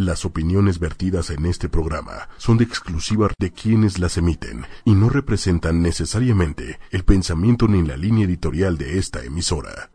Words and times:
Las 0.00 0.24
opiniones 0.24 0.78
vertidas 0.78 1.28
en 1.30 1.44
este 1.44 1.68
programa 1.68 2.28
son 2.36 2.56
de 2.56 2.62
exclusiva 2.62 3.30
de 3.36 3.50
quienes 3.50 3.98
las 3.98 4.16
emiten 4.16 4.64
y 4.84 4.94
no 4.94 5.08
representan 5.08 5.82
necesariamente 5.82 6.78
el 6.92 7.04
pensamiento 7.04 7.66
ni 7.66 7.82
la 7.82 7.96
línea 7.96 8.24
editorial 8.24 8.78
de 8.78 8.96
esta 8.96 9.24
emisora. 9.24 9.90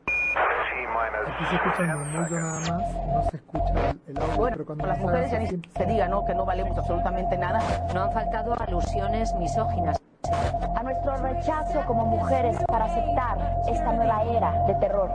Aquí 1.25 1.45
se 1.49 1.55
escucha 1.55 1.83
el 1.83 1.97
murmullo 1.97 2.37
nada 2.37 2.59
más, 2.59 2.67
no 2.67 3.29
se 3.31 3.37
escucha 3.37 3.91
el, 3.91 4.01
el 4.07 4.17
audio, 4.17 4.35
Bueno, 4.35 4.57
pero 4.57 4.65
cuando 4.65 4.87
las 4.87 4.97
se 4.97 5.03
mujeres 5.03 5.31
ya 5.31 5.39
ni 5.39 5.47
se 5.47 5.85
diga, 5.85 6.07
¿no? 6.09 6.25
Que 6.25 6.35
no 6.35 6.45
valemos 6.45 6.77
absolutamente 6.77 7.37
nada. 7.37 7.61
No 7.93 8.03
han 8.03 8.11
faltado 8.11 8.59
alusiones 8.59 9.33
misóginas. 9.39 10.01
A 10.31 10.83
nuestro 10.83 11.17
rechazo 11.17 11.83
como 11.85 12.05
mujeres 12.05 12.57
para 12.67 12.85
aceptar 12.85 13.63
esta 13.67 13.93
nueva 13.93 14.23
era 14.23 14.65
de 14.67 14.75
terror. 14.75 15.09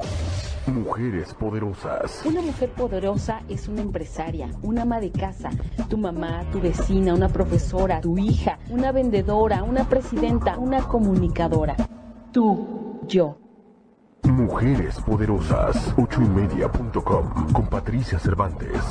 Mujeres 0.67 1.33
poderosas. 1.35 2.23
Una 2.27 2.43
mujer 2.43 2.71
poderosa 2.71 3.41
es 3.49 3.69
una 3.69 3.81
empresaria, 3.81 4.51
una 4.63 4.83
ama 4.83 5.01
de 5.01 5.11
casa, 5.11 5.51
tu 5.89 5.97
mamá, 5.97 6.45
tu 6.53 6.61
vecina, 6.61 7.15
una 7.15 7.29
profesora, 7.29 8.01
tu 8.01 8.19
hija, 8.19 8.59
una 8.69 8.93
vendedora, 8.93 9.63
una 9.63 9.85
presidenta, 9.85 10.59
una 10.59 10.83
comunicadora. 10.83 11.75
Tú, 12.33 13.01
yo. 13.07 13.39
Mujeres 14.25 15.01
poderosas. 15.01 15.95
Ochoymedia.com 15.97 17.53
con 17.53 17.67
Patricia 17.67 18.19
Cervantes. 18.19 18.83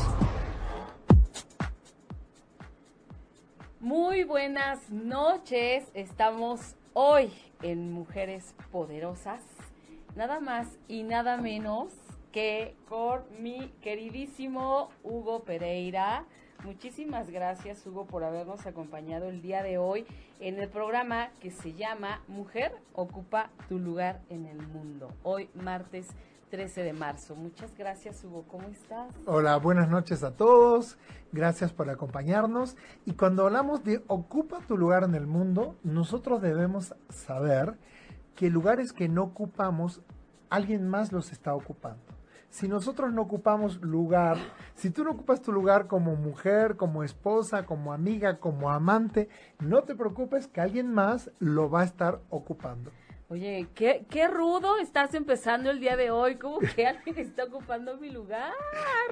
Muy 3.87 4.25
buenas 4.25 4.89
noches. 4.89 5.85
Estamos 5.93 6.75
hoy 6.91 7.31
en 7.61 7.93
Mujeres 7.93 8.53
Poderosas. 8.69 9.41
Nada 10.13 10.41
más 10.41 10.67
y 10.89 11.03
nada 11.03 11.37
menos 11.37 11.93
que 12.33 12.75
con 12.89 13.21
mi 13.39 13.69
queridísimo 13.81 14.89
Hugo 15.05 15.45
Pereira. 15.45 16.25
Muchísimas 16.65 17.29
gracias 17.29 17.87
Hugo 17.87 18.07
por 18.07 18.25
habernos 18.25 18.65
acompañado 18.65 19.29
el 19.29 19.41
día 19.41 19.63
de 19.63 19.77
hoy 19.77 20.05
en 20.41 20.59
el 20.59 20.67
programa 20.67 21.29
que 21.39 21.49
se 21.49 21.71
llama 21.71 22.21
Mujer 22.27 22.75
ocupa 22.91 23.51
tu 23.69 23.79
lugar 23.79 24.19
en 24.29 24.47
el 24.47 24.57
mundo. 24.67 25.13
Hoy 25.23 25.49
martes 25.53 26.09
13 26.49 26.83
de 26.83 26.93
marzo. 26.93 27.35
Muchas 27.35 27.75
gracias 27.77 28.23
Hugo. 28.23 28.45
¿Cómo 28.47 28.67
estás? 28.69 29.13
Hola, 29.25 29.57
buenas 29.57 29.89
noches 29.89 30.23
a 30.23 30.35
todos. 30.35 30.97
Gracias 31.31 31.73
por 31.73 31.89
acompañarnos. 31.89 32.77
Y 33.05 33.13
cuando 33.13 33.45
hablamos 33.45 33.83
de 33.83 34.03
ocupa 34.07 34.59
tu 34.67 34.77
lugar 34.77 35.03
en 35.03 35.15
el 35.15 35.27
mundo, 35.27 35.77
nosotros 35.83 36.41
debemos 36.41 36.95
saber 37.09 37.77
que 38.35 38.49
lugares 38.49 38.93
que 38.93 39.09
no 39.09 39.23
ocupamos, 39.23 40.01
alguien 40.49 40.87
más 40.87 41.11
los 41.11 41.31
está 41.31 41.53
ocupando. 41.53 42.17
Si 42.49 42.67
nosotros 42.67 43.11
no 43.11 43.23
ocupamos 43.23 43.81
lugar, 43.81 44.37
si 44.73 44.89
tú 44.89 45.03
no 45.03 45.11
ocupas 45.11 45.41
tu 45.41 45.51
lugar 45.51 45.87
como 45.87 46.15
mujer, 46.15 46.77
como 46.77 47.03
esposa, 47.03 47.65
como 47.65 47.91
amiga, 47.91 48.39
como 48.39 48.71
amante, 48.71 49.27
no 49.59 49.83
te 49.83 49.95
preocupes 49.95 50.47
que 50.47 50.61
alguien 50.61 50.93
más 50.93 51.29
lo 51.39 51.69
va 51.69 51.81
a 51.81 51.85
estar 51.85 52.21
ocupando. 52.29 52.91
Oye, 53.29 53.67
qué, 53.75 54.05
qué 54.09 54.25
rudo 54.29 54.77
estás 54.77 55.13
empezando 55.13 55.69
el 55.69 55.81
día 55.81 55.97
de 55.97 56.11
hoy. 56.11 56.35
¿Cómo 56.35 56.59
que 56.59 56.87
alguien 56.87 57.17
está 57.17 57.43
ocupando 57.43 57.97
mi 57.97 58.09
lugar? 58.09 58.53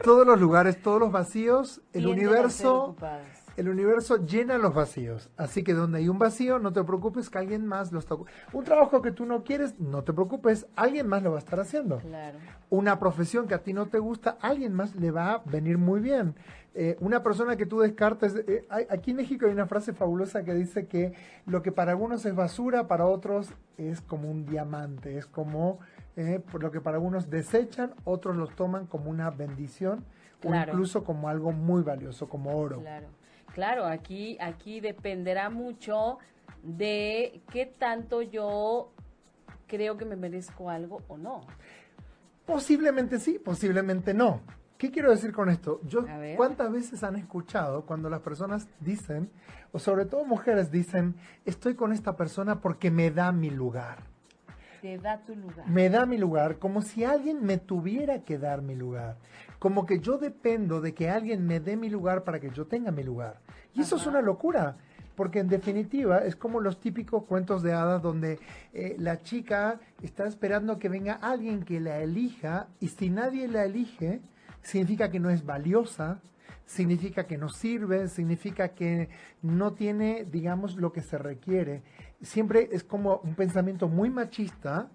Todos 0.04 0.26
los 0.26 0.40
lugares, 0.40 0.82
todos 0.82 1.02
los 1.02 1.12
vacíos, 1.12 1.82
el 1.92 2.08
universo. 2.08 2.96
El 3.58 3.70
universo 3.70 4.26
llena 4.26 4.58
los 4.58 4.74
vacíos, 4.74 5.30
así 5.38 5.64
que 5.64 5.74
donde 5.74 6.00
hay 6.00 6.10
un 6.10 6.20
vacío, 6.20 6.60
no 6.60 6.74
te 6.74 6.84
preocupes 6.84 7.30
que 7.30 7.38
alguien 7.38 7.66
más 7.66 7.94
lo 7.94 8.00
está... 8.00 8.16
Un 8.52 8.64
trabajo 8.66 9.02
que 9.02 9.12
tú 9.12 9.26
no 9.26 9.46
quieres, 9.46 9.80
no 9.80 10.04
te 10.04 10.12
preocupes, 10.12 10.68
alguien 10.76 11.08
más 11.08 11.24
lo 11.24 11.32
va 11.32 11.38
a 11.38 11.40
estar 11.40 11.62
haciendo. 11.62 12.00
Claro. 12.00 12.38
Una 12.70 13.00
profesión 13.00 13.48
que 13.48 13.54
a 13.54 13.64
ti 13.64 13.72
no 13.72 13.86
te 13.86 14.00
gusta, 14.00 14.38
alguien 14.42 14.74
más 14.74 14.96
le 14.96 15.10
va 15.10 15.36
a 15.36 15.42
venir 15.46 15.78
muy 15.78 16.02
bien. 16.02 16.36
Eh, 16.78 16.98
una 17.00 17.24
persona 17.24 17.56
que 17.56 17.66
tú 17.66 17.80
descartes, 17.80 18.36
eh, 18.36 18.66
hay- 18.70 18.86
aquí 18.90 19.12
en 19.12 19.18
México 19.18 19.46
hay 19.46 19.54
una 19.54 19.66
frase 19.66 19.94
fabulosa 19.94 20.44
que 20.44 20.54
dice 20.54 20.88
que 20.88 21.14
lo 21.46 21.62
que 21.62 21.72
para 21.72 21.92
algunos 21.92 22.26
es 22.26 22.36
basura, 22.36 22.86
para 22.86 23.06
otros 23.06 23.50
es 23.78 24.02
como 24.02 24.30
un 24.30 24.46
diamante, 24.46 25.18
es 25.18 25.26
como 25.26 25.80
eh, 26.18 26.42
por 26.52 26.62
lo 26.64 26.72
que 26.72 26.80
para 26.82 26.96
algunos 26.98 27.30
desechan, 27.30 27.94
otros 28.06 28.36
los 28.38 28.54
toman 28.56 28.88
como 28.88 29.10
una 29.10 29.30
bendición 29.32 30.04
Claro. 30.42 30.72
o 30.72 30.76
incluso 30.76 31.04
como 31.04 31.28
algo 31.30 31.52
muy 31.54 31.82
valioso, 31.82 32.28
como 32.30 32.58
oro. 32.58 32.80
Claro, 32.82 33.08
claro, 33.54 33.86
aquí, 33.86 34.38
aquí 34.42 34.80
dependerá 34.82 35.50
mucho 35.50 36.20
de 36.64 37.42
qué 37.52 37.66
tanto 37.66 38.22
yo 38.22 38.92
creo 39.68 39.98
que 39.98 40.06
me 40.06 40.16
merezco 40.18 40.70
algo 40.70 41.02
o 41.08 41.18
no. 41.18 41.42
Posiblemente 42.46 43.20
sí, 43.20 43.40
posiblemente 43.40 44.14
no. 44.14 44.42
¿Qué 44.78 44.92
quiero 44.92 45.10
decir 45.10 45.32
con 45.32 45.50
esto? 45.50 45.80
Yo. 45.88 46.06
¿cuántas 46.36 46.72
veces 46.72 47.04
han 47.04 47.16
escuchado 47.16 47.86
cuando 47.86 48.10
las 48.10 48.20
personas 48.20 48.68
dicen, 48.82 49.30
o 49.72 49.80
sobre 49.80 50.06
todo 50.06 50.26
mujeres 50.26 50.70
dicen, 50.70 51.16
estoy 51.46 51.76
con 51.76 51.94
esta 51.94 52.18
persona 52.18 52.60
porque 52.60 52.92
me 52.92 53.10
da 53.10 53.32
mi 53.32 53.50
lugar? 53.50 54.00
Te 54.82 54.98
da 54.98 55.20
tu 55.20 55.36
lugar. 55.36 55.68
Me 55.68 55.90
da 55.90 56.06
mi 56.06 56.18
lugar 56.18 56.60
como 56.60 56.82
si 56.82 57.06
alguien 57.06 57.44
me 57.44 57.58
tuviera 57.58 58.24
que 58.24 58.38
dar 58.38 58.62
mi 58.62 58.76
lugar. 58.76 59.18
Como 59.60 59.86
que 59.86 60.00
yo 60.00 60.18
dependo 60.18 60.82
de 60.82 60.94
que 60.94 61.10
alguien 61.10 61.48
me 61.48 61.60
dé 61.60 61.78
mi 61.78 61.90
lugar 61.90 62.24
para 62.24 62.40
que 62.40 62.52
yo 62.52 62.68
tenga 62.68 62.92
mi 62.92 63.04
lugar. 63.04 63.40
Y 63.74 63.82
eso 63.82 63.96
es 63.96 64.06
una 64.06 64.22
locura. 64.22 64.78
Porque 65.16 65.40
en 65.40 65.48
definitiva 65.48 66.20
es 66.20 66.36
como 66.36 66.60
los 66.60 66.82
típicos 66.82 67.24
cuentos 67.24 67.64
de 67.64 67.72
hadas 67.72 68.02
donde 68.02 68.38
eh, 68.74 68.98
la 69.00 69.22
chica 69.22 69.80
está 70.04 70.28
esperando 70.28 70.78
que 70.78 70.90
venga 70.90 71.14
alguien 71.14 71.64
que 71.64 71.80
la 71.80 72.02
elija 72.02 72.68
y 72.82 72.90
si 72.90 73.10
nadie 73.10 73.48
la 73.48 73.64
elige, 73.64 74.22
significa 74.66 75.10
que 75.12 75.20
no 75.20 75.30
es 75.30 75.46
valiosa, 75.46 76.20
significa 76.66 77.28
que 77.28 77.38
no 77.38 77.50
sirve, 77.50 78.08
significa 78.08 78.70
que 78.70 79.10
no 79.42 79.74
tiene, 79.74 80.26
digamos, 80.26 80.76
lo 80.76 80.92
que 80.92 81.02
se 81.02 81.18
requiere. 81.18 81.84
Siempre 82.22 82.70
es 82.72 82.84
como 82.84 83.18
un 83.18 83.36
pensamiento 83.36 83.88
muy 83.88 84.10
machista 84.10 84.90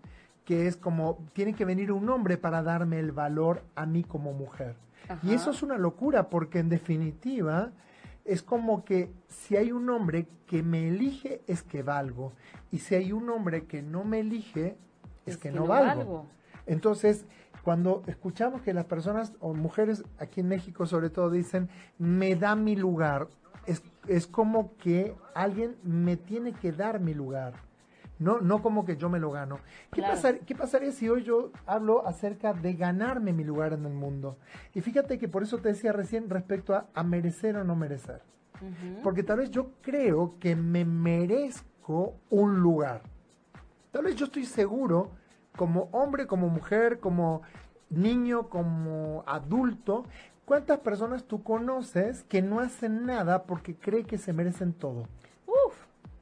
que 0.44 0.66
es 0.66 0.76
como, 0.76 1.25
tiene 1.32 1.54
que 1.54 1.64
venir 1.64 1.92
un 1.92 2.08
hombre 2.08 2.36
para 2.36 2.62
darme 2.62 2.98
el 2.98 3.12
valor 3.12 3.62
a 3.76 3.86
mí 3.86 4.03
como 4.03 4.32
mujer. 4.32 4.75
Y 5.22 5.32
eso 5.32 5.50
es 5.50 5.62
una 5.62 5.78
locura 5.78 6.28
porque 6.28 6.58
en 6.58 6.69
definitiva 6.69 7.72
es 8.25 8.42
como 8.42 8.84
que 8.84 9.10
si 9.28 9.56
hay 9.56 9.72
un 9.72 9.88
hombre 9.91 10.26
que 10.47 10.62
me 10.62 10.88
elige 10.88 11.41
es 11.47 11.62
que 11.62 11.82
valgo 11.82 12.32
y 12.70 12.78
si 12.78 12.94
hay 12.94 13.12
un 13.12 13.28
hombre 13.28 13.64
que 13.64 13.82
no 13.82 14.04
me 14.04 14.20
elige 14.20 14.76
es, 15.26 15.37
que, 15.37 15.50
no, 15.50 15.66
valgo. 15.66 16.26
Entonces, 16.66 17.26
cuando 17.62 18.03
escuchamos 18.06 18.62
que 18.62 18.72
las 18.75 18.87
personas 18.87 19.32
o 19.41 19.54
mujeres 19.54 20.04
aquí 20.19 20.41
en 20.41 20.48
México 20.48 20.87
sobre 20.87 21.10
todo 21.10 21.31
dicen, 21.31 21.69
me 21.98 22.34
da 22.37 22.56
mi 22.56 22.76
lugar, 22.76 23.28
es, 23.66 23.82
es 24.09 24.26
como 24.26 24.76
que 24.76 25.15
alguien 25.34 25.76
me 25.82 26.16
tiene 26.16 26.53
que 26.53 26.72
dar 26.72 27.00
mi 27.00 27.15
lugar. 27.15 27.53
No, 28.19 28.38
no 28.41 28.60
como 28.60 28.84
que 28.84 28.99
yo 28.99 29.09
me 29.09 29.19
lo 29.19 29.31
gano. 29.31 29.60
¿Qué, 29.93 30.00
Claro. 30.03 30.15
pasar- 30.15 30.41
¿Qué 30.41 30.54
pasaría 30.54 30.93
si 30.93 31.09
hoy 31.09 31.22
yo 31.22 31.53
hablo 31.65 32.06
acerca 32.06 32.53
de 32.53 32.75
ganarme 32.75 33.32
mi 33.32 33.44
lugar 33.44 33.72
en 33.72 33.87
el 33.87 33.94
mundo? 33.94 34.37
Y 34.75 34.82
fíjate 34.82 35.19
que 35.19 35.26
por 35.28 35.43
eso 35.43 35.56
te 35.59 35.69
decía 35.70 35.93
recién 35.93 36.28
respecto 36.28 36.75
a, 36.75 36.87
a 36.93 37.03
merecer 37.03 37.56
o 37.56 37.65
no 37.65 37.76
merecer. 37.76 38.20
Ujú. 38.56 39.03
Porque 39.03 39.22
tal 39.22 39.38
vez 39.38 39.50
yo 39.50 39.70
creo 39.81 40.34
que 40.38 40.54
me 40.54 40.84
merezco 40.84 42.16
un 42.28 42.60
lugar. 42.60 43.00
Tal 43.91 44.04
vez 44.04 44.16
yo 44.16 44.26
estoy 44.26 44.44
seguro, 44.44 45.12
como 45.60 45.91
hombre, 45.93 46.26
como 46.26 46.48
mujer, 46.48 47.00
como 47.00 47.43
niño, 47.91 48.48
como 48.48 49.22
adulto, 49.26 50.06
¿cuántas 50.47 50.78
personas 50.78 51.25
tú 51.25 51.43
conoces 51.43 52.22
que 52.22 52.41
no 52.41 52.60
hacen 52.60 53.04
nada 53.04 53.43
porque 53.43 53.75
cree 53.75 54.04
que 54.04 54.16
se 54.16 54.32
merecen 54.32 54.72
todo? 54.72 55.03
Uf, 55.47 55.75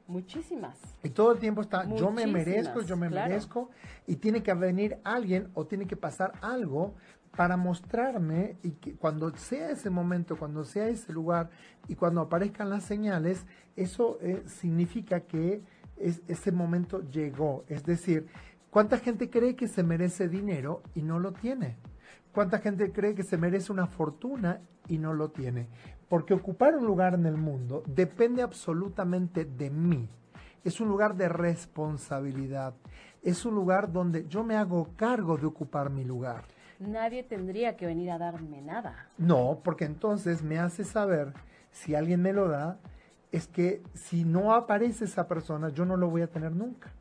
muchísimas. 0.07 0.77
Y 1.03 1.09
todo 1.11 1.31
el 1.31 1.39
tiempo 1.39 1.61
está, 1.61 1.87
yo 1.95 2.11
me 2.11 2.27
merezco, 2.27 2.81
yo 2.81 2.97
me 2.97 3.07
claro. 3.07 3.29
merezco, 3.29 3.69
y 4.07 4.17
tiene 4.17 4.43
que 4.43 4.53
venir 4.53 4.97
alguien 5.05 5.47
o 5.53 5.65
tiene 5.65 5.87
que 5.87 5.95
pasar 5.95 6.33
algo 6.41 6.95
para 7.37 7.55
mostrarme 7.55 8.57
y 8.61 8.71
que 8.71 8.93
cuando 8.95 9.33
sea 9.37 9.69
ese 9.71 9.89
momento, 9.89 10.35
cuando 10.35 10.65
sea 10.65 10.89
ese 10.89 11.13
lugar 11.13 11.49
y 11.87 11.95
cuando 11.95 12.19
aparezcan 12.19 12.69
las 12.69 12.83
señales, 12.83 13.45
eso 13.77 14.17
eh, 14.21 14.43
significa 14.47 15.21
que 15.21 15.61
es- 15.95 16.21
ese 16.27 16.51
momento 16.51 17.01
llegó. 17.09 17.63
Es 17.69 17.83
decir, 17.85 18.27
¿cuánta 18.69 18.97
gente 18.97 19.29
cree 19.29 19.55
que 19.55 19.67
se 19.67 19.83
merece 19.83 20.27
dinero 20.27 20.81
y 20.95 21.01
no 21.01 21.19
lo 21.19 21.33
tiene? 21.33 21.77
¿Cuánta 22.31 22.59
gente 22.59 22.91
cree 22.91 23.15
que 23.15 23.23
se 23.23 23.37
merece 23.37 23.71
una 23.71 23.87
fortuna 23.87 24.61
y 24.87 24.97
no 24.97 25.13
lo 25.13 25.31
tiene? 25.31 25.67
Porque 26.07 26.33
ocupar 26.33 26.75
un 26.75 26.85
lugar 26.85 27.13
en 27.13 27.25
el 27.25 27.37
mundo 27.37 27.83
depende 27.87 28.41
absolutamente 28.41 29.45
de 29.45 29.69
mí. 29.69 30.09
Es 30.63 30.79
un 30.79 30.89
lugar 30.89 31.15
de 31.15 31.29
responsabilidad. 31.29 32.73
Es 33.21 33.45
un 33.45 33.55
lugar 33.55 33.91
donde 33.91 34.27
yo 34.27 34.43
me 34.43 34.55
hago 34.55 34.89
cargo 34.95 35.37
de 35.37 35.47
ocupar 35.47 35.89
mi 35.89 36.03
lugar. 36.03 36.43
Nadie 36.79 37.23
tendría 37.23 37.75
que 37.75 37.85
venir 37.85 38.11
a 38.11 38.17
darme 38.17 38.61
nada. 38.61 39.09
No, 39.17 39.59
porque 39.63 39.85
entonces 39.85 40.43
me 40.43 40.59
hace 40.59 40.83
saber 40.83 41.33
si 41.71 41.95
alguien 41.95 42.21
me 42.21 42.33
lo 42.33 42.47
da, 42.47 42.79
es 43.31 43.47
que 43.47 43.81
si 43.93 44.23
no 44.23 44.53
aparece 44.53 45.05
esa 45.05 45.27
persona, 45.27 45.69
yo 45.69 45.85
no 45.85 45.97
lo 45.97 46.09
voy 46.09 46.21
a 46.21 46.27
tener 46.27 46.55
nunca. 46.55 46.93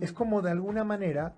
Es 0.00 0.12
como 0.12 0.42
de 0.42 0.50
alguna 0.50 0.84
manera 0.84 1.34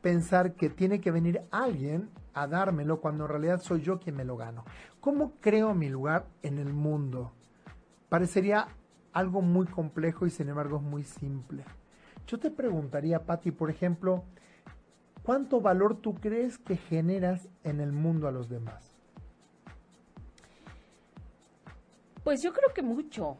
pensar 0.00 0.54
que 0.54 0.70
tiene 0.70 1.00
que 1.00 1.10
venir 1.10 1.42
alguien 1.50 2.10
a 2.34 2.46
dármelo 2.46 3.00
cuando 3.00 3.24
en 3.24 3.30
realidad 3.30 3.60
soy 3.60 3.82
yo 3.82 3.98
quien 3.98 4.16
me 4.16 4.24
lo 4.24 4.36
gano. 4.36 4.64
¿Cómo 5.00 5.32
creo 5.40 5.74
mi 5.74 5.88
lugar 5.88 6.26
en 6.42 6.58
el 6.58 6.72
mundo? 6.72 7.32
Parecería 8.08 8.68
algo 9.12 9.42
muy 9.42 9.66
complejo 9.66 10.26
y 10.26 10.30
sin 10.30 10.48
embargo 10.48 10.76
es 10.76 10.82
muy 10.82 11.04
simple. 11.04 11.64
Yo 12.26 12.38
te 12.38 12.50
preguntaría, 12.50 13.24
Patti, 13.24 13.50
por 13.50 13.70
ejemplo, 13.70 14.24
¿cuánto 15.22 15.60
valor 15.60 15.96
tú 15.96 16.14
crees 16.14 16.58
que 16.58 16.76
generas 16.76 17.48
en 17.64 17.80
el 17.80 17.92
mundo 17.92 18.28
a 18.28 18.32
los 18.32 18.48
demás? 18.48 18.92
Pues 22.22 22.42
yo 22.42 22.52
creo 22.52 22.72
que 22.74 22.82
mucho. 22.82 23.36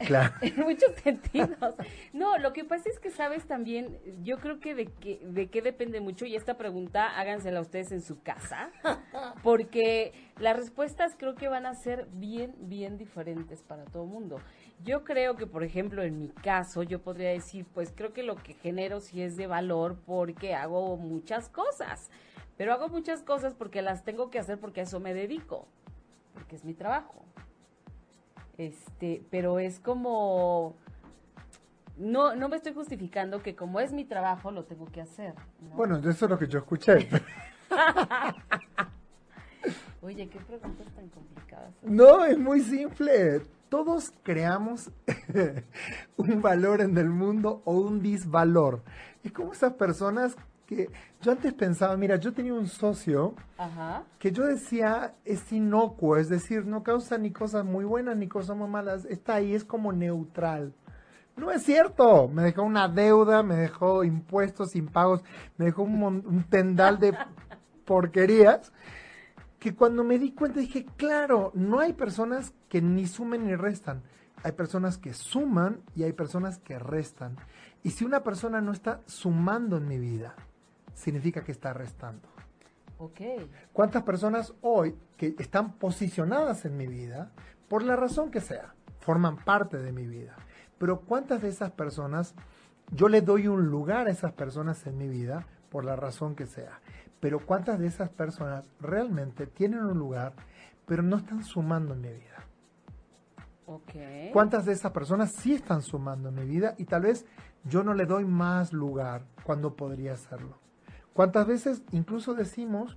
En 0.40 0.60
muchos 0.60 0.94
sentidos. 1.02 1.74
No, 2.12 2.38
lo 2.38 2.52
que 2.52 2.64
pasa 2.64 2.88
es 2.88 2.98
que 2.98 3.10
sabes 3.10 3.46
también, 3.46 3.98
yo 4.22 4.38
creo 4.38 4.58
que 4.58 4.74
de 4.74 4.86
qué 4.86 5.20
de 5.22 5.48
qué 5.48 5.62
depende 5.62 6.00
mucho 6.00 6.24
y 6.24 6.36
esta 6.36 6.56
pregunta 6.56 7.18
hágansela 7.18 7.60
ustedes 7.60 7.92
en 7.92 8.02
su 8.02 8.22
casa, 8.22 8.70
porque 9.42 10.12
las 10.38 10.56
respuestas 10.56 11.14
creo 11.18 11.34
que 11.34 11.48
van 11.48 11.66
a 11.66 11.74
ser 11.74 12.06
bien 12.12 12.54
bien 12.60 12.96
diferentes 12.98 13.62
para 13.62 13.84
todo 13.84 14.04
el 14.04 14.08
mundo. 14.08 14.40
Yo 14.82 15.04
creo 15.04 15.36
que, 15.36 15.46
por 15.46 15.62
ejemplo, 15.62 16.02
en 16.02 16.18
mi 16.18 16.28
caso, 16.28 16.82
yo 16.82 17.02
podría 17.02 17.30
decir, 17.30 17.66
pues 17.74 17.92
creo 17.94 18.14
que 18.14 18.22
lo 18.22 18.36
que 18.36 18.54
genero 18.54 19.00
sí 19.00 19.20
es 19.20 19.36
de 19.36 19.46
valor 19.46 19.98
porque 20.06 20.54
hago 20.54 20.96
muchas 20.96 21.50
cosas, 21.50 22.10
pero 22.56 22.72
hago 22.72 22.88
muchas 22.88 23.22
cosas 23.22 23.54
porque 23.54 23.82
las 23.82 24.04
tengo 24.04 24.30
que 24.30 24.38
hacer 24.38 24.58
porque 24.58 24.80
a 24.80 24.84
eso 24.84 24.98
me 24.98 25.12
dedico, 25.12 25.68
porque 26.32 26.56
es 26.56 26.64
mi 26.64 26.72
trabajo. 26.72 27.24
Este, 28.60 29.24
pero 29.30 29.58
es 29.58 29.80
como 29.80 30.76
no 31.96 32.34
no 32.34 32.50
me 32.50 32.56
estoy 32.56 32.74
justificando 32.74 33.42
que 33.42 33.56
como 33.56 33.80
es 33.80 33.94
mi 33.94 34.04
trabajo 34.04 34.50
lo 34.50 34.64
tengo 34.64 34.84
que 34.84 35.00
hacer. 35.00 35.32
¿no? 35.62 35.76
Bueno, 35.76 35.96
eso 35.96 36.10
es 36.10 36.30
lo 36.30 36.38
que 36.38 36.46
yo 36.46 36.58
escuché. 36.58 37.08
Oye, 40.02 40.28
qué 40.28 40.38
preguntas 40.40 40.86
tan 40.94 41.08
complicadas. 41.08 41.72
No, 41.80 42.22
es 42.26 42.38
muy 42.38 42.60
simple. 42.60 43.40
Todos 43.70 44.12
creamos 44.22 44.90
un 46.18 46.42
valor 46.42 46.82
en 46.82 46.98
el 46.98 47.08
mundo 47.08 47.62
o 47.64 47.72
un 47.72 48.02
disvalor. 48.02 48.82
Es 49.24 49.32
como 49.32 49.54
esas 49.54 49.72
personas 49.72 50.36
que 50.70 50.88
yo 51.20 51.32
antes 51.32 51.52
pensaba, 51.52 51.96
mira, 51.96 52.14
yo 52.16 52.32
tenía 52.32 52.54
un 52.54 52.68
socio 52.68 53.34
Ajá. 53.58 54.04
que 54.20 54.30
yo 54.30 54.46
decía 54.46 55.14
es 55.24 55.52
inocuo, 55.52 56.16
es 56.16 56.28
decir, 56.28 56.64
no 56.64 56.84
causa 56.84 57.18
ni 57.18 57.32
cosas 57.32 57.64
muy 57.64 57.84
buenas 57.84 58.16
ni 58.16 58.28
cosas 58.28 58.56
muy 58.56 58.68
malas, 58.68 59.04
está 59.06 59.34
ahí, 59.34 59.52
es 59.52 59.64
como 59.64 59.92
neutral. 59.92 60.72
No 61.36 61.50
es 61.50 61.64
cierto, 61.64 62.28
me 62.28 62.42
dejó 62.42 62.62
una 62.62 62.86
deuda, 62.88 63.42
me 63.42 63.56
dejó 63.56 64.04
impuestos 64.04 64.76
impagos, 64.76 65.24
me 65.56 65.64
dejó 65.66 65.82
un 65.82 66.44
tendal 66.48 67.00
de 67.00 67.16
porquerías 67.84 68.72
que 69.58 69.74
cuando 69.74 70.04
me 70.04 70.18
di 70.18 70.32
cuenta 70.32 70.60
dije, 70.60 70.86
claro, 70.96 71.50
no 71.54 71.80
hay 71.80 71.94
personas 71.94 72.54
que 72.68 72.80
ni 72.80 73.06
sumen 73.06 73.44
ni 73.44 73.56
restan. 73.56 74.02
Hay 74.42 74.52
personas 74.52 74.98
que 74.98 75.14
suman 75.14 75.80
y 75.94 76.04
hay 76.04 76.12
personas 76.12 76.58
que 76.58 76.78
restan. 76.78 77.36
Y 77.82 77.90
si 77.90 78.04
una 78.04 78.22
persona 78.22 78.60
no 78.60 78.72
está 78.72 79.00
sumando 79.06 79.76
en 79.76 79.88
mi 79.88 79.98
vida, 79.98 80.34
significa 81.00 81.42
que 81.42 81.52
está 81.52 81.72
restando. 81.72 82.28
¿Cuántas 83.72 84.02
personas 84.02 84.52
hoy 84.60 84.94
que 85.16 85.34
están 85.38 85.72
posicionadas 85.72 86.66
en 86.66 86.76
mi 86.76 86.86
vida, 86.86 87.32
por 87.68 87.82
la 87.82 87.96
razón 87.96 88.30
que 88.30 88.40
sea, 88.40 88.74
forman 88.98 89.36
parte 89.38 89.78
de 89.78 89.90
mi 89.90 90.06
vida? 90.06 90.36
Pero 90.78 91.00
¿cuántas 91.00 91.40
de 91.40 91.48
esas 91.48 91.70
personas 91.70 92.34
yo 92.90 93.08
le 93.08 93.22
doy 93.22 93.48
un 93.48 93.68
lugar 93.68 94.06
a 94.06 94.10
esas 94.10 94.32
personas 94.32 94.86
en 94.86 94.98
mi 94.98 95.08
vida, 95.08 95.46
por 95.70 95.84
la 95.84 95.96
razón 95.96 96.34
que 96.34 96.46
sea? 96.46 96.80
Pero 97.20 97.40
¿cuántas 97.46 97.78
de 97.78 97.86
esas 97.86 98.10
personas 98.10 98.64
realmente 98.80 99.46
tienen 99.46 99.80
un 99.80 99.98
lugar, 99.98 100.34
pero 100.86 101.02
no 101.02 101.16
están 101.16 101.42
sumando 101.42 101.94
en 101.94 102.02
mi 102.02 102.12
vida? 102.12 102.44
¿Cuántas 104.32 104.66
de 104.66 104.72
esas 104.72 104.92
personas 104.92 105.32
sí 105.32 105.54
están 105.54 105.80
sumando 105.80 106.28
en 106.28 106.34
mi 106.34 106.44
vida 106.44 106.74
y 106.76 106.84
tal 106.84 107.02
vez 107.02 107.24
yo 107.64 107.82
no 107.82 107.94
le 107.94 108.04
doy 108.04 108.24
más 108.24 108.72
lugar 108.72 109.22
cuando 109.44 109.74
podría 109.74 110.14
hacerlo? 110.14 110.58
¿Cuántas 111.12 111.46
veces 111.46 111.82
incluso 111.92 112.34
decimos 112.34 112.96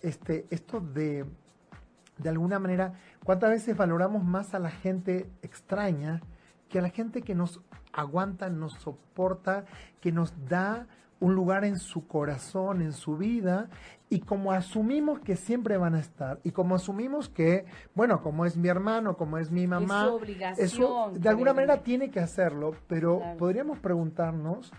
este, 0.00 0.46
esto 0.50 0.80
de, 0.80 1.24
de 2.18 2.28
alguna 2.28 2.58
manera, 2.58 2.94
cuántas 3.24 3.50
veces 3.50 3.76
valoramos 3.76 4.22
más 4.24 4.54
a 4.54 4.58
la 4.58 4.70
gente 4.70 5.28
extraña 5.42 6.20
que 6.68 6.78
a 6.78 6.82
la 6.82 6.90
gente 6.90 7.22
que 7.22 7.34
nos 7.34 7.60
aguanta, 7.92 8.50
nos 8.50 8.74
soporta, 8.74 9.64
que 10.00 10.12
nos 10.12 10.32
da 10.48 10.86
un 11.20 11.34
lugar 11.34 11.64
en 11.64 11.78
su 11.78 12.06
corazón, 12.06 12.82
en 12.82 12.92
su 12.92 13.16
vida, 13.16 13.68
y 14.10 14.20
como 14.20 14.52
asumimos 14.52 15.20
que 15.20 15.36
siempre 15.36 15.76
van 15.76 15.94
a 15.94 16.00
estar, 16.00 16.40
y 16.42 16.50
como 16.50 16.74
asumimos 16.74 17.28
que, 17.28 17.64
bueno, 17.94 18.20
como 18.20 18.44
es 18.44 18.56
mi 18.56 18.68
hermano, 18.68 19.16
como 19.16 19.38
es 19.38 19.50
mi 19.50 19.66
mamá, 19.66 20.02
Es 20.04 20.08
su 20.10 20.14
obligación, 20.16 20.66
eso 20.66 21.12
de 21.14 21.28
alguna 21.28 21.54
manera 21.54 21.82
tiene 21.82 22.10
que 22.10 22.20
hacerlo, 22.20 22.74
pero 22.88 23.18
Claro. 23.18 23.38
podríamos 23.38 23.78
preguntarnos, 23.78 24.72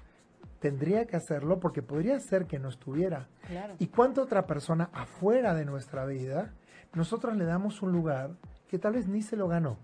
tendría 0.69 1.05
que 1.05 1.15
hacerlo 1.15 1.59
porque 1.59 1.83
podría 1.83 2.19
ser 2.19 2.47
que 2.47 2.57
no 2.57 2.69
estuviera. 2.69 3.27
Claro. 3.47 3.75
¿Y 3.77 3.85
cuánta 3.87 4.21
otra 4.23 4.47
persona 4.47 4.89
afuera 4.93 5.53
de 5.53 5.63
nuestra 5.63 6.05
vida 6.07 6.53
nosotros 6.95 7.37
le 7.37 7.45
damos 7.45 7.83
un 7.83 7.91
lugar 7.91 8.31
que 8.67 8.79
tal 8.79 8.93
vez 8.93 9.07
ni 9.07 9.21
se 9.21 9.35
lo 9.35 9.47
ganó? 9.47 9.77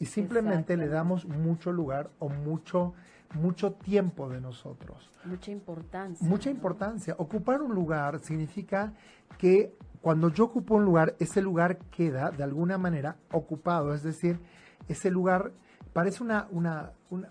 Y 0.00 0.06
simplemente 0.06 0.76
le 0.76 0.88
damos 0.88 1.24
mucho 1.26 1.70
lugar 1.70 2.10
o 2.18 2.28
mucho, 2.28 2.94
mucho 3.34 3.74
tiempo 3.74 4.28
de 4.28 4.40
nosotros. 4.40 5.08
Mucha 5.24 5.52
importancia. 5.52 6.28
Mucha 6.28 6.50
¿no? 6.50 6.56
importancia. 6.56 7.14
Ocupar 7.16 7.62
un 7.62 7.72
lugar 7.76 8.18
significa 8.18 8.92
que 9.38 9.72
cuando 10.00 10.30
yo 10.30 10.46
ocupo 10.46 10.74
un 10.74 10.84
lugar, 10.84 11.14
ese 11.20 11.40
lugar 11.40 11.78
queda 11.92 12.32
de 12.32 12.42
alguna 12.42 12.76
manera 12.76 13.14
ocupado. 13.30 13.94
Es 13.94 14.02
decir, 14.02 14.40
ese 14.88 15.12
lugar 15.12 15.52
parece 15.92 16.24
una, 16.24 16.48
una, 16.50 16.90
una- 17.08 17.28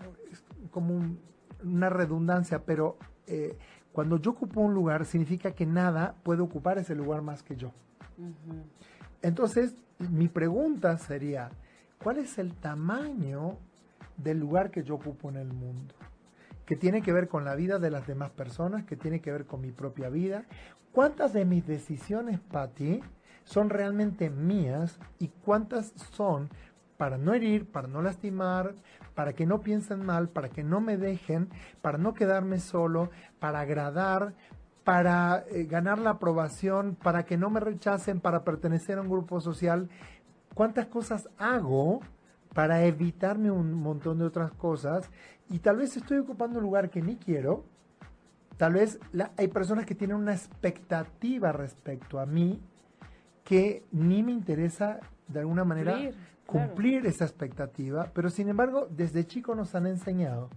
como 0.70 0.94
un- 0.96 1.20
una 1.64 1.88
redundancia, 1.88 2.64
pero 2.64 2.96
eh, 3.26 3.56
cuando 3.92 4.18
yo 4.18 4.32
ocupo 4.32 4.60
un 4.60 4.74
lugar 4.74 5.04
significa 5.04 5.52
que 5.52 5.66
nada 5.66 6.14
puede 6.22 6.42
ocupar 6.42 6.78
ese 6.78 6.94
lugar 6.94 7.22
más 7.22 7.42
que 7.42 7.56
yo. 7.56 7.72
Entonces, 9.20 9.74
mi 9.98 10.28
pregunta 10.28 10.96
sería, 10.98 11.50
¿cuál 12.02 12.18
es 12.18 12.38
el 12.38 12.54
tamaño 12.54 13.58
del 14.16 14.38
lugar 14.38 14.70
que 14.70 14.82
yo 14.82 14.96
ocupo 14.96 15.28
en 15.28 15.36
el 15.36 15.52
mundo? 15.52 15.94
Que 16.66 16.76
tiene 16.76 17.02
que 17.02 17.12
ver 17.12 17.28
con 17.28 17.44
la 17.44 17.54
vida 17.54 17.78
de 17.78 17.90
las 17.90 18.06
demás 18.06 18.30
personas, 18.30 18.84
que 18.84 18.96
tiene 18.96 19.20
que 19.20 19.30
ver 19.30 19.46
con 19.46 19.60
mi 19.60 19.72
propia 19.72 20.08
vida. 20.08 20.44
¿Cuántas 20.92 21.32
de 21.32 21.44
mis 21.44 21.66
decisiones, 21.66 22.40
Patti, 22.40 23.00
son 23.44 23.70
realmente 23.70 24.30
mías 24.30 24.98
y 25.18 25.28
cuántas 25.28 25.92
son 26.12 26.48
para 27.02 27.18
no 27.18 27.34
herir, 27.34 27.66
para 27.66 27.88
no 27.88 28.00
lastimar, 28.00 28.76
para 29.16 29.32
que 29.32 29.44
no 29.44 29.60
piensen 29.60 30.06
mal, 30.06 30.28
para 30.28 30.50
que 30.50 30.62
no 30.62 30.80
me 30.80 30.96
dejen, 30.96 31.48
para 31.80 31.98
no 31.98 32.14
quedarme 32.14 32.60
solo, 32.60 33.10
para 33.40 33.58
agradar, 33.58 34.34
para 34.84 35.44
eh, 35.50 35.64
ganar 35.64 35.98
la 35.98 36.10
aprobación, 36.10 36.94
para 36.94 37.24
que 37.24 37.36
no 37.36 37.50
me 37.50 37.58
rechacen, 37.58 38.20
para 38.20 38.44
pertenecer 38.44 38.98
a 38.98 39.00
un 39.00 39.08
grupo 39.08 39.40
social. 39.40 39.88
¿Cuántas 40.54 40.86
cosas 40.86 41.28
hago 41.38 42.02
para 42.54 42.84
evitarme 42.84 43.50
un 43.50 43.74
montón 43.74 44.18
de 44.20 44.24
otras 44.26 44.52
cosas? 44.52 45.10
Y 45.50 45.58
tal 45.58 45.78
vez 45.78 45.96
estoy 45.96 46.18
ocupando 46.18 46.58
un 46.60 46.62
lugar 46.64 46.88
que 46.88 47.02
ni 47.02 47.16
quiero. 47.16 47.64
Tal 48.58 48.74
vez 48.74 49.00
la- 49.10 49.32
hay 49.36 49.48
personas 49.48 49.86
que 49.86 49.96
tienen 49.96 50.18
una 50.18 50.34
expectativa 50.34 51.50
respecto 51.50 52.20
a 52.20 52.26
mí 52.26 52.60
que 53.42 53.82
ni 53.90 54.22
me 54.22 54.30
interesa 54.30 55.00
de 55.26 55.40
alguna 55.40 55.64
manera 55.64 55.94
cumplir 56.46 57.06
esa 57.06 57.24
expectativa, 57.24 58.10
pero 58.12 58.30
sin 58.30 58.48
embargo 58.48 58.86
desde 58.90 59.26
chico 59.26 59.54
nos 59.54 59.74
han 59.74 59.86
enseñado 59.86 60.50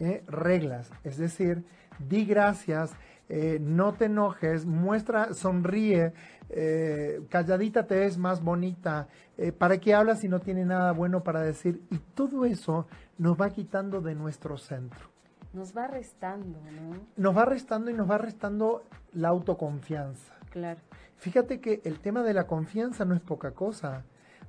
eh, 0.00 0.22
reglas, 0.26 0.90
es 1.04 1.16
decir, 1.16 1.64
di 1.98 2.24
gracias, 2.24 2.92
eh, 3.28 3.58
no 3.60 3.94
te 3.94 4.06
enojes, 4.06 4.66
muestra, 4.66 5.32
sonríe, 5.32 6.12
eh, 6.50 7.22
calladita 7.30 7.86
te 7.86 7.94
ves 7.94 8.18
más 8.18 8.42
bonita, 8.42 9.08
eh, 9.38 9.52
¿para 9.52 9.78
qué 9.78 9.94
hablas 9.94 10.20
si 10.20 10.28
no 10.28 10.40
tiene 10.40 10.66
nada 10.66 10.92
bueno 10.92 11.22
para 11.22 11.40
decir? 11.40 11.82
Y 11.90 11.96
todo 11.98 12.44
eso 12.44 12.86
nos 13.16 13.40
va 13.40 13.48
quitando 13.50 14.02
de 14.02 14.14
nuestro 14.14 14.58
centro. 14.58 15.08
Nos 15.54 15.74
va 15.74 15.86
restando, 15.86 16.58
¿no? 16.60 16.96
Nos 17.16 17.36
va 17.36 17.46
restando 17.46 17.90
y 17.90 17.94
nos 17.94 18.10
va 18.10 18.18
restando 18.18 18.84
la 19.14 19.28
autoconfianza. 19.28 20.34
Claro. 20.50 20.80
Fíjate 21.16 21.60
que 21.60 21.80
el 21.84 22.00
tema 22.00 22.22
de 22.22 22.34
la 22.34 22.46
confianza 22.46 23.06
no 23.06 23.14
es 23.14 23.20
poca 23.22 23.52
cosa. 23.52 24.04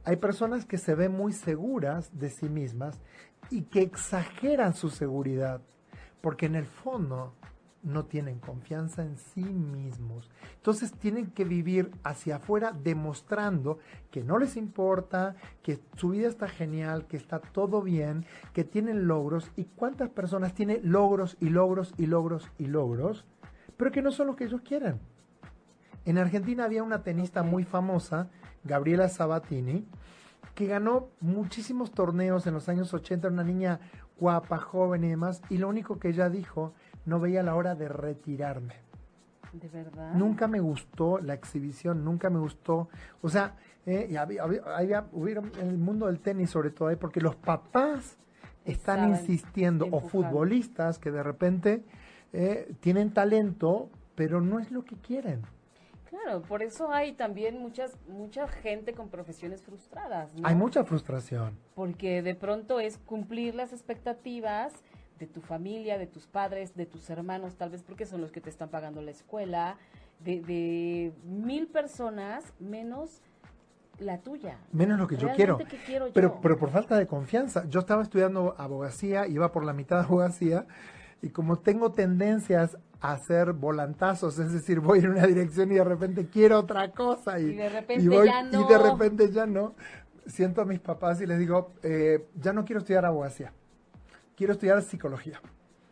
Hay 0.06 0.18
personas 0.18 0.66
que 0.66 0.78
se 0.78 0.96
ven 0.96 1.14
muy 1.14 1.32
seguras 1.32 2.18
de 2.18 2.30
sí 2.30 2.50
mismas 2.50 3.00
y 3.50 3.64
que 3.64 3.82
exageran 3.82 4.74
su 4.74 4.90
seguridad, 4.90 5.62
porque 6.22 6.46
en 6.46 6.56
el 6.56 6.66
fondo 6.66 7.34
no 7.84 8.06
tienen 8.06 8.40
confianza 8.40 9.04
en 9.04 9.18
sí 9.18 9.44
mismos. 9.44 10.30
Entonces 10.56 10.94
tienen 10.94 11.28
que 11.32 11.44
vivir 11.44 11.92
hacia 12.04 12.38
afuera 12.38 12.72
demostrando 12.72 13.80
que 14.10 14.24
no 14.24 14.38
les 14.40 14.58
importa, 14.58 15.36
que 15.62 15.80
su 15.96 16.10
vida 16.10 16.28
está 16.28 16.48
genial, 16.48 17.06
que 17.08 17.18
está 17.18 17.40
todo 17.40 17.82
bien, 17.82 18.26
que 18.54 18.64
tienen 18.64 19.08
logros. 19.08 19.52
¿Y 19.56 19.66
cuántas 19.66 20.10
personas 20.10 20.54
tienen 20.54 20.80
logros 20.84 21.38
y 21.40 21.50
logros 21.50 21.94
y 21.98 22.08
logros 22.08 22.50
y 22.58 22.68
logros, 22.68 23.26
pero 23.78 23.92
que 23.92 24.02
no 24.02 24.12
son 24.12 24.28
lo 24.28 24.36
que 24.36 24.46
ellos 24.46 24.62
quieren? 24.62 25.00
En 26.06 26.18
Argentina 26.18 26.66
había 26.66 26.84
una 26.84 27.04
tenista 27.04 27.44
muy 27.44 27.64
famosa 27.64 28.30
Gabriela 28.64 29.10
Sabatini, 29.10 29.86
que 30.56 30.68
ganó 30.68 31.08
muchísimos 31.20 31.92
torneos 31.92 32.46
en 32.48 32.54
los 32.54 32.70
años 32.70 32.94
80, 32.94 33.28
una 33.28 33.44
niña 33.44 33.80
guapa, 34.20 34.58
joven 34.58 35.04
y 35.04 35.10
demás, 35.10 35.42
y 35.50 35.58
lo 35.58 35.68
único 35.70 35.98
que 36.00 36.10
ella 36.10 36.30
dijo, 36.30 36.74
no 37.06 37.20
veía 37.20 37.44
la 37.44 37.56
hora 37.56 37.76
de 37.76 37.90
retirarme. 37.90 38.76
¿De 39.52 39.68
verdad? 39.70 40.14
Nunca 40.16 40.48
me 40.48 40.60
gustó 40.60 41.20
la 41.20 41.34
exhibición, 41.34 42.04
nunca 42.04 42.30
me 42.30 42.40
gustó, 42.40 42.90
o 43.22 43.30
sea, 43.30 43.56
eh, 43.86 44.08
y 44.10 44.16
había, 44.16 44.44
había- 44.44 45.06
hubieron 45.12 45.52
en 45.60 45.68
el 45.68 45.78
mundo 45.78 46.08
del 46.08 46.20
tenis 46.20 46.50
sobre 46.50 46.70
todo, 46.72 46.90
eh, 46.90 46.98
porque 46.98 47.20
los 47.22 47.36
papás 47.36 48.18
están 48.66 49.10
insistiendo, 49.10 49.86
o 49.92 50.00
futbolistas 50.10 50.98
que 51.00 51.12
de 51.12 51.22
repente 51.22 51.84
eh, 52.32 52.74
tienen 52.80 53.12
talento, 53.14 53.90
pero 54.16 54.42
no 54.42 54.60
es 54.60 54.72
lo 54.72 54.84
que 54.86 54.96
quieren. 54.96 55.42
Claro, 56.14 56.44
por 56.44 56.62
eso 56.62 56.92
hay 56.92 57.14
también 57.14 57.58
muchas 57.58 57.98
mucha 58.08 58.48
gente 58.48 58.94
con 58.94 59.10
profesiones 59.10 59.64
frustradas, 59.64 60.32
¿no? 60.36 60.48
Hay 60.48 60.54
mucha 60.54 60.84
frustración. 60.84 61.58
Porque 61.74 62.22
de 62.22 62.36
pronto 62.36 62.80
es 62.80 63.00
cumplir 63.00 63.56
las 63.56 63.74
expectativas 63.74 64.74
de 65.18 65.26
tu 65.26 65.42
familia, 65.42 65.98
de 65.98 66.06
tus 66.06 66.28
padres, 66.28 66.76
de 66.76 66.86
tus 66.86 67.10
hermanos, 67.10 67.56
tal 67.56 67.72
vez 67.72 67.82
porque 67.82 68.06
son 68.06 68.22
los 68.22 68.32
que 68.32 68.42
te 68.42 68.52
están 68.52 68.70
pagando 68.70 69.02
la 69.02 69.10
escuela, 69.10 69.78
de, 70.20 70.42
de 70.42 71.14
mil 71.24 71.66
personas 71.66 72.54
menos 72.60 73.24
la 73.98 74.20
tuya. 74.20 74.60
Menos 74.72 75.00
lo 75.00 75.08
que 75.08 75.18
yo 75.18 75.30
quiero. 75.36 75.58
Pero, 76.14 76.40
pero 76.42 76.60
por 76.60 76.70
falta 76.70 76.96
de 76.96 77.08
confianza. 77.08 77.66
Yo 77.70 77.80
estaba 77.80 78.04
estudiando 78.04 78.54
abogacía, 78.60 79.26
iba 79.26 79.52
por 79.52 79.66
la 79.66 79.74
mitad 79.74 79.98
de 79.98 80.04
abogacía, 80.06 80.68
y 81.24 81.30
como 81.30 81.58
tengo 81.58 81.92
tendencias 81.92 82.78
hacer 83.12 83.52
volantazos, 83.54 84.40
es 84.40 84.54
decir, 84.54 84.80
voy 84.80 85.00
en 85.00 85.10
una 85.12 85.28
dirección 85.28 85.72
y 85.72 85.76
de 85.76 85.84
repente 85.84 86.28
quiero 86.32 86.60
otra 86.60 86.92
cosa, 86.92 87.38
y, 87.40 87.48
Y 87.52 87.56
de 87.56 87.70
repente 87.70 88.04
y 88.04 88.08
voy- 88.08 88.28
ya 88.28 88.42
y 88.42 88.52
no. 88.52 88.68
de 88.68 88.78
repente 88.78 89.30
ya 89.32 89.46
no, 89.46 89.76
siento 90.26 90.62
a 90.62 90.66
mis 90.66 90.80
papás 90.80 91.20
y 91.22 91.26
les 91.26 91.38
digo, 91.38 91.72
eh, 91.84 92.26
ya 92.40 92.54
no 92.54 92.64
quiero 92.64 92.80
estudiar 92.80 93.06
abogacía, 93.06 93.52
quiero 94.38 94.54
estudiar 94.54 94.82
psicología. 94.82 95.42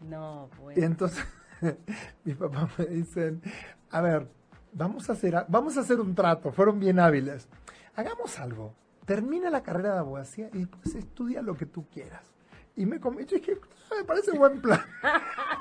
No, 0.07 0.49
Y 0.53 0.61
bueno. 0.61 0.85
entonces 0.85 1.23
mis 2.23 2.35
papás 2.37 2.69
me 2.79 2.85
dicen, 2.85 3.41
a 3.89 3.99
ver, 4.01 4.27
vamos 4.71 5.09
a 5.09 5.13
hacer, 5.13 5.45
vamos 5.49 5.75
a 5.77 5.81
hacer 5.81 5.99
un 5.99 6.15
trato, 6.15 6.51
fueron 6.53 6.79
bien 6.79 6.97
hábiles. 6.99 7.47
Hagamos 7.95 8.39
algo. 8.39 8.73
Termina 9.05 9.49
la 9.49 9.63
carrera 9.63 9.93
de 9.95 9.99
abogacía 9.99 10.49
y 10.53 10.59
después 10.59 10.95
estudia 10.95 11.41
lo 11.41 11.57
que 11.57 11.65
tú 11.65 11.85
quieras. 11.89 12.23
Y 12.77 12.85
me 12.85 12.99
yo 13.25 13.35
dije, 13.37 13.57
"Ah, 13.91 13.95
me 13.97 14.03
parece 14.05 14.31
buen 14.37 14.61
plan. 14.61 14.79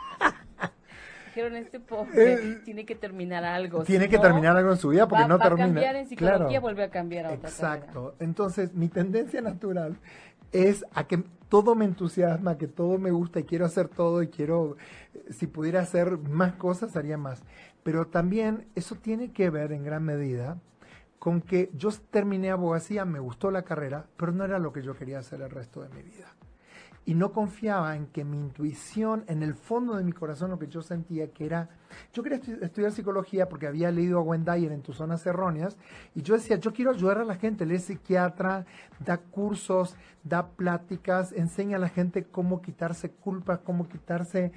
Dijeron, 1.34 1.56
este 1.56 1.80
pobre 1.80 2.32
Eh, 2.34 2.60
tiene 2.64 2.84
que 2.84 2.94
terminar 2.94 3.44
algo. 3.44 3.82
Tiene 3.84 4.04
si 4.06 4.10
que 4.10 4.16
no, 4.16 4.22
terminar 4.22 4.56
algo 4.56 4.70
en 4.72 4.76
su 4.78 4.88
vida 4.88 5.06
porque 5.08 5.22
va, 5.22 5.28
no 5.28 5.38
va 5.38 5.44
termina. 5.44 5.64
a 5.64 5.68
cambiar 5.68 5.96
en 5.96 6.08
psicología, 6.08 6.46
Claro. 6.46 6.60
vuelve 6.60 6.82
a 6.84 6.90
cambiar 6.90 7.26
a 7.26 7.32
otra 7.32 7.48
Exacto. 7.48 8.14
Entonces, 8.20 8.74
mi 8.74 8.88
tendencia 8.88 9.40
natural 9.40 9.96
es 10.52 10.84
a 10.94 11.04
que 11.06 11.22
todo 11.48 11.74
me 11.74 11.84
entusiasma, 11.84 12.58
que 12.58 12.66
todo 12.68 12.98
me 12.98 13.10
gusta 13.10 13.40
y 13.40 13.44
quiero 13.44 13.64
hacer 13.66 13.88
todo 13.88 14.22
y 14.22 14.28
quiero, 14.28 14.76
eh, 15.14 15.24
si 15.32 15.46
pudiera 15.46 15.80
hacer 15.80 16.18
más 16.18 16.52
cosas, 16.54 16.96
haría 16.96 17.16
más. 17.16 17.42
Pero 17.82 18.06
también 18.08 18.66
eso 18.74 18.94
tiene 18.96 19.32
que 19.32 19.50
ver 19.50 19.72
en 19.72 19.84
gran 19.84 20.02
medida 20.04 20.58
con 21.18 21.40
que 21.42 21.70
yo 21.74 21.90
terminé 22.10 22.50
abogacía, 22.50 23.04
me 23.04 23.18
gustó 23.20 23.50
la 23.50 23.62
carrera, 23.62 24.06
pero 24.16 24.32
no 24.32 24.44
era 24.44 24.58
lo 24.58 24.72
que 24.72 24.82
yo 24.82 24.94
quería 24.94 25.18
hacer 25.18 25.40
el 25.42 25.50
resto 25.50 25.82
de 25.82 25.88
mi 25.90 26.02
vida. 26.02 26.34
Y 27.10 27.14
no 27.16 27.32
confiaba 27.32 27.96
en 27.96 28.06
que 28.06 28.24
mi 28.24 28.38
intuición, 28.38 29.24
en 29.26 29.42
el 29.42 29.54
fondo 29.54 29.96
de 29.96 30.04
mi 30.04 30.12
corazón, 30.12 30.50
lo 30.50 30.60
que 30.60 30.68
yo 30.68 30.80
sentía 30.80 31.26
que 31.32 31.44
era, 31.44 31.68
yo 32.12 32.22
quería 32.22 32.38
estu- 32.40 32.62
estudiar 32.62 32.92
psicología 32.92 33.48
porque 33.48 33.66
había 33.66 33.90
leído 33.90 34.20
a 34.20 34.22
Gwen 34.22 34.44
Dyer 34.44 34.70
en 34.70 34.80
tus 34.82 34.98
zonas 34.98 35.26
erróneas, 35.26 35.76
y 36.14 36.22
yo 36.22 36.34
decía, 36.34 36.54
yo 36.58 36.72
quiero 36.72 36.92
ayudar 36.92 37.18
a 37.18 37.24
la 37.24 37.34
gente, 37.34 37.64
él 37.64 37.72
es 37.72 37.82
psiquiatra, 37.86 38.64
da 39.04 39.18
cursos, 39.18 39.96
da 40.22 40.46
pláticas, 40.50 41.32
enseña 41.32 41.78
a 41.78 41.80
la 41.80 41.88
gente 41.88 42.22
cómo 42.22 42.62
quitarse 42.62 43.10
culpas, 43.10 43.58
cómo 43.58 43.88
quitarse 43.88 44.52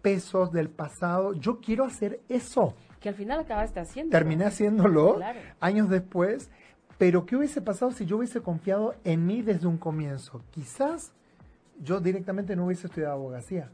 pesos 0.00 0.50
del 0.50 0.70
pasado. 0.70 1.34
Yo 1.34 1.60
quiero 1.60 1.84
hacer 1.84 2.20
eso. 2.30 2.74
Que 3.00 3.10
al 3.10 3.16
final 3.16 3.40
acabaste 3.40 3.80
haciendo. 3.80 4.12
Terminé 4.12 4.46
haciéndolo 4.46 5.16
Claro. 5.16 5.40
años 5.60 5.90
después, 5.90 6.50
pero 6.96 7.26
¿qué 7.26 7.36
hubiese 7.36 7.60
pasado 7.60 7.90
si 7.92 8.06
yo 8.06 8.16
hubiese 8.16 8.40
confiado 8.40 8.94
en 9.04 9.26
mí 9.26 9.42
desde 9.42 9.66
un 9.66 9.76
comienzo? 9.76 10.42
Quizás 10.52 11.12
yo 11.82 12.00
directamente 12.00 12.54
no 12.56 12.66
hubiese 12.66 12.86
estudiado 12.86 13.14
abogacía, 13.14 13.70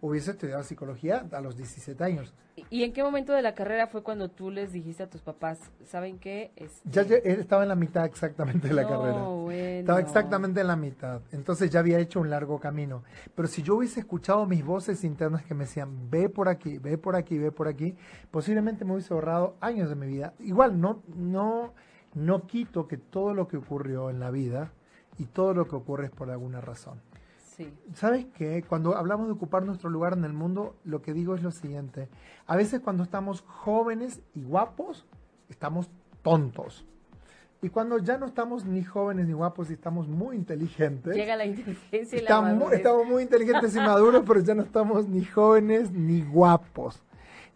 hubiese 0.00 0.30
estudiado 0.32 0.62
psicología 0.62 1.26
a 1.32 1.40
los 1.40 1.56
17 1.56 2.02
años. 2.04 2.32
¿Y 2.68 2.82
en 2.84 2.92
qué 2.92 3.02
momento 3.02 3.32
de 3.32 3.40
la 3.40 3.54
carrera 3.54 3.86
fue 3.86 4.02
cuando 4.02 4.28
tú 4.30 4.50
les 4.50 4.72
dijiste 4.72 5.02
a 5.02 5.08
tus 5.08 5.22
papás, 5.22 5.58
¿saben 5.86 6.18
qué? 6.18 6.50
Este, 6.56 6.90
Ya 6.90 7.04
lle- 7.04 7.22
estaba 7.24 7.62
en 7.62 7.70
la 7.70 7.74
mitad 7.74 8.04
exactamente 8.04 8.68
de 8.68 8.74
la 8.74 8.82
no, 8.82 8.88
carrera. 8.88 9.22
bueno. 9.22 9.60
Estaba 9.80 10.00
exactamente 10.00 10.60
en 10.60 10.66
la 10.66 10.76
mitad. 10.76 11.22
Entonces 11.32 11.70
ya 11.70 11.80
había 11.80 11.98
hecho 11.98 12.20
un 12.20 12.28
largo 12.28 12.58
camino. 12.60 13.02
Pero 13.34 13.48
si 13.48 13.62
yo 13.62 13.76
hubiese 13.76 14.00
escuchado 14.00 14.44
mis 14.46 14.62
voces 14.64 15.04
internas 15.04 15.42
que 15.44 15.54
me 15.54 15.64
decían, 15.64 16.10
ve 16.10 16.28
por 16.28 16.48
aquí, 16.48 16.76
ve 16.78 16.98
por 16.98 17.16
aquí, 17.16 17.38
ve 17.38 17.50
por 17.50 17.66
aquí, 17.66 17.94
posiblemente 18.30 18.84
me 18.84 18.92
hubiese 18.92 19.14
ahorrado 19.14 19.56
años 19.60 19.88
de 19.88 19.94
mi 19.94 20.06
vida. 20.06 20.34
Igual 20.40 20.78
no, 20.80 21.02
no, 21.16 21.72
no 22.14 22.46
quito 22.46 22.86
que 22.86 22.98
todo 22.98 23.32
lo 23.32 23.48
que 23.48 23.56
ocurrió 23.56 24.10
en 24.10 24.20
la 24.20 24.30
vida 24.30 24.70
y 25.18 25.24
todo 25.26 25.54
lo 25.54 25.66
que 25.66 25.76
ocurre 25.76 26.06
es 26.06 26.10
por 26.10 26.30
alguna 26.30 26.60
razón. 26.60 27.00
Sí. 27.60 27.72
¿Sabes 27.94 28.26
qué? 28.36 28.64
Cuando 28.66 28.96
hablamos 28.96 29.26
de 29.26 29.34
ocupar 29.34 29.64
nuestro 29.64 29.90
lugar 29.90 30.14
en 30.14 30.24
el 30.24 30.32
mundo, 30.32 30.76
lo 30.84 31.02
que 31.02 31.12
digo 31.12 31.34
es 31.34 31.42
lo 31.42 31.50
siguiente. 31.50 32.08
A 32.46 32.56
veces 32.56 32.80
cuando 32.80 33.02
estamos 33.02 33.42
jóvenes 33.42 34.20
y 34.34 34.42
guapos, 34.44 35.06
estamos 35.50 35.90
tontos. 36.22 36.86
Y 37.62 37.68
cuando 37.68 37.98
ya 37.98 38.16
no 38.16 38.24
estamos 38.24 38.64
ni 38.64 38.82
jóvenes 38.82 39.26
ni 39.26 39.34
guapos 39.34 39.68
y 39.68 39.74
estamos 39.74 40.08
muy 40.08 40.36
inteligentes, 40.36 41.14
Llega 41.14 41.36
la 41.36 41.44
inteligencia 41.44 42.16
y 42.16 42.22
la 42.22 42.28
estamos, 42.28 42.52
madurez. 42.54 42.78
estamos 42.78 43.06
muy 43.06 43.22
inteligentes 43.22 43.76
y 43.76 43.78
maduros, 43.78 44.22
pero 44.26 44.40
ya 44.40 44.54
no 44.54 44.62
estamos 44.62 45.06
ni 45.06 45.22
jóvenes 45.26 45.90
ni 45.92 46.22
guapos. 46.22 47.02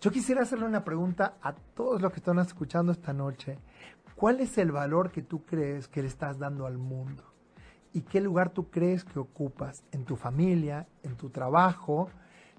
Yo 0.02 0.10
quisiera 0.10 0.42
hacerle 0.42 0.66
una 0.66 0.84
pregunta 0.84 1.36
a 1.40 1.54
todos 1.54 2.02
los 2.02 2.12
que 2.12 2.18
están 2.18 2.38
escuchando 2.38 2.92
esta 2.92 3.14
noche. 3.14 3.58
¿Cuál 4.14 4.40
es 4.40 4.58
el 4.58 4.70
valor 4.70 5.10
que 5.10 5.22
tú 5.22 5.42
crees 5.46 5.88
que 5.88 6.02
le 6.02 6.08
estás 6.08 6.38
dando 6.38 6.66
al 6.66 6.76
mundo? 6.76 7.24
¿Y 7.94 8.02
qué 8.02 8.20
lugar 8.20 8.50
tú 8.50 8.70
crees 8.70 9.04
que 9.04 9.20
ocupas 9.20 9.84
en 9.92 10.04
tu 10.04 10.16
familia, 10.16 10.88
en 11.04 11.16
tu 11.16 11.30
trabajo? 11.30 12.10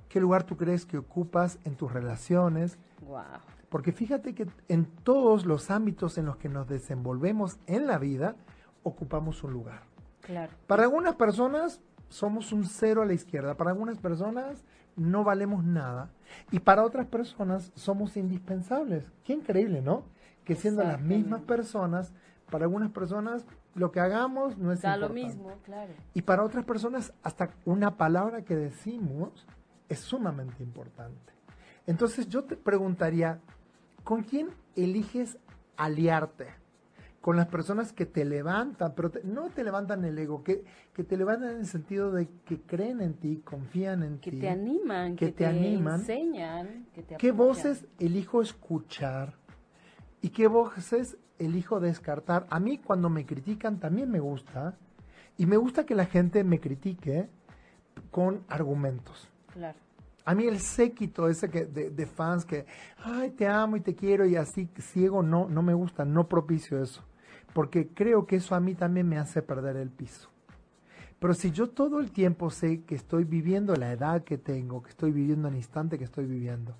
¿Qué 0.07 0.21
lugar 0.21 0.43
tú 0.43 0.55
crees 0.55 0.85
que 0.85 0.97
ocupas 0.97 1.59
en 1.65 1.75
tus 1.75 1.91
relaciones? 1.91 2.79
Guau. 3.01 3.25
Porque 3.67 3.91
fíjate 3.91 4.33
que 4.33 4.47
en 4.69 4.85
todos 4.85 5.45
los 5.45 5.69
ámbitos 5.69 6.17
en 6.17 6.25
los 6.25 6.37
que 6.37 6.47
nos 6.47 6.69
desenvolvemos 6.69 7.59
en 7.67 7.85
la 7.85 7.97
vida, 7.97 8.37
ocupamos 8.83 9.43
un 9.43 9.51
lugar. 9.51 9.81
Claro. 10.21 10.53
Para 10.67 10.83
algunas 10.83 11.15
personas 11.15 11.81
somos 12.07 12.53
un 12.53 12.63
cero 12.63 13.01
a 13.01 13.05
la 13.05 13.13
izquierda, 13.13 13.55
para 13.55 13.71
algunas 13.71 13.97
personas 13.97 14.63
no 14.95 15.25
valemos 15.25 15.65
nada 15.65 16.11
y 16.49 16.59
para 16.59 16.85
otras 16.85 17.07
personas 17.07 17.73
somos 17.75 18.15
indispensables. 18.15 19.03
Qué 19.25 19.33
increíble, 19.33 19.81
¿no? 19.81 20.05
Que 20.45 20.55
siendo 20.55 20.81
las 20.81 21.01
mismas 21.01 21.41
personas, 21.41 22.13
para 22.49 22.65
algunas 22.65 22.91
personas 22.91 23.45
lo 23.75 23.91
que 23.91 23.99
hagamos 23.99 24.57
no 24.57 24.71
es 24.71 24.81
Da 24.81 24.97
lo 24.97 25.07
importante. 25.07 25.35
mismo, 25.37 25.57
claro. 25.63 25.93
Y 26.13 26.21
para 26.23 26.43
otras 26.43 26.65
personas 26.65 27.13
hasta 27.23 27.51
una 27.65 27.97
palabra 27.97 28.43
que 28.43 28.55
decimos 28.55 29.45
es 29.89 29.99
sumamente 29.99 30.63
importante. 30.63 31.33
Entonces 31.85 32.27
yo 32.29 32.43
te 32.45 32.55
preguntaría, 32.55 33.39
¿con 34.03 34.23
quién 34.23 34.47
eliges 34.75 35.37
aliarte? 35.77 36.47
Con 37.21 37.37
las 37.37 37.47
personas 37.47 37.91
que 37.91 38.05
te 38.05 38.23
levantan, 38.23 38.93
pero 38.95 39.09
te- 39.11 39.23
no 39.23 39.49
te 39.49 39.63
levantan 39.63 40.05
el 40.05 40.17
ego, 40.19 40.43
que, 40.43 40.63
que 40.93 41.03
te 41.03 41.17
levantan 41.17 41.51
en 41.51 41.57
el 41.57 41.65
sentido 41.65 42.11
de 42.11 42.27
que 42.45 42.61
creen 42.61 43.01
en 43.01 43.15
ti, 43.15 43.41
confían 43.43 44.03
en 44.03 44.19
Que 44.19 44.31
ti. 44.31 44.39
te 44.39 44.49
animan, 44.49 45.15
que 45.15 45.25
que, 45.27 45.31
te 45.31 45.37
te, 45.39 45.45
animan. 45.47 45.99
enseñan, 46.01 46.85
que 46.93 47.01
te 47.03 47.17
¿Qué 47.17 47.31
voces 47.31 47.85
elijo 47.99 48.41
escuchar? 48.41 49.33
¿Y 50.21 50.29
qué 50.29 50.47
voces 50.47 51.17
elijo 51.39 51.79
descartar? 51.79 52.47
A 52.49 52.59
mí 52.59 52.77
cuando 52.77 53.09
me 53.09 53.25
critican 53.25 53.79
también 53.79 54.09
me 54.11 54.19
gusta. 54.19 54.75
Y 55.37 55.45
me 55.45 55.57
gusta 55.57 55.85
que 55.85 55.95
la 55.95 56.05
gente 56.05 56.43
me 56.43 56.59
critique 56.59 57.29
con 58.11 58.43
argumentos. 58.47 59.29
Claro. 59.53 59.77
A 60.23 60.33
mí 60.33 60.47
el 60.47 60.59
séquito 60.59 61.27
ese 61.27 61.49
que, 61.49 61.65
de, 61.65 61.91
de 61.91 62.05
fans 62.05 62.45
que, 62.45 62.65
ay, 63.03 63.31
te 63.31 63.47
amo 63.47 63.77
y 63.77 63.81
te 63.81 63.95
quiero 63.95 64.25
y 64.25 64.35
así 64.35 64.67
ciego, 64.79 65.21
no, 65.21 65.47
no 65.47 65.61
me 65.61 65.73
gusta, 65.73 66.03
no 66.05 66.27
propicio 66.27 66.81
eso. 66.81 67.03
Porque 67.53 67.89
creo 67.89 68.25
que 68.25 68.37
eso 68.37 68.55
a 68.55 68.59
mí 68.59 68.73
también 68.73 69.07
me 69.07 69.17
hace 69.17 69.41
perder 69.41 69.77
el 69.77 69.89
piso. 69.89 70.29
Pero 71.19 71.33
si 71.33 71.51
yo 71.51 71.69
todo 71.69 71.99
el 71.99 72.11
tiempo 72.11 72.49
sé 72.49 72.83
que 72.83 72.95
estoy 72.95 73.23
viviendo 73.23 73.75
la 73.75 73.91
edad 73.91 74.23
que 74.23 74.37
tengo, 74.37 74.83
que 74.83 74.89
estoy 74.89 75.11
viviendo 75.11 75.47
el 75.47 75.55
instante 75.55 75.97
que 75.97 76.03
estoy 76.03 76.25
viviendo, 76.25 76.75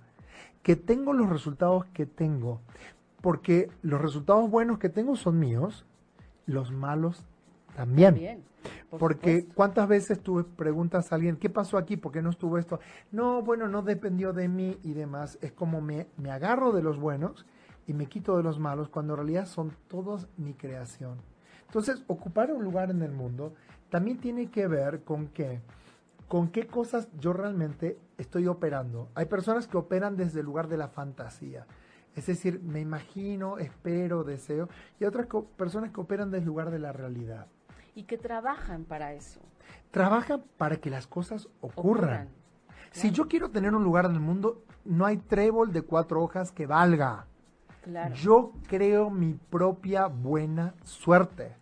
que 0.62 0.76
tengo 0.76 1.14
los 1.14 1.30
resultados 1.30 1.86
que 1.86 2.06
tengo, 2.06 2.62
porque 3.26 3.72
los 3.82 4.00
resultados 4.00 4.52
buenos 4.52 4.78
que 4.78 4.88
tengo 4.88 5.16
son 5.16 5.40
míos, 5.40 5.84
los 6.46 6.72
malos 6.72 7.26
también. 7.76 8.14
Bien. 8.14 8.44
por 8.88 9.00
Porque 9.00 9.38
supuesto. 9.38 9.56
cuántas 9.56 9.88
veces 9.88 10.20
tú 10.20 10.46
preguntas 10.56 11.12
a 11.12 11.16
alguien, 11.16 11.36
¿qué 11.36 11.50
pasó 11.50 11.80
aquí? 11.80 11.98
¿Por 11.98 12.12
qué 12.12 12.22
no 12.22 12.30
estuvo 12.30 12.60
esto? 12.60 12.80
No, 13.12 13.42
bueno, 13.42 13.68
no 13.68 13.82
dependió 13.82 14.32
de 14.32 14.48
mí 14.48 14.78
y 14.84 14.94
demás. 14.94 15.40
Es 15.42 15.52
como 15.52 15.82
me, 15.82 16.06
me 16.18 16.30
agarro 16.30 16.72
de 16.72 16.84
los 16.84 17.00
buenos 17.00 17.48
y 17.88 17.94
me 17.94 18.06
quito 18.06 18.38
de 18.38 18.44
los 18.44 18.60
malos 18.60 18.90
cuando 18.90 19.14
en 19.14 19.18
realidad 19.18 19.48
son 19.48 19.72
todos 19.88 20.28
mi 20.38 20.54
creación. 20.54 21.18
Entonces, 21.66 22.04
ocupar 22.06 22.54
un 22.54 22.64
lugar 22.64 22.92
en 22.92 23.02
el 23.02 23.12
mundo 23.12 23.56
también 23.90 24.20
tiene 24.20 24.52
que 24.52 24.68
ver 24.68 25.02
con 25.04 25.30
qué, 25.30 25.62
con 26.28 26.50
qué 26.50 26.68
cosas 26.68 27.08
yo 27.20 27.34
realmente 27.34 27.98
estoy 28.20 28.46
operando. 28.46 29.10
Hay 29.16 29.26
personas 29.26 29.66
que 29.68 29.78
operan 29.78 30.16
desde 30.16 30.42
el 30.42 30.46
lugar 30.46 30.68
de 30.68 30.78
la 30.78 30.90
fantasía. 30.90 31.66
Es 32.16 32.28
decir, 32.28 32.62
me 32.62 32.80
imagino, 32.80 33.58
espero, 33.58 34.24
deseo. 34.24 34.70
Y 35.00 35.06
otras 35.06 35.28
personas 35.58 35.92
que 35.92 36.00
operan 36.00 36.32
desde 36.32 36.44
el 36.44 36.48
lugar 36.48 36.72
de 36.72 36.80
la 36.80 36.94
realidad. 36.94 37.48
Y 37.94 38.04
que 38.04 38.18
trabajan 38.18 38.86
para 38.86 39.14
eso. 39.14 39.42
Trabajan 39.92 40.44
para 40.58 40.78
que 40.78 40.90
las 40.90 41.08
cosas 41.08 41.50
ocurran. 41.62 42.30
Si 42.92 43.12
yo 43.12 43.28
quiero 43.28 43.52
tener 43.52 43.74
un 43.74 43.84
lugar 43.84 44.06
en 44.06 44.14
el 44.14 44.22
mundo, 44.22 44.64
no 44.86 45.06
hay 45.06 45.18
trébol 45.18 45.74
de 45.74 45.82
cuatro 45.82 46.24
hojas 46.24 46.52
que 46.52 46.66
valga. 46.66 47.28
Yo 48.14 48.54
creo 48.68 49.10
mi 49.10 49.34
propia 49.34 50.08
buena 50.08 50.74
suerte. 50.84 51.56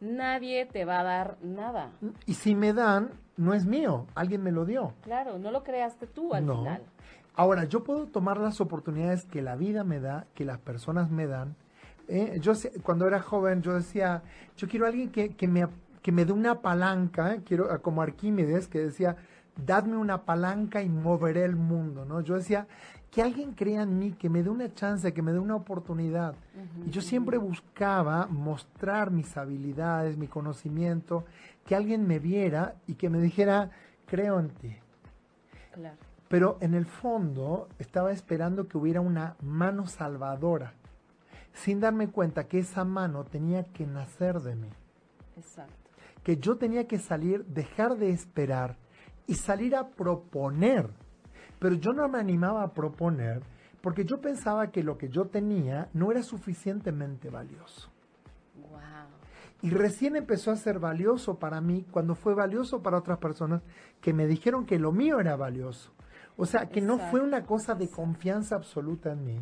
Nadie 0.00 0.66
te 0.66 0.84
va 0.84 1.00
a 1.00 1.04
dar 1.04 1.38
nada. 1.42 1.92
Y 2.26 2.34
si 2.34 2.54
me 2.54 2.72
dan, 2.72 3.10
no 3.36 3.54
es 3.54 3.66
mío, 3.66 4.06
alguien 4.14 4.42
me 4.42 4.50
lo 4.50 4.64
dio. 4.64 4.94
Claro, 5.02 5.38
no 5.38 5.50
lo 5.50 5.62
creaste 5.62 6.06
tú 6.06 6.34
al 6.34 6.44
final. 6.44 6.82
Ahora, 7.34 7.64
yo 7.64 7.84
puedo 7.84 8.06
tomar 8.06 8.38
las 8.38 8.60
oportunidades 8.60 9.24
que 9.24 9.42
la 9.42 9.56
vida 9.56 9.84
me 9.84 10.00
da, 10.00 10.26
que 10.34 10.44
las 10.44 10.58
personas 10.58 11.10
me 11.10 11.26
dan. 11.26 11.56
Eh, 12.08 12.38
yo 12.40 12.52
cuando 12.82 13.06
era 13.06 13.20
joven, 13.20 13.62
yo 13.62 13.74
decía, 13.74 14.22
yo 14.56 14.68
quiero 14.68 14.86
a 14.86 14.88
alguien 14.88 15.10
que, 15.10 15.34
que, 15.36 15.46
me, 15.46 15.66
que 16.02 16.12
me 16.12 16.24
dé 16.24 16.32
una 16.32 16.60
palanca, 16.60 17.34
eh, 17.34 17.42
quiero 17.44 17.80
como 17.82 18.02
Arquímedes, 18.02 18.68
que 18.68 18.80
decía, 18.80 19.16
dadme 19.64 19.96
una 19.96 20.22
palanca 20.22 20.82
y 20.82 20.88
moveré 20.88 21.44
el 21.44 21.56
mundo, 21.56 22.04
¿no? 22.04 22.20
Yo 22.20 22.34
decía, 22.34 22.66
que 23.10 23.22
alguien 23.22 23.52
crea 23.52 23.82
en 23.82 23.98
mí, 23.98 24.12
que 24.12 24.28
me 24.28 24.42
dé 24.42 24.50
una 24.50 24.72
chance, 24.72 25.12
que 25.12 25.22
me 25.22 25.32
dé 25.32 25.38
una 25.38 25.56
oportunidad. 25.56 26.34
y 26.86 26.90
yo 26.90 27.00
siempre 27.00 27.38
buscaba 27.38 28.26
mostrar 28.26 29.10
mis 29.10 29.36
habilidades, 29.36 30.16
mi 30.16 30.28
conocimiento, 30.28 31.24
que 31.66 31.74
alguien 31.74 32.06
me 32.06 32.18
viera 32.18 32.76
y 32.86 32.94
que 32.94 33.10
me 33.10 33.20
dijera, 33.20 33.70
creo 34.06 34.38
en 34.38 34.50
ti. 34.50 34.76
Pero 36.30 36.56
en 36.62 36.72
el 36.72 36.86
fondo 36.86 37.68
estaba 37.78 38.10
esperando 38.10 38.68
que 38.68 38.78
hubiera 38.78 39.02
una 39.02 39.36
mano 39.42 39.86
salvadora, 39.86 40.72
sin 41.52 41.80
darme 41.80 42.08
cuenta 42.08 42.48
que 42.48 42.60
esa 42.60 42.86
mano 42.86 43.24
tenía 43.24 43.64
que 43.64 43.86
nacer 43.86 44.40
de 44.40 44.56
mí. 44.56 44.70
Exacto. 45.36 45.74
Que 46.22 46.38
yo 46.38 46.56
tenía 46.56 46.86
que 46.86 46.98
salir, 46.98 47.44
dejar 47.44 47.98
de 47.98 48.10
esperar 48.10 48.78
y 49.26 49.34
salir 49.34 49.76
a 49.76 49.90
proponer 49.90 50.88
pero 51.60 51.74
yo 51.74 51.92
no 51.92 52.08
me 52.08 52.18
animaba 52.18 52.64
a 52.64 52.72
proponer 52.72 53.42
porque 53.82 54.04
yo 54.04 54.20
pensaba 54.20 54.70
que 54.72 54.82
lo 54.82 54.98
que 54.98 55.08
yo 55.08 55.26
tenía 55.26 55.88
no 55.92 56.10
era 56.10 56.22
suficientemente 56.22 57.30
valioso. 57.30 57.90
Y 59.62 59.68
recién 59.68 60.16
empezó 60.16 60.50
a 60.50 60.56
ser 60.56 60.78
valioso 60.78 61.38
para 61.38 61.60
mí 61.60 61.84
cuando 61.90 62.14
fue 62.14 62.34
valioso 62.34 62.82
para 62.82 62.96
otras 62.96 63.18
personas 63.18 63.62
que 64.00 64.14
me 64.14 64.26
dijeron 64.26 64.64
que 64.64 64.78
lo 64.78 64.90
mío 64.90 65.20
era 65.20 65.36
valioso. 65.36 65.92
O 66.40 66.46
sea, 66.46 66.66
que 66.66 66.80
no 66.80 66.98
fue 66.98 67.20
una 67.20 67.44
cosa 67.44 67.74
de 67.74 67.88
confianza 67.88 68.56
absoluta 68.56 69.12
en 69.12 69.24
mí. 69.24 69.40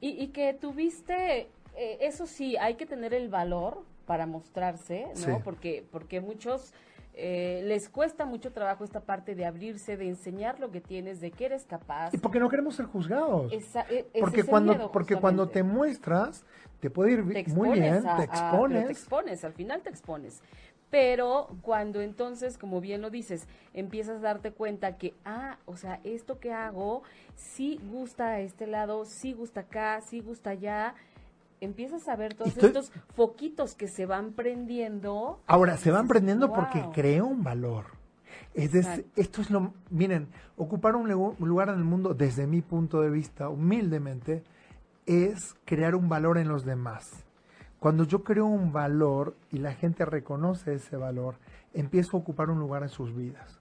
Y, 0.00 0.28
que 0.28 0.54
tuviste, 0.54 1.48
eh, 1.76 1.98
eso 2.00 2.26
sí, 2.26 2.56
hay 2.56 2.74
que 2.74 2.84
tener 2.84 3.14
el 3.14 3.28
valor 3.28 3.82
para 4.06 4.26
mostrarse, 4.26 5.06
¿no? 5.26 5.40
Porque, 5.42 5.84
porque 5.90 6.20
muchos 6.20 6.72
eh, 7.18 7.62
les 7.64 7.88
cuesta 7.88 8.26
mucho 8.26 8.52
trabajo 8.52 8.84
esta 8.84 9.00
parte 9.00 9.34
de 9.34 9.46
abrirse, 9.46 9.96
de 9.96 10.06
enseñar 10.06 10.60
lo 10.60 10.70
que 10.70 10.82
tienes, 10.82 11.18
de 11.18 11.30
que 11.30 11.46
eres 11.46 11.64
capaz. 11.64 12.12
Y 12.12 12.18
porque 12.18 12.38
no 12.38 12.50
queremos 12.50 12.76
ser 12.76 12.84
juzgados. 12.84 13.50
E, 13.52 14.06
porque 14.20 14.44
cuando, 14.44 14.92
porque 14.92 15.16
cuando 15.16 15.48
te 15.48 15.62
muestras, 15.62 16.44
te 16.80 16.90
puede 16.90 17.12
ir 17.12 17.24
muy 17.54 17.80
bien, 17.80 18.04
te 18.18 18.24
expones. 18.24 18.86
te 18.86 18.92
expones, 18.92 19.44
al 19.44 19.54
final 19.54 19.80
te 19.80 19.88
expones. 19.88 20.42
Pero 20.90 21.48
cuando 21.62 22.00
entonces, 22.00 22.58
como 22.58 22.80
bien 22.80 23.02
lo 23.02 23.10
dices, 23.10 23.48
empiezas 23.74 24.18
a 24.18 24.20
darte 24.20 24.52
cuenta 24.52 24.96
que, 24.96 25.14
ah, 25.24 25.58
o 25.66 25.76
sea, 25.76 26.00
esto 26.04 26.38
que 26.38 26.52
hago 26.52 27.02
sí 27.34 27.80
gusta 27.90 28.28
a 28.28 28.40
este 28.40 28.66
lado, 28.66 29.04
sí 29.04 29.32
gusta 29.32 29.60
acá, 29.62 30.00
sí 30.00 30.20
gusta 30.20 30.50
allá, 30.50 30.94
empiezas 31.60 32.08
a 32.08 32.16
ver 32.16 32.34
todos 32.34 32.56
estos 32.56 32.92
foquitos 33.14 33.74
que 33.74 33.88
se 33.88 34.06
van 34.06 34.32
prendiendo. 34.32 35.40
Ahora, 35.46 35.76
se 35.76 35.90
van 35.90 36.08
prendiendo 36.08 36.52
porque 36.52 36.84
creo 36.92 37.26
un 37.26 37.42
valor. 37.42 37.86
Es 38.54 38.74
esto 39.16 39.42
es 39.42 39.50
lo, 39.50 39.74
miren, 39.90 40.28
ocupar 40.56 40.96
un, 40.96 41.08
lugar 41.08 41.68
en 41.68 41.74
el 41.74 41.84
mundo, 41.84 42.14
desde 42.14 42.46
mi 42.46 42.62
punto 42.62 43.02
de 43.02 43.10
vista, 43.10 43.48
humildemente, 43.48 44.44
es 45.04 45.54
crear 45.64 45.94
un 45.94 46.08
valor 46.08 46.38
en 46.38 46.48
los 46.48 46.64
demás. 46.64 47.25
Cuando 47.86 48.02
yo 48.02 48.24
creo 48.24 48.46
un 48.46 48.72
valor 48.72 49.36
y 49.52 49.58
la 49.58 49.72
gente 49.72 50.04
reconoce 50.04 50.74
ese 50.74 50.96
valor, 50.96 51.36
empiezo 51.72 52.16
a 52.16 52.20
ocupar 52.20 52.50
un 52.50 52.58
lugar 52.58 52.82
en 52.82 52.88
sus 52.88 53.14
vidas. 53.14 53.60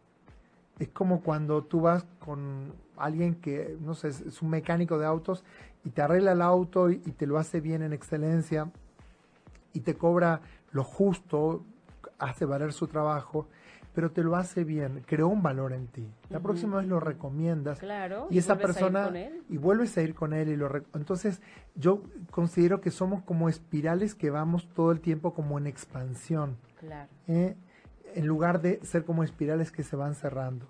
Es 0.79 0.87
como 0.87 1.21
cuando 1.21 1.63
tú 1.63 1.81
vas 1.81 2.07
con 2.25 2.73
alguien 2.97 3.35
que, 3.35 3.77
no 3.81 3.93
sé, 3.93 4.07
es 4.07 4.41
un 4.41 4.49
mecánico 4.49 4.97
de 4.97 5.05
autos 5.05 5.43
y 5.83 5.91
te 5.91 6.01
arregla 6.01 6.31
el 6.31 6.41
auto 6.41 6.89
y, 6.89 6.97
te 6.97 7.27
lo 7.27 7.37
hace 7.37 7.61
bien 7.61 7.83
en 7.83 7.93
excelencia 7.93 8.71
y 9.73 9.81
te 9.81 9.93
cobra 9.93 10.41
lo 10.71 10.83
justo, 10.83 11.63
hace 12.17 12.45
valer 12.45 12.73
su 12.73 12.87
trabajo, 12.87 13.45
pero 13.95 14.11
te 14.11 14.23
lo 14.23 14.35
hace 14.35 14.65
bien, 14.65 15.03
creó 15.05 15.29
un 15.29 15.41
valor 15.41 15.71
en 15.71 15.87
ti. 15.87 16.05
La 16.29 16.41
próxima 16.41 16.77
vez 16.77 16.87
lo 16.87 16.99
recomiendas 16.99 17.79
claro, 17.79 18.27
y, 18.29 18.37
esa 18.37 18.57
persona 18.57 19.09
y 19.49 19.57
vuelves 19.57 19.97
a 19.97 20.01
ir 20.01 20.13
con 20.13 20.33
él 20.33 20.49
y 20.49 20.57
lo 20.57 20.69
entonces 20.93 21.41
yo 21.75 22.03
considero 22.29 22.81
que 22.81 22.91
somos 22.91 23.23
como 23.23 23.47
espirales 23.47 24.13
que 24.13 24.29
vamos 24.29 24.67
todo 24.75 24.91
el 24.91 24.99
tiempo 24.99 25.33
como 25.33 25.57
en 25.57 25.65
expansión. 25.65 26.57
Claro. 26.79 27.09
¿eh? 27.27 27.55
En 28.13 28.27
lugar 28.27 28.61
de 28.61 28.79
ser 28.83 29.05
como 29.05 29.23
espirales 29.23 29.71
que 29.71 29.83
se 29.83 29.95
van 29.95 30.13
cerrando. 30.13 30.67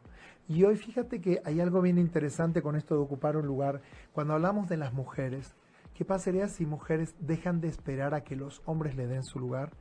Y 0.48 0.64
hoy 0.64 0.76
fíjate 0.76 1.20
que 1.20 1.42
hay 1.44 1.60
algo 1.60 1.82
bien 1.82 1.98
interesante 1.98 2.62
con 2.62 2.76
esto 2.76 2.96
de 2.96 3.02
ocupar 3.02 3.36
un 3.38 3.48
lugar. 3.48 3.82
Cuando 4.14 4.36
hablamos 4.36 4.70
de 4.70 4.78
las 4.78 4.94
mujeres, 4.94 5.56
¿qué 5.96 6.06
pasaría 6.06 6.48
si 6.48 6.68
mujeres 6.68 7.16
dejan 7.20 7.60
de 7.60 7.70
esperar 7.70 8.14
a 8.14 8.24
que 8.24 8.36
los 8.36 8.62
hombres 8.66 8.96
le 8.96 9.08
den 9.08 9.24
su 9.24 9.40
lugar 9.40 9.72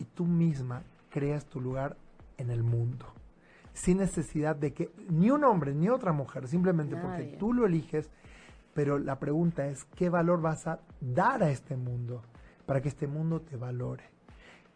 y 0.00 0.04
tú 0.04 0.26
misma 0.26 0.82
creas 1.10 1.46
tu 1.46 1.60
lugar 1.60 1.96
en 2.38 2.50
el 2.50 2.62
mundo? 2.62 3.06
Sin 3.72 3.98
necesidad 3.98 4.56
de 4.56 4.72
que 4.72 4.90
ni 5.08 5.30
un 5.30 5.44
hombre 5.44 5.74
ni 5.74 5.88
otra 5.88 6.12
mujer, 6.12 6.48
simplemente 6.48 6.96
porque 6.96 7.36
tú 7.38 7.52
lo 7.52 7.66
eliges, 7.66 8.10
pero 8.74 8.98
la 8.98 9.18
pregunta 9.18 9.66
es, 9.66 9.84
¿qué 9.96 10.08
valor 10.10 10.40
vas 10.40 10.66
a 10.66 10.80
dar 11.00 11.42
a 11.42 11.50
este 11.50 11.76
mundo 11.76 12.22
para 12.66 12.80
que 12.80 12.88
este 12.88 13.06
mundo 13.06 13.40
te 13.40 13.56
valore? 13.56 14.04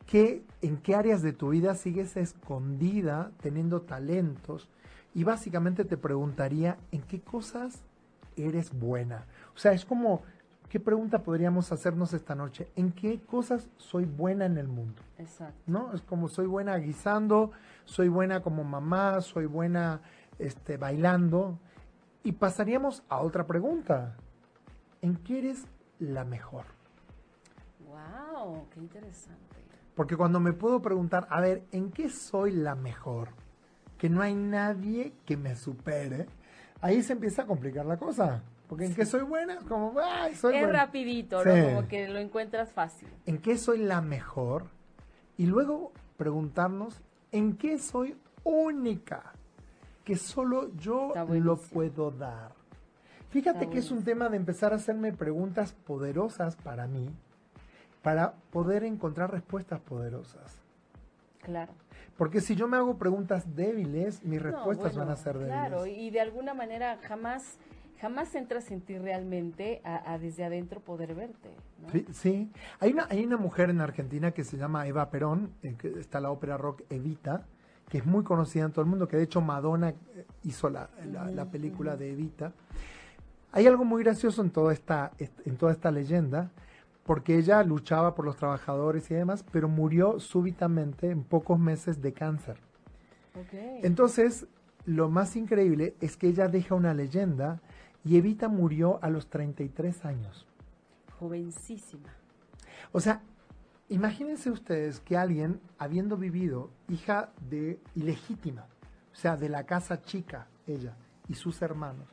¿Qué, 0.06 0.44
¿En 0.62 0.76
qué 0.78 0.94
áreas 0.94 1.22
de 1.22 1.32
tu 1.32 1.50
vida 1.50 1.74
sigues 1.74 2.16
escondida, 2.16 3.32
teniendo 3.40 3.82
talentos? 3.82 4.68
y 5.16 5.24
básicamente 5.24 5.86
te 5.86 5.96
preguntaría 5.96 6.76
en 6.92 7.00
qué 7.00 7.22
cosas 7.22 7.80
eres 8.36 8.70
buena. 8.78 9.24
O 9.54 9.58
sea, 9.58 9.72
es 9.72 9.86
como, 9.86 10.24
¿qué 10.68 10.80
pregunta 10.80 11.22
podríamos 11.22 11.72
hacernos 11.72 12.12
esta 12.12 12.34
noche? 12.34 12.70
¿En 12.76 12.92
qué 12.92 13.20
cosas 13.20 13.68
soy 13.76 14.04
buena 14.04 14.46
en 14.46 14.58
el 14.58 14.68
mundo? 14.68 15.02
Exacto. 15.18 15.60
¿No? 15.66 15.92
Es 15.92 16.02
como 16.02 16.28
soy 16.28 16.46
buena 16.46 16.76
guisando, 16.76 17.52
soy 17.84 18.08
buena 18.08 18.42
como 18.42 18.64
mamá, 18.64 19.20
soy 19.20 19.46
buena 19.46 20.00
este, 20.38 20.76
bailando. 20.76 21.58
Y 22.22 22.32
pasaríamos 22.32 23.02
a 23.08 23.20
otra 23.20 23.46
pregunta. 23.46 24.16
¿En 25.02 25.16
qué 25.16 25.38
eres 25.38 25.66
la 25.98 26.24
mejor? 26.24 26.64
¡Wow! 27.86 28.68
¡Qué 28.70 28.80
interesante! 28.80 29.56
Porque 29.94 30.16
cuando 30.16 30.40
me 30.40 30.52
puedo 30.52 30.82
preguntar, 30.82 31.26
a 31.30 31.40
ver, 31.40 31.64
¿en 31.72 31.90
qué 31.90 32.10
soy 32.10 32.52
la 32.52 32.74
mejor? 32.74 33.28
que 33.98 34.10
no 34.10 34.22
hay 34.22 34.34
nadie 34.34 35.12
que 35.24 35.36
me 35.36 35.56
supere, 35.56 36.26
ahí 36.80 37.02
se 37.02 37.14
empieza 37.14 37.42
a 37.42 37.46
complicar 37.46 37.86
la 37.86 37.96
cosa. 37.96 38.42
Porque 38.68 38.86
en 38.86 38.94
qué 38.94 39.06
soy 39.06 39.22
buena, 39.22 39.58
como, 39.68 39.94
ay, 40.00 40.34
soy 40.34 40.56
Es 40.56 40.70
rapidito, 40.70 41.44
¿no? 41.44 41.64
Como 41.64 41.88
que 41.88 42.08
lo 42.08 42.18
encuentras 42.18 42.72
fácil. 42.72 43.08
¿En 43.24 43.38
qué 43.38 43.56
soy 43.56 43.78
la 43.78 44.00
mejor? 44.00 44.64
Y 45.36 45.46
luego 45.46 45.92
preguntarnos, 46.16 47.00
¿en 47.30 47.56
qué 47.56 47.78
soy 47.78 48.16
única? 48.42 49.32
Que 50.04 50.16
solo 50.16 50.74
yo 50.76 51.12
lo 51.28 51.56
puedo 51.56 52.10
dar. 52.10 52.52
Fíjate 53.30 53.68
que 53.68 53.78
es 53.78 53.90
un 53.90 54.02
tema 54.02 54.28
de 54.28 54.36
empezar 54.36 54.72
a 54.72 54.76
hacerme 54.76 55.12
preguntas 55.12 55.72
poderosas 55.72 56.56
para 56.56 56.86
mí, 56.86 57.10
para 58.02 58.32
poder 58.50 58.84
encontrar 58.84 59.30
respuestas 59.30 59.80
poderosas. 59.80 60.58
Claro. 61.42 61.72
Porque 62.16 62.40
si 62.40 62.56
yo 62.56 62.66
me 62.66 62.76
hago 62.76 62.96
preguntas 62.96 63.54
débiles, 63.54 64.24
mis 64.24 64.40
respuestas 64.40 64.96
van 64.96 65.10
a 65.10 65.16
ser 65.16 65.34
débiles. 65.34 65.54
Claro, 65.54 65.86
y 65.86 66.10
de 66.10 66.20
alguna 66.20 66.54
manera 66.54 66.98
jamás 67.02 67.58
jamás 68.00 68.34
entras 68.34 68.70
en 68.70 68.80
ti 68.80 68.98
realmente 68.98 69.80
a, 69.84 70.18
desde 70.18 70.44
adentro 70.44 70.80
poder 70.80 71.14
verte. 71.14 71.50
Sí, 71.92 72.06
sí, 72.12 72.52
Hay, 72.80 72.92
una, 72.92 73.06
hay 73.10 73.24
una 73.24 73.36
mujer 73.36 73.70
en 73.70 73.80
Argentina 73.80 74.32
que 74.32 74.44
se 74.44 74.56
llama 74.56 74.86
Eva 74.86 75.10
Perón, 75.10 75.52
eh, 75.62 75.74
que 75.78 75.88
está 76.00 76.20
la 76.20 76.30
ópera 76.30 76.56
rock 76.56 76.82
Evita, 76.90 77.46
que 77.88 77.98
es 77.98 78.06
muy 78.06 78.24
conocida 78.24 78.64
en 78.64 78.72
todo 78.72 78.82
el 78.82 78.90
mundo, 78.90 79.06
que 79.08 79.16
de 79.16 79.22
hecho 79.22 79.40
Madonna 79.40 79.90
eh, 79.90 80.26
hizo 80.44 80.68
la, 80.68 80.90
la, 81.32 81.44
película 81.50 81.96
de 81.96 82.12
Evita. 82.12 82.52
Hay 83.52 83.66
algo 83.66 83.84
muy 83.84 84.02
gracioso 84.02 84.42
en 84.42 84.50
toda 84.50 84.72
esta, 84.72 85.12
en 85.18 85.56
toda 85.56 85.72
esta 85.72 85.90
leyenda, 85.90 86.50
porque 87.04 87.36
ella 87.36 87.62
luchaba 87.62 88.14
por 88.14 88.24
los 88.24 88.36
trabajadores 88.36 89.10
y 89.10 89.14
demás, 89.14 89.44
pero 89.52 89.68
murió 89.68 90.18
súbitamente 90.18 91.10
en 91.10 91.22
pocos 91.22 91.58
meses 91.58 92.02
de 92.02 92.12
cáncer. 92.12 92.58
Entonces, 93.82 94.46
lo 94.86 95.08
más 95.08 95.36
increíble 95.36 95.94
es 96.00 96.16
que 96.16 96.28
ella 96.28 96.48
deja 96.48 96.74
una 96.74 96.94
leyenda 96.94 97.60
y 98.06 98.16
Evita 98.16 98.48
murió 98.48 99.00
a 99.02 99.10
los 99.10 99.28
33 99.28 100.04
años. 100.04 100.46
Jovencísima. 101.18 102.14
O 102.92 103.00
sea, 103.00 103.20
imagínense 103.88 104.48
ustedes 104.48 105.00
que 105.00 105.16
alguien, 105.16 105.60
habiendo 105.76 106.16
vivido 106.16 106.70
hija 106.88 107.32
de 107.50 107.80
ilegítima, 107.96 108.66
o 109.12 109.16
sea, 109.16 109.36
de 109.36 109.48
la 109.48 109.64
casa 109.64 110.02
chica, 110.02 110.46
ella 110.68 110.94
y 111.28 111.34
sus 111.34 111.60
hermanos, 111.62 112.06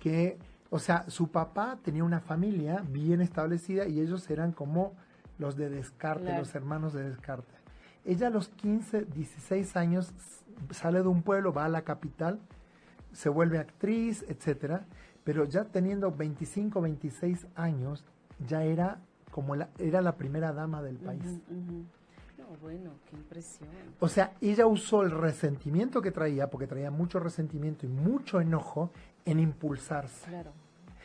que, 0.00 0.36
o 0.68 0.80
sea, 0.80 1.08
su 1.08 1.28
papá 1.28 1.78
tenía 1.80 2.02
una 2.02 2.20
familia 2.20 2.82
bien 2.88 3.20
establecida 3.20 3.86
y 3.86 4.00
ellos 4.00 4.28
eran 4.30 4.50
como 4.50 4.94
los 5.38 5.56
de 5.56 5.70
Descarte, 5.70 6.36
los 6.36 6.56
hermanos 6.56 6.92
de 6.92 7.08
Descarte. 7.08 7.54
Ella 8.04 8.26
a 8.26 8.30
los 8.30 8.48
15, 8.48 9.04
16 9.04 9.76
años 9.76 10.12
sale 10.70 11.02
de 11.02 11.08
un 11.08 11.22
pueblo, 11.22 11.52
va 11.52 11.66
a 11.66 11.68
la 11.68 11.82
capital, 11.82 12.40
se 13.12 13.28
vuelve 13.28 13.58
actriz, 13.58 14.24
etcétera, 14.28 14.86
pero 15.30 15.44
ya 15.44 15.62
teniendo 15.62 16.10
25, 16.10 16.80
26 16.80 17.46
años, 17.54 18.04
ya 18.48 18.64
era 18.64 18.98
como 19.30 19.54
la, 19.54 19.68
era 19.78 20.02
la 20.02 20.16
primera 20.16 20.52
dama 20.52 20.82
del 20.82 20.96
país. 20.96 21.22
bueno, 22.60 22.94
qué 23.08 23.14
impresión. 23.14 23.68
O 24.00 24.08
sea, 24.08 24.32
ella 24.40 24.66
usó 24.66 25.04
el 25.04 25.12
resentimiento 25.12 26.02
que 26.02 26.10
traía, 26.10 26.50
porque 26.50 26.66
traía 26.66 26.90
mucho 26.90 27.20
resentimiento 27.20 27.86
y 27.86 27.88
mucho 27.88 28.40
enojo, 28.40 28.90
en 29.24 29.38
impulsarse. 29.38 30.28
Claro. 30.28 30.50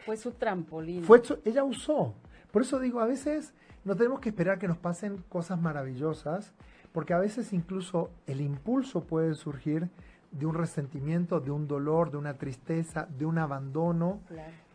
Fue 0.07 0.17
su 0.17 0.31
trampolín. 0.31 1.03
Fue 1.03 1.21
ella 1.43 1.63
usó. 1.63 2.15
Por 2.49 2.63
eso 2.63 2.79
digo, 2.79 3.01
a 3.01 3.05
veces 3.05 3.53
no 3.83 3.95
tenemos 3.95 4.21
que 4.21 4.29
esperar 4.29 4.57
que 4.57 4.67
nos 4.67 4.77
pasen 4.77 5.23
cosas 5.29 5.61
maravillosas, 5.61 6.51
porque 6.93 7.13
a 7.13 7.19
veces 7.19 7.53
incluso 7.53 8.09
el 8.25 8.41
impulso 8.41 9.03
puede 9.03 9.35
surgir 9.35 9.91
de 10.37 10.45
un 10.45 10.53
resentimiento, 10.53 11.39
de 11.39 11.51
un 11.51 11.67
dolor, 11.67 12.11
de 12.11 12.17
una 12.17 12.33
tristeza, 12.33 13.07
de 13.17 13.25
un 13.25 13.37
abandono. 13.37 14.19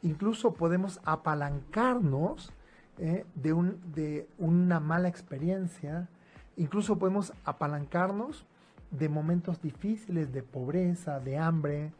Incluso 0.02 0.54
podemos 0.54 1.00
apalancarnos 1.04 2.50
eh, 2.98 3.26
de, 3.34 3.52
un, 3.52 3.80
de 3.92 4.26
una 4.38 4.80
mala 4.80 5.08
experiencia. 5.08 6.08
Incluso 6.56 6.98
podemos 6.98 7.34
apalancarnos 7.44 8.46
de 8.90 9.08
momentos 9.08 9.60
difíciles, 9.60 10.32
de 10.32 10.42
pobreza, 10.42 11.20
de 11.20 11.36
hambre, 11.36 11.92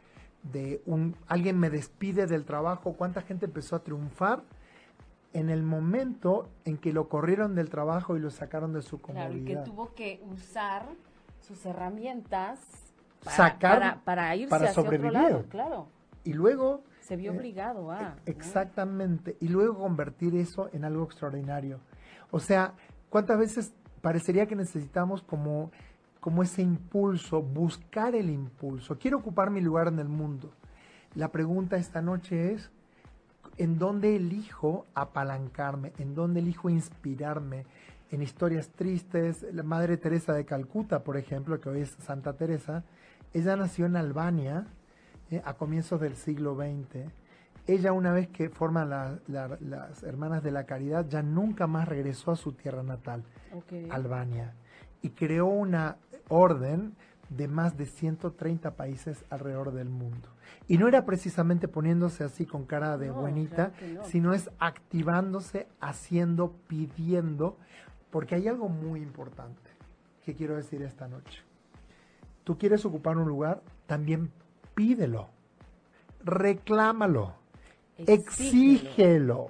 de 0.42 0.82
un 0.86 1.14
alguien 1.26 1.58
me 1.58 1.68
despide 1.68 2.26
del 2.26 2.46
trabajo. 2.46 2.94
¿Cuánta 2.94 3.20
gente 3.20 3.46
empezó 3.46 3.76
a 3.76 3.84
triunfar? 3.84 4.42
en 5.32 5.48
el 5.48 5.62
momento 5.62 6.48
en 6.64 6.76
que 6.76 6.92
lo 6.92 7.08
corrieron 7.08 7.54
del 7.54 7.70
trabajo 7.70 8.16
y 8.16 8.18
lo 8.18 8.32
sacaron 8.32 8.72
de 8.72 8.82
su 8.82 9.00
comodidad. 9.00 9.28
Claro, 9.28 9.42
y 9.42 9.44
que 9.44 9.56
tuvo 9.58 9.94
que 9.94 10.20
usar 10.28 10.88
sus 11.38 11.64
herramientas 11.66 12.89
para, 13.24 13.36
Sacar, 13.36 14.00
para, 14.04 14.36
irse 14.36 14.50
para 14.50 14.72
sobrevivir. 14.72 15.46
claro. 15.50 15.88
Y 16.24 16.32
luego... 16.32 16.84
Se 17.00 17.16
vio 17.16 17.32
eh, 17.32 17.36
obligado 17.36 17.90
a... 17.90 18.16
Exactamente. 18.26 19.36
Y 19.40 19.48
luego 19.48 19.78
convertir 19.78 20.34
eso 20.36 20.68
en 20.72 20.84
algo 20.84 21.04
extraordinario. 21.04 21.80
O 22.30 22.40
sea, 22.40 22.74
¿cuántas 23.08 23.38
veces 23.38 23.72
parecería 24.00 24.46
que 24.46 24.56
necesitamos 24.56 25.22
como, 25.22 25.70
como 26.20 26.42
ese 26.42 26.62
impulso, 26.62 27.42
buscar 27.42 28.14
el 28.14 28.30
impulso? 28.30 28.98
Quiero 28.98 29.18
ocupar 29.18 29.50
mi 29.50 29.60
lugar 29.60 29.88
en 29.88 29.98
el 29.98 30.08
mundo. 30.08 30.52
La 31.14 31.32
pregunta 31.32 31.76
esta 31.76 32.00
noche 32.00 32.52
es, 32.52 32.70
en 33.56 33.78
dónde 33.78 34.16
elijo 34.16 34.86
apalancarme, 34.94 35.92
en 35.98 36.14
dónde 36.14 36.40
elijo 36.40 36.70
inspirarme, 36.70 37.66
en 38.10 38.22
historias 38.22 38.70
tristes. 38.70 39.44
La 39.52 39.62
Madre 39.62 39.96
Teresa 39.96 40.32
de 40.32 40.44
Calcuta, 40.44 41.02
por 41.02 41.16
ejemplo, 41.16 41.60
que 41.60 41.68
hoy 41.68 41.80
es 41.80 41.90
Santa 42.00 42.34
Teresa, 42.34 42.84
ella 43.32 43.56
nació 43.56 43.86
en 43.86 43.96
Albania 43.96 44.66
eh, 45.30 45.42
a 45.44 45.54
comienzos 45.54 46.00
del 46.00 46.16
siglo 46.16 46.56
XX. 46.56 47.10
Ella 47.66 47.92
una 47.92 48.12
vez 48.12 48.28
que 48.28 48.48
forman 48.48 48.90
las 49.28 50.02
Hermanas 50.02 50.42
de 50.42 50.50
la 50.50 50.64
Caridad, 50.64 51.06
ya 51.08 51.22
nunca 51.22 51.66
más 51.66 51.86
regresó 51.86 52.32
a 52.32 52.36
su 52.36 52.52
tierra 52.52 52.82
natal, 52.82 53.22
Albania, 53.90 54.54
y 55.02 55.10
creó 55.10 55.46
una 55.46 55.96
orden 56.28 56.96
de 57.28 57.46
más 57.46 57.76
de 57.76 57.86
130 57.86 58.72
países 58.72 59.24
alrededor 59.30 59.72
del 59.72 59.88
mundo. 59.88 60.28
Y 60.66 60.78
no 60.78 60.88
era 60.88 61.04
precisamente 61.04 61.68
poniéndose 61.68 62.24
así 62.24 62.44
con 62.44 62.64
cara 62.64 62.98
de 62.98 63.10
buenita, 63.10 63.72
sino 64.02 64.32
es 64.34 64.50
activándose, 64.58 65.68
haciendo, 65.80 66.56
pidiendo, 66.66 67.56
porque 68.10 68.34
hay 68.34 68.48
algo 68.48 68.68
muy 68.68 69.00
importante 69.00 69.70
que 70.24 70.34
quiero 70.34 70.56
decir 70.56 70.82
esta 70.82 71.06
noche. 71.06 71.49
Tú 72.50 72.58
quieres 72.58 72.84
ocupar 72.84 73.16
un 73.16 73.28
lugar, 73.28 73.62
también 73.86 74.32
pídelo, 74.74 75.28
reclámalo, 76.24 77.34
exígelo. 77.96 79.46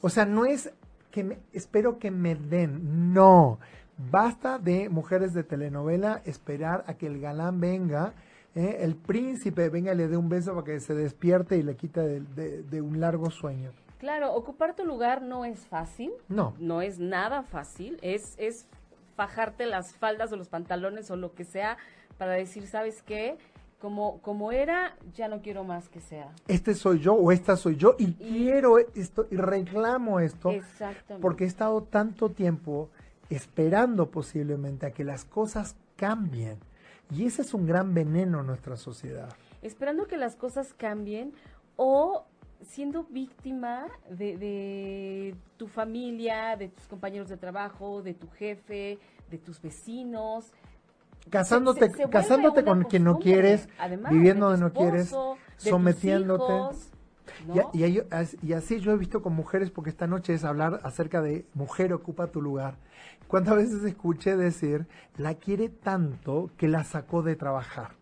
o 0.00 0.08
sea, 0.08 0.24
no 0.24 0.46
es 0.46 0.72
que 1.10 1.22
me, 1.22 1.38
espero 1.52 1.98
que 1.98 2.10
me 2.10 2.36
den, 2.36 3.12
no. 3.12 3.58
Basta 3.98 4.58
de 4.58 4.88
mujeres 4.88 5.34
de 5.34 5.44
telenovela 5.44 6.22
esperar 6.24 6.82
a 6.86 6.94
que 6.94 7.08
el 7.08 7.20
galán 7.20 7.60
venga, 7.60 8.14
eh, 8.54 8.78
el 8.80 8.96
príncipe 8.96 9.68
venga 9.68 9.92
y 9.92 9.98
le 9.98 10.08
dé 10.08 10.16
un 10.16 10.30
beso 10.30 10.54
para 10.54 10.64
que 10.64 10.80
se 10.80 10.94
despierte 10.94 11.58
y 11.58 11.62
le 11.62 11.76
quita 11.76 12.00
de, 12.00 12.80
un 12.80 13.00
largo 13.00 13.30
sueño. 13.30 13.70
Claro, 13.98 14.32
ocupar 14.32 14.74
tu 14.74 14.86
lugar 14.86 15.20
no 15.20 15.44
es 15.44 15.66
fácil. 15.66 16.10
No. 16.30 16.54
No 16.58 16.80
es 16.80 16.98
nada 16.98 17.42
fácil. 17.42 17.98
Es, 18.00 18.34
es 18.38 18.66
fajarte 19.16 19.66
las 19.66 19.92
faldas 19.94 20.32
o 20.32 20.36
los 20.36 20.48
pantalones 20.48 21.10
o 21.10 21.16
lo 21.16 21.34
que 21.34 21.44
sea 21.44 21.76
para 22.18 22.32
decir, 22.32 22.66
¿sabes 22.66 23.02
qué? 23.02 23.38
Como, 23.80 24.20
como 24.20 24.52
era, 24.52 24.96
ya 25.14 25.28
no 25.28 25.40
quiero 25.40 25.64
más 25.64 25.88
que 25.88 26.00
sea. 26.00 26.32
Este 26.48 26.74
soy 26.74 27.00
yo 27.00 27.14
o 27.14 27.32
esta 27.32 27.56
soy 27.56 27.76
yo 27.76 27.96
y, 27.98 28.12
quiero 28.12 28.78
esto 28.78 29.26
y 29.30 29.36
reclamo 29.36 30.20
esto. 30.20 30.50
Exactamente. 30.50 31.22
Porque 31.22 31.44
he 31.44 31.46
estado 31.46 31.82
tanto 31.82 32.28
tiempo 32.28 32.90
esperando 33.30 34.10
posiblemente 34.10 34.86
a 34.86 34.90
que 34.90 35.04
las 35.04 35.24
cosas 35.24 35.76
cambien. 35.96 36.58
Y 37.10 37.26
ese 37.26 37.42
es 37.42 37.54
un 37.54 37.66
gran 37.66 37.94
veneno 37.94 38.40
en 38.40 38.46
nuestra 38.46 38.76
sociedad. 38.76 39.32
Esperando 39.62 40.06
que 40.06 40.16
las 40.16 40.36
cosas 40.36 40.74
cambien 40.74 41.32
o 41.76 42.26
siendo 42.62 43.04
víctima 43.04 43.86
de, 44.08 45.34
tu 45.56 45.66
familia, 45.66 46.56
de 46.56 46.68
tus 46.68 46.86
compañeros 46.86 47.28
de 47.28 47.36
trabajo, 47.36 48.02
de 48.02 48.14
tu 48.14 48.28
jefe, 48.30 48.98
de 49.30 49.38
tus 49.38 49.60
vecinos. 49.60 50.52
Casándote, 51.28 51.90
casándote 52.10 52.64
con 52.64 52.84
quien 52.84 53.04
no 53.04 53.18
quieres, 53.18 53.68
viviendo 54.10 54.50
donde 54.50 54.60
no 54.60 54.72
quieres, 54.72 55.14
sometiéndote. 55.56 56.76
Y, 57.72 57.84
y, 58.42 58.52
así 58.52 58.80
yo 58.80 58.92
he 58.92 58.96
visto 58.96 59.22
con 59.22 59.34
mujeres, 59.34 59.70
porque 59.70 59.90
esta 59.90 60.06
noche 60.06 60.34
es 60.34 60.44
hablar 60.44 60.80
acerca 60.82 61.22
de 61.22 61.46
mujer 61.54 61.92
ocupa 61.92 62.26
tu 62.26 62.42
lugar. 62.42 62.76
¿Cuántas 63.28 63.56
veces 63.56 63.84
escuché 63.84 64.36
decir, 64.36 64.86
la 65.16 65.34
quiere 65.34 65.68
tanto 65.68 66.50
que 66.56 66.68
la 66.68 66.84
sacó 66.84 67.22
de 67.22 67.36
trabajar? 67.36 67.99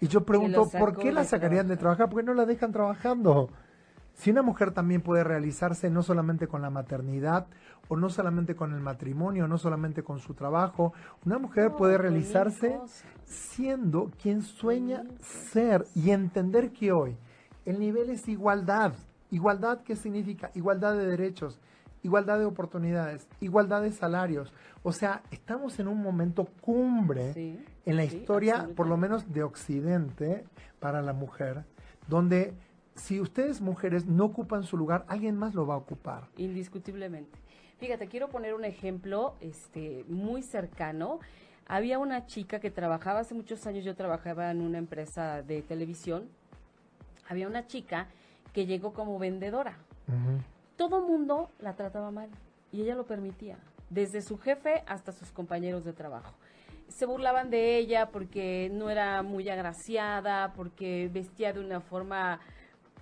Y 0.00 0.08
yo 0.08 0.24
pregunto, 0.24 0.68
¿por 0.68 0.96
qué 0.96 1.12
la 1.12 1.24
sacarían 1.24 1.68
de 1.68 1.76
trabajar? 1.76 2.08
¿Por 2.08 2.20
qué 2.20 2.26
no 2.26 2.34
la 2.34 2.46
dejan 2.46 2.72
trabajando? 2.72 3.50
Si 4.14 4.30
una 4.30 4.42
mujer 4.42 4.72
también 4.72 5.00
puede 5.00 5.22
realizarse 5.22 5.90
no 5.90 6.02
solamente 6.02 6.48
con 6.48 6.62
la 6.62 6.70
maternidad, 6.70 7.46
o 7.88 7.96
no 7.96 8.10
solamente 8.10 8.54
con 8.54 8.72
el 8.74 8.80
matrimonio, 8.80 9.48
no 9.48 9.58
solamente 9.58 10.02
con 10.02 10.18
su 10.18 10.34
trabajo, 10.34 10.92
una 11.24 11.38
mujer 11.38 11.72
puede 11.72 11.98
realizarse 11.98 12.78
siendo 13.24 14.10
quien 14.20 14.42
sueña 14.42 15.04
ser 15.20 15.86
y 15.94 16.10
entender 16.10 16.72
que 16.72 16.92
hoy 16.92 17.16
el 17.64 17.80
nivel 17.80 18.10
es 18.10 18.28
igualdad. 18.28 18.92
¿Igualdad 19.30 19.80
qué 19.84 19.96
significa? 19.96 20.50
Igualdad 20.54 20.96
de 20.96 21.06
derechos, 21.06 21.60
igualdad 22.02 22.38
de 22.38 22.44
oportunidades, 22.44 23.28
igualdad 23.40 23.82
de 23.82 23.92
salarios. 23.92 24.52
O 24.82 24.92
sea, 24.92 25.22
estamos 25.30 25.78
en 25.78 25.88
un 25.88 26.02
momento 26.02 26.46
cumbre 26.60 27.32
en 27.84 27.96
la 27.96 28.04
historia, 28.04 28.68
por 28.76 28.86
lo 28.86 28.96
menos 28.96 29.32
de 29.32 29.42
Occidente, 29.42 30.44
para 30.80 31.02
la 31.02 31.12
mujer, 31.12 31.64
donde 32.06 32.54
si 32.94 33.20
ustedes 33.20 33.60
mujeres 33.60 34.06
no 34.06 34.26
ocupan 34.26 34.64
su 34.64 34.76
lugar, 34.76 35.04
alguien 35.08 35.36
más 35.36 35.54
lo 35.54 35.66
va 35.66 35.74
a 35.74 35.78
ocupar. 35.78 36.28
Indiscutiblemente. 36.36 37.38
Fíjate, 37.78 38.08
quiero 38.08 38.28
poner 38.28 38.54
un 38.54 38.64
ejemplo 38.64 39.34
este, 39.40 40.04
muy 40.08 40.42
cercano. 40.42 41.20
Había 41.66 41.98
una 41.98 42.26
chica 42.26 42.58
que 42.58 42.70
trabajaba 42.70 43.20
hace 43.20 43.34
muchos 43.34 43.66
años, 43.66 43.84
yo 43.84 43.94
trabajaba 43.94 44.50
en 44.50 44.62
una 44.62 44.78
empresa 44.78 45.42
de 45.42 45.62
televisión. 45.62 46.28
Había 47.28 47.46
una 47.46 47.66
chica 47.66 48.08
que 48.52 48.66
llegó 48.66 48.92
como 48.92 49.18
vendedora 49.18 49.76
todo 50.78 51.02
mundo 51.02 51.50
la 51.58 51.74
trataba 51.74 52.10
mal 52.10 52.30
y 52.72 52.80
ella 52.80 52.94
lo 52.94 53.04
permitía, 53.04 53.58
desde 53.90 54.22
su 54.22 54.38
jefe 54.38 54.84
hasta 54.86 55.12
sus 55.12 55.32
compañeros 55.32 55.84
de 55.84 55.92
trabajo. 55.92 56.32
Se 56.88 57.04
burlaban 57.04 57.50
de 57.50 57.76
ella 57.76 58.10
porque 58.10 58.70
no 58.72 58.88
era 58.88 59.22
muy 59.22 59.48
agraciada, 59.50 60.54
porque 60.54 61.10
vestía 61.12 61.52
de 61.52 61.60
una 61.60 61.80
forma 61.80 62.40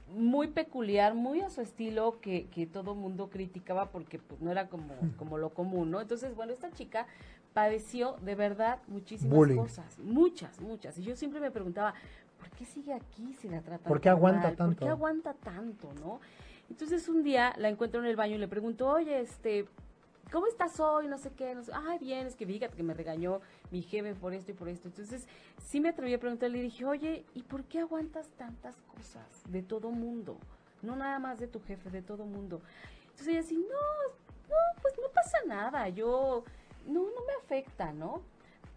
muy 0.09 0.49
peculiar, 0.49 1.15
muy 1.15 1.41
a 1.41 1.51
su 1.51 1.61
estilo 1.61 2.19
que, 2.21 2.47
que 2.49 2.67
todo 2.67 2.95
mundo 2.95 3.29
criticaba 3.29 3.91
porque 3.91 4.19
pues 4.19 4.41
no 4.41 4.51
era 4.51 4.69
como, 4.69 4.95
como 5.19 5.37
lo 5.39 5.51
común, 5.51 5.91
¿no? 5.91 6.01
Entonces, 6.01 6.35
bueno, 6.35 6.53
esta 6.53 6.73
chica 6.73 7.07
padeció 7.53 8.17
de 8.23 8.35
verdad 8.35 8.79
muchísimas 8.89 9.37
Bullying. 9.37 9.57
cosas, 9.57 9.99
muchas, 9.99 10.61
muchas. 10.61 10.99
Y 10.99 11.03
yo 11.03 11.15
siempre 11.15 11.41
me 11.41 11.51
preguntaba, 11.51 11.95
¿por 12.39 12.49
qué 12.51 12.65
sigue 12.65 12.95
aquí 12.95 13.35
si 13.35 13.49
la 13.49 13.61
tratan 13.61 13.87
¿Por 13.87 14.01
qué 14.01 14.09
aguanta 14.09 14.49
mal? 14.49 14.57
¿Por 14.57 14.67
tanto? 14.67 14.85
qué 14.85 14.89
aguanta 14.89 15.35
tanto, 15.35 15.93
no? 16.01 16.21
Entonces 16.71 17.09
un 17.09 17.23
día 17.23 17.55
la 17.57 17.69
encuentro 17.69 18.01
en 18.01 18.07
el 18.07 18.17
baño 18.17 18.37
y 18.37 18.39
le 18.39 18.49
pregunto, 18.49 18.89
oye, 18.89 19.21
este, 19.21 19.67
¿cómo 20.31 20.47
estás 20.47 20.81
hoy? 20.81 21.07
No 21.07 21.19
sé 21.19 21.31
qué, 21.33 21.55
no 21.55 21.63
sé. 21.63 21.73
Ay, 21.75 21.99
bien, 21.99 22.27
es 22.27 22.35
que 22.35 22.47
fíjate 22.47 22.77
que 22.77 22.83
me 22.83 22.95
regañó 22.95 23.41
mi 23.71 23.83
jefe 23.83 24.15
por 24.15 24.35
esto 24.35 24.51
y 24.51 24.55
por 24.55 24.69
esto. 24.69 24.89
Entonces, 24.89 25.27
sí 25.63 25.81
me 25.81 25.91
atreví 25.91 26.15
a 26.15 26.21
preguntarle 26.21 26.59
y 26.59 26.63
dije, 26.63 26.85
oye, 26.85 27.25
¿y 27.35 27.43
por 27.43 27.65
qué 27.65 27.81
aguantas 27.81 28.29
tantas 28.31 28.77
cosas 28.83 29.43
de 29.49 29.63
todo 29.63 29.91
mundo? 29.91 30.39
No 30.83 30.97
nada 30.97 31.19
más 31.19 31.39
de 31.39 31.47
tu 31.47 31.61
jefe, 31.61 31.91
de 31.91 32.03
todo 32.03 32.25
mundo. 32.27 32.61
Entonces 33.03 33.29
ella 33.29 33.41
así, 33.41 33.57
no, 33.57 34.27
no, 34.49 34.83
pues 34.83 34.95
no 35.01 35.09
pasa 35.09 35.39
nada, 35.47 35.89
yo, 35.89 36.45
no, 36.87 37.01
no 37.01 37.27
me 37.27 37.33
afecta, 37.43 37.93
¿no? 37.93 38.21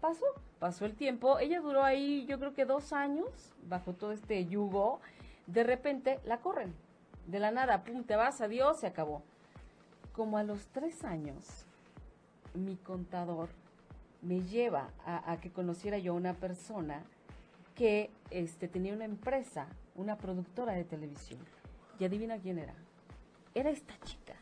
Pasó, 0.00 0.24
pasó 0.58 0.86
el 0.86 0.94
tiempo, 0.94 1.38
ella 1.38 1.60
duró 1.60 1.84
ahí 1.84 2.24
yo 2.24 2.38
creo 2.38 2.54
que 2.54 2.64
dos 2.64 2.94
años 2.94 3.52
bajo 3.68 3.92
todo 3.92 4.12
este 4.12 4.46
yugo, 4.46 5.00
de 5.46 5.62
repente 5.62 6.20
la 6.24 6.40
corren, 6.40 6.74
de 7.30 7.38
la 7.38 7.50
nada, 7.50 7.84
pum, 7.84 8.02
te 8.02 8.16
vas, 8.16 8.40
adiós, 8.40 8.80
se 8.80 8.86
acabó. 8.86 9.22
Como 10.12 10.36
a 10.36 10.42
los 10.42 10.66
tres 10.68 11.04
años, 11.04 11.64
mi 12.54 12.76
contador 12.76 13.48
me 14.22 14.42
lleva 14.42 14.90
a, 15.06 15.38
que 15.40 15.50
conociera 15.50 15.98
yo 15.98 16.12
a 16.12 16.16
una 16.16 16.34
persona 16.34 17.04
que 17.74 18.10
este, 18.30 18.68
tenía 18.68 18.92
una 18.92 19.04
empresa, 19.04 19.66
una 19.94 20.16
productora 20.16 20.72
de 20.72 20.84
televisión. 20.84 21.40
Y 21.98 22.04
adivina 22.04 22.38
quién 22.38 22.58
era. 22.58 22.74
Era 23.54 23.70
esta 23.70 23.94
chica. 24.04 24.34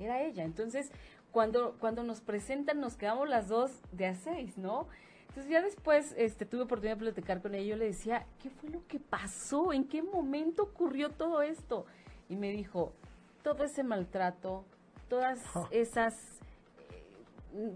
Era 0.00 0.22
ella. 0.22 0.44
Entonces, 0.44 0.90
cuando, 1.30 1.76
cuando 1.78 2.02
nos 2.02 2.20
presentan, 2.20 2.80
nos 2.80 2.96
quedamos 2.96 3.28
las 3.28 3.48
dos 3.48 3.70
de 3.92 4.06
a 4.06 4.14
seis, 4.14 4.56
¿no? 4.56 4.88
Entonces 5.36 5.52
ya 5.52 5.60
después 5.60 6.14
este, 6.16 6.46
tuve 6.46 6.62
oportunidad 6.62 6.96
de 6.96 7.00
platicar 7.12 7.42
con 7.42 7.54
ella 7.54 7.62
y 7.62 7.68
yo 7.68 7.76
le 7.76 7.84
decía, 7.84 8.24
¿qué 8.42 8.48
fue 8.48 8.70
lo 8.70 8.86
que 8.86 8.98
pasó? 8.98 9.74
¿En 9.74 9.84
qué 9.84 10.02
momento 10.02 10.62
ocurrió 10.62 11.10
todo 11.10 11.42
esto? 11.42 11.84
Y 12.30 12.36
me 12.36 12.50
dijo, 12.52 12.94
todo 13.42 13.62
ese 13.64 13.84
maltrato, 13.84 14.64
todas 15.10 15.38
esas, 15.70 16.14
eh, 16.90 17.04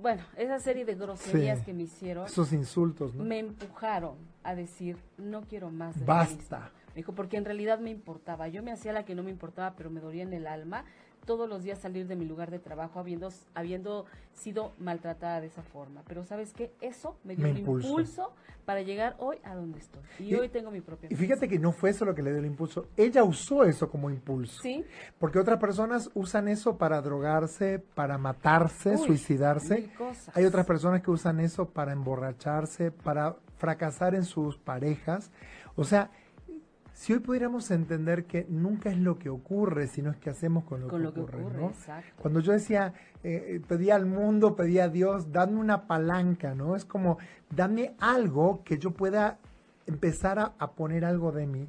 bueno, 0.00 0.22
esa 0.38 0.58
serie 0.58 0.86
de 0.86 0.94
groserías 0.94 1.58
Sí. 1.58 1.64
que 1.66 1.74
me 1.74 1.82
hicieron, 1.82 2.24
Esos 2.24 2.50
insultos, 2.54 3.14
¿no? 3.14 3.24
me 3.24 3.40
empujaron 3.40 4.16
a 4.42 4.54
decir, 4.54 4.96
no 5.18 5.42
quiero 5.42 5.68
más. 5.70 6.00
de 6.00 6.06
Basta. 6.06 6.60
mismo". 6.60 6.70
Me 6.88 6.94
dijo, 6.94 7.12
porque 7.14 7.36
en 7.36 7.44
realidad 7.44 7.78
me 7.78 7.90
importaba. 7.90 8.48
Yo 8.48 8.62
me 8.62 8.72
hacía 8.72 8.94
la 8.94 9.04
que 9.04 9.14
no 9.14 9.22
me 9.22 9.30
importaba, 9.30 9.76
pero 9.76 9.90
me 9.90 10.00
dolía 10.00 10.22
en 10.22 10.32
el 10.32 10.46
alma 10.46 10.86
todos 11.26 11.48
los 11.48 11.62
días 11.62 11.78
salir 11.78 12.06
de 12.06 12.16
mi 12.16 12.24
lugar 12.24 12.50
de 12.50 12.58
trabajo 12.58 12.98
habiendo, 12.98 13.28
habiendo 13.54 14.06
sido 14.32 14.72
maltratada 14.78 15.40
de 15.40 15.46
esa 15.48 15.62
forma. 15.62 16.02
Pero 16.06 16.24
¿sabes 16.24 16.52
qué? 16.52 16.72
Eso 16.80 17.16
me 17.24 17.36
dio 17.36 17.44
Me 17.44 17.50
el 17.50 17.58
impulso 17.58 18.32
para 18.64 18.82
llegar 18.82 19.16
hoy 19.18 19.38
a 19.44 19.54
donde 19.54 19.78
estoy. 19.80 20.02
Y, 20.18 20.24
Y- 20.30 20.34
hoy 20.34 20.48
tengo 20.48 20.70
mi 20.70 20.80
propia 20.80 21.08
Y 21.10 21.14
fíjate 21.16 21.48
que 21.48 21.58
no 21.58 21.72
fue 21.72 21.90
eso 21.90 22.04
lo 22.04 22.14
que 22.14 22.22
le 22.22 22.30
dio 22.30 22.38
el 22.40 22.46
impulso. 22.46 22.86
Ella 22.96 23.24
usó 23.24 23.64
eso 23.64 23.90
como 23.90 24.10
impulso. 24.10 24.62
Sí, 24.62 24.84
Porque 25.18 25.38
otras 25.38 25.58
personas 25.58 26.10
usan 26.14 26.48
eso 26.48 26.76
para 26.78 27.00
drogarse, 27.02 27.78
para 27.94 28.18
matarse, 28.18 28.90
Uy, 28.96 29.06
suicidarse. 29.06 29.90
Hay 30.34 30.44
otras 30.44 30.66
personas 30.66 31.02
que 31.02 31.10
usan 31.10 31.40
eso 31.40 31.68
para 31.68 31.92
emborracharse, 31.92 32.90
para 32.90 33.36
fracasar 33.58 34.14
en 34.14 34.24
sus 34.24 34.56
parejas. 34.56 35.30
O 35.76 35.84
sea, 35.84 36.10
si 37.00 37.14
hoy 37.14 37.20
pudiéramos 37.20 37.70
entender 37.70 38.26
que 38.26 38.44
nunca 38.50 38.90
es 38.90 38.98
lo 38.98 39.18
que 39.18 39.30
ocurre, 39.30 39.86
sino 39.86 40.10
es 40.10 40.18
que 40.18 40.28
hacemos 40.28 40.64
con 40.64 40.82
lo, 40.82 40.88
con 40.88 40.98
que, 40.98 41.04
lo 41.04 41.14
que 41.14 41.20
ocurre, 41.20 41.40
ocurre, 41.40 41.58
¿no? 41.58 41.68
exacto. 41.70 42.12
Cuando 42.20 42.40
yo 42.40 42.52
decía, 42.52 42.92
eh, 43.24 43.58
pedía 43.66 43.94
al 43.94 44.04
mundo, 44.04 44.54
pedía 44.54 44.84
a 44.84 44.88
Dios, 44.90 45.32
dame 45.32 45.56
una 45.56 45.86
palanca, 45.86 46.54
¿no? 46.54 46.76
Es 46.76 46.84
como, 46.84 47.16
dame 47.48 47.94
algo 48.00 48.62
que 48.64 48.76
yo 48.76 48.90
pueda 48.90 49.38
empezar 49.86 50.38
a, 50.38 50.52
a 50.58 50.72
poner 50.72 51.06
algo 51.06 51.32
de 51.32 51.46
mí. 51.46 51.68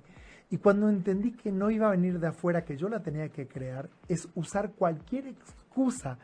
Y 0.49 0.57
cuando 0.57 0.89
entendí 0.89 1.31
que 1.31 1.53
no 1.53 1.71
iba 1.71 1.87
a 1.87 1.91
venir 1.91 2.19
de 2.19 2.27
afuera, 2.27 2.65
que 2.65 2.75
yo 2.75 2.89
la 2.89 3.01
tenía 3.01 3.29
que 3.29 3.47
crear, 3.47 3.89
es 4.09 4.27
usar 4.35 4.71
cualquier 4.71 5.27
excusa 5.27 6.17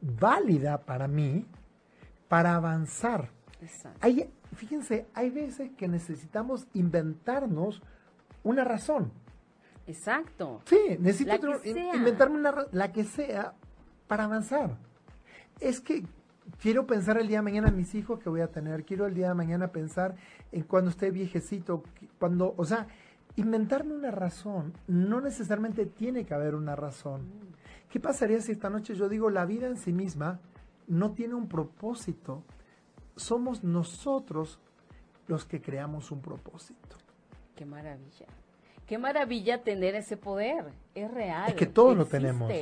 válida 0.00 0.82
para 0.82 1.08
mí 1.08 1.48
para 2.28 2.54
avanzar. 2.54 3.28
exacto. 3.60 3.98
Hay, 4.02 4.30
fíjense, 4.54 5.08
hay 5.14 5.30
veces 5.30 5.72
que 5.76 5.88
necesitamos 5.88 6.68
inventarnos 6.74 7.82
una 8.48 8.64
razón. 8.64 9.12
Exacto. 9.86 10.62
Sí, 10.66 10.96
necesito 10.98 11.30
La 11.32 11.38
tener- 11.60 11.94
inventarme 11.94 12.38
una, 12.38 12.54
la 12.72 12.92
que 12.92 13.04
sea 13.04 13.54
para 14.08 14.24
avanzar. 14.24 14.76
Es 15.60 15.80
que 15.80 16.04
quiero 16.60 16.86
pensar 16.86 17.18
el 17.18 17.28
día 17.28 17.38
de 17.38 17.42
mañana 17.42 17.68
en 17.68 17.76
mis 17.76 17.94
hijos 17.94 18.18
que 18.20 18.28
voy 18.28 18.40
a 18.40 18.48
tener, 18.50 18.84
quiero 18.84 19.06
el 19.06 19.14
día 19.14 19.28
de 19.28 19.34
mañana 19.34 19.68
pensar 19.68 20.16
en 20.52 20.62
cuando 20.64 20.90
esté 20.90 21.10
viejecito, 21.10 21.82
cuando, 22.18 22.54
o 22.56 22.64
sea, 22.64 22.86
inventarme 23.36 23.94
una 23.94 24.10
razón, 24.10 24.72
no 24.86 25.20
necesariamente 25.20 25.86
tiene 25.86 26.24
que 26.24 26.34
haber 26.34 26.54
una 26.54 26.74
razón. 26.76 27.22
¿Qué 27.90 28.00
pasaría 28.00 28.40
si 28.40 28.52
esta 28.52 28.70
noche 28.70 28.94
yo 28.94 29.08
digo 29.08 29.30
la 29.30 29.44
vida 29.44 29.66
en 29.66 29.76
sí 29.76 29.92
misma 29.92 30.40
no 30.88 31.12
tiene 31.12 31.34
un 31.34 31.48
propósito? 31.48 32.42
Somos 33.14 33.62
nosotros 33.64 34.58
los 35.28 35.44
que 35.44 35.60
creamos 35.62 36.10
un 36.10 36.20
propósito. 36.20 36.96
Qué 37.56 37.64
maravilla. 37.64 38.26
Qué 38.86 38.98
maravilla 38.98 39.64
tener 39.64 39.94
ese 39.94 40.16
poder. 40.16 40.66
Es 40.94 41.10
real. 41.10 41.48
Es 41.48 41.54
que 41.54 41.66
todos 41.66 41.96
lo 41.96 42.06
tenemos. 42.06 42.52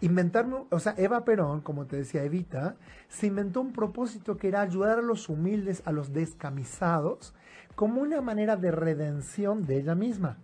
Inventarme, 0.00 0.64
o 0.70 0.78
sea, 0.80 0.94
Eva 0.96 1.24
Perón, 1.26 1.60
como 1.60 1.86
te 1.86 1.96
decía 1.96 2.24
Evita, 2.24 2.76
se 3.08 3.26
inventó 3.26 3.60
un 3.60 3.72
propósito 3.72 4.38
que 4.38 4.48
era 4.48 4.62
ayudar 4.62 4.98
a 4.98 5.02
los 5.02 5.28
humildes, 5.28 5.82
a 5.84 5.92
los 5.92 6.14
descamisados, 6.14 7.34
como 7.74 8.00
una 8.00 8.22
manera 8.22 8.56
de 8.56 8.70
redención 8.70 9.66
de 9.66 9.76
ella 9.76 9.94
misma. 9.94 10.38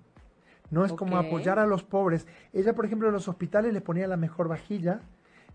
No 0.70 0.84
es 0.84 0.92
como 0.92 1.16
apoyar 1.16 1.58
a 1.58 1.66
los 1.66 1.84
pobres. 1.84 2.26
Ella, 2.52 2.74
por 2.74 2.84
ejemplo, 2.84 3.08
en 3.08 3.14
los 3.14 3.28
hospitales 3.28 3.72
les 3.72 3.82
ponía 3.82 4.06
la 4.06 4.16
mejor 4.18 4.48
vajilla, 4.48 5.00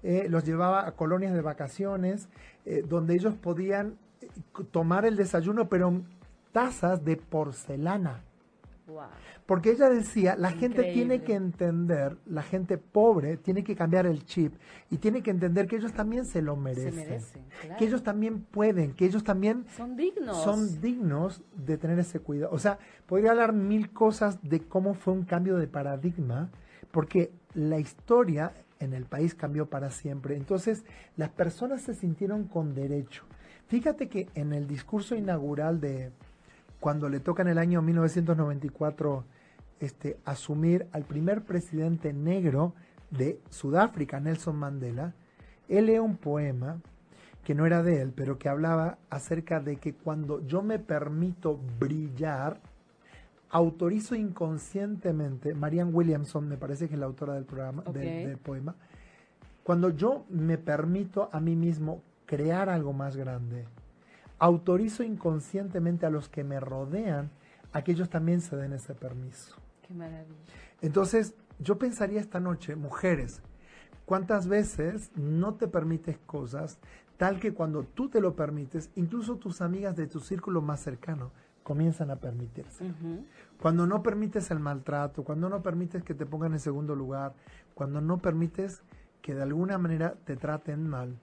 eh, 0.01 0.25
los 0.29 0.45
llevaba 0.45 0.87
a 0.87 0.93
colonias 0.93 1.33
de 1.33 1.41
vacaciones, 1.41 2.27
eh, 2.65 2.83
donde 2.87 3.13
ellos 3.13 3.35
podían 3.35 3.99
eh, 4.21 4.29
tomar 4.71 5.05
el 5.05 5.15
desayuno, 5.15 5.69
pero 5.69 5.89
en 5.89 6.07
tazas 6.51 7.05
de 7.05 7.17
porcelana. 7.17 8.23
Wow. 9.01 9.09
Porque 9.45 9.71
ella 9.71 9.89
decía, 9.89 10.35
la 10.37 10.51
gente 10.51 10.93
tiene 10.93 11.23
que 11.23 11.33
entender, 11.33 12.17
la 12.25 12.41
gente 12.41 12.77
pobre 12.77 13.37
tiene 13.37 13.63
que 13.63 13.75
cambiar 13.75 14.05
el 14.05 14.23
chip 14.23 14.53
y 14.89 14.97
tiene 14.97 15.21
que 15.21 15.31
entender 15.31 15.67
que 15.67 15.75
ellos 15.75 15.93
también 15.93 16.25
se 16.25 16.41
lo 16.41 16.55
merecen. 16.55 16.95
merecen, 16.95 17.45
claro. 17.61 17.77
Que 17.77 17.85
ellos 17.85 18.03
también 18.03 18.41
pueden, 18.43 18.93
que 18.93 19.05
ellos 19.05 19.23
también 19.23 19.65
Son 19.75 19.97
dignos. 19.97 20.41
son 20.43 20.79
dignos 20.79 21.41
de 21.55 21.77
tener 21.77 21.99
ese 21.99 22.19
cuidado. 22.19 22.53
O 22.53 22.59
sea, 22.59 22.79
podría 23.07 23.31
hablar 23.31 23.51
mil 23.51 23.91
cosas 23.91 24.39
de 24.41 24.61
cómo 24.61 24.93
fue 24.93 25.13
un 25.13 25.23
cambio 25.23 25.57
de 25.57 25.67
paradigma, 25.67 26.49
porque 26.91 27.31
la 27.53 27.79
historia 27.79 28.53
en 28.79 28.93
el 28.93 29.05
país 29.05 29.35
cambió 29.35 29.69
para 29.69 29.89
siempre. 29.89 30.35
Entonces, 30.35 30.85
las 31.17 31.29
personas 31.29 31.81
se 31.81 31.93
sintieron 31.93 32.45
con 32.45 32.73
derecho. 32.73 33.25
Fíjate 33.67 34.07
que 34.09 34.27
en 34.35 34.53
el 34.53 34.67
discurso 34.67 35.15
inaugural 35.15 35.79
de 35.79 36.11
cuando 36.81 37.07
le 37.07 37.21
toca 37.21 37.43
en 37.43 37.47
el 37.47 37.57
año 37.57 37.81
1994 37.81 39.23
este, 39.79 40.17
asumir 40.25 40.87
al 40.91 41.03
primer 41.03 41.43
presidente 41.43 42.11
negro 42.11 42.73
de 43.09 43.39
Sudáfrica, 43.49 44.19
Nelson 44.19 44.55
Mandela, 44.57 45.13
él 45.69 45.85
lee 45.85 45.99
un 45.99 46.17
poema 46.17 46.81
que 47.45 47.55
no 47.55 47.65
era 47.65 47.81
de 47.81 48.01
él, 48.01 48.11
pero 48.15 48.37
que 48.37 48.49
hablaba 48.49 48.97
acerca 49.09 49.59
de 49.59 49.77
que 49.77 49.93
cuando 49.93 50.45
yo 50.45 50.61
me 50.61 50.77
permito 50.79 51.59
brillar, 51.79 52.59
autorizo 53.49 54.15
inconscientemente, 54.15 55.53
Marianne 55.53 55.91
Williamson 55.91 56.47
me 56.47 56.57
parece 56.57 56.87
que 56.87 56.93
es 56.95 56.99
la 56.99 57.05
autora 57.07 57.33
del 57.33 57.45
programa, 57.45 57.83
del- 57.83 58.37
poema, 58.37 58.75
cuando 59.63 59.89
yo 59.89 60.25
me 60.29 60.57
permito 60.57 61.29
a 61.31 61.39
mí 61.39 61.55
mismo 61.55 62.01
crear 62.25 62.69
algo 62.69 62.93
más 62.93 63.15
grande, 63.15 63.65
autorizo 64.41 65.03
inconscientemente 65.03 66.07
a 66.07 66.09
los 66.09 66.27
que 66.27 66.43
me 66.43 66.59
rodean 66.59 67.29
a 67.73 67.83
que 67.83 67.91
ellos 67.91 68.09
también 68.09 68.41
se 68.41 68.55
den 68.57 68.73
ese 68.73 68.95
permiso. 68.95 69.55
Qué 69.87 69.93
maravilla. 69.93 70.35
Entonces, 70.81 71.35
yo 71.59 71.77
pensaría 71.77 72.19
esta 72.19 72.39
noche, 72.39 72.75
mujeres, 72.75 73.43
¿cuántas 74.05 74.47
veces 74.47 75.11
no 75.15 75.53
te 75.53 75.67
permites 75.67 76.17
cosas 76.25 76.79
tal 77.17 77.39
que 77.39 77.53
cuando 77.53 77.83
tú 77.83 78.09
te 78.09 78.19
lo 78.19 78.35
permites, 78.35 78.89
incluso 78.95 79.35
tus 79.35 79.61
amigas 79.61 79.95
de 79.95 80.07
tu 80.07 80.19
círculo 80.19 80.59
más 80.59 80.79
cercano 80.79 81.31
comienzan 81.61 82.09
a 82.09 82.15
permitirse? 82.15 82.91
Cuando 83.61 83.85
no 83.85 84.01
permites 84.01 84.49
el 84.49 84.59
maltrato, 84.59 85.23
cuando 85.23 85.49
no 85.49 85.61
permites 85.61 86.03
que 86.03 86.15
te 86.15 86.25
pongan 86.25 86.53
en 86.53 86.59
segundo 86.59 86.95
lugar, 86.95 87.35
cuando 87.75 88.01
no 88.01 88.17
permites 88.17 88.81
que 89.21 89.35
de 89.35 89.43
alguna 89.43 89.77
manera 89.77 90.15
te 90.25 90.35
traten 90.35 90.87
mal, 90.87 91.19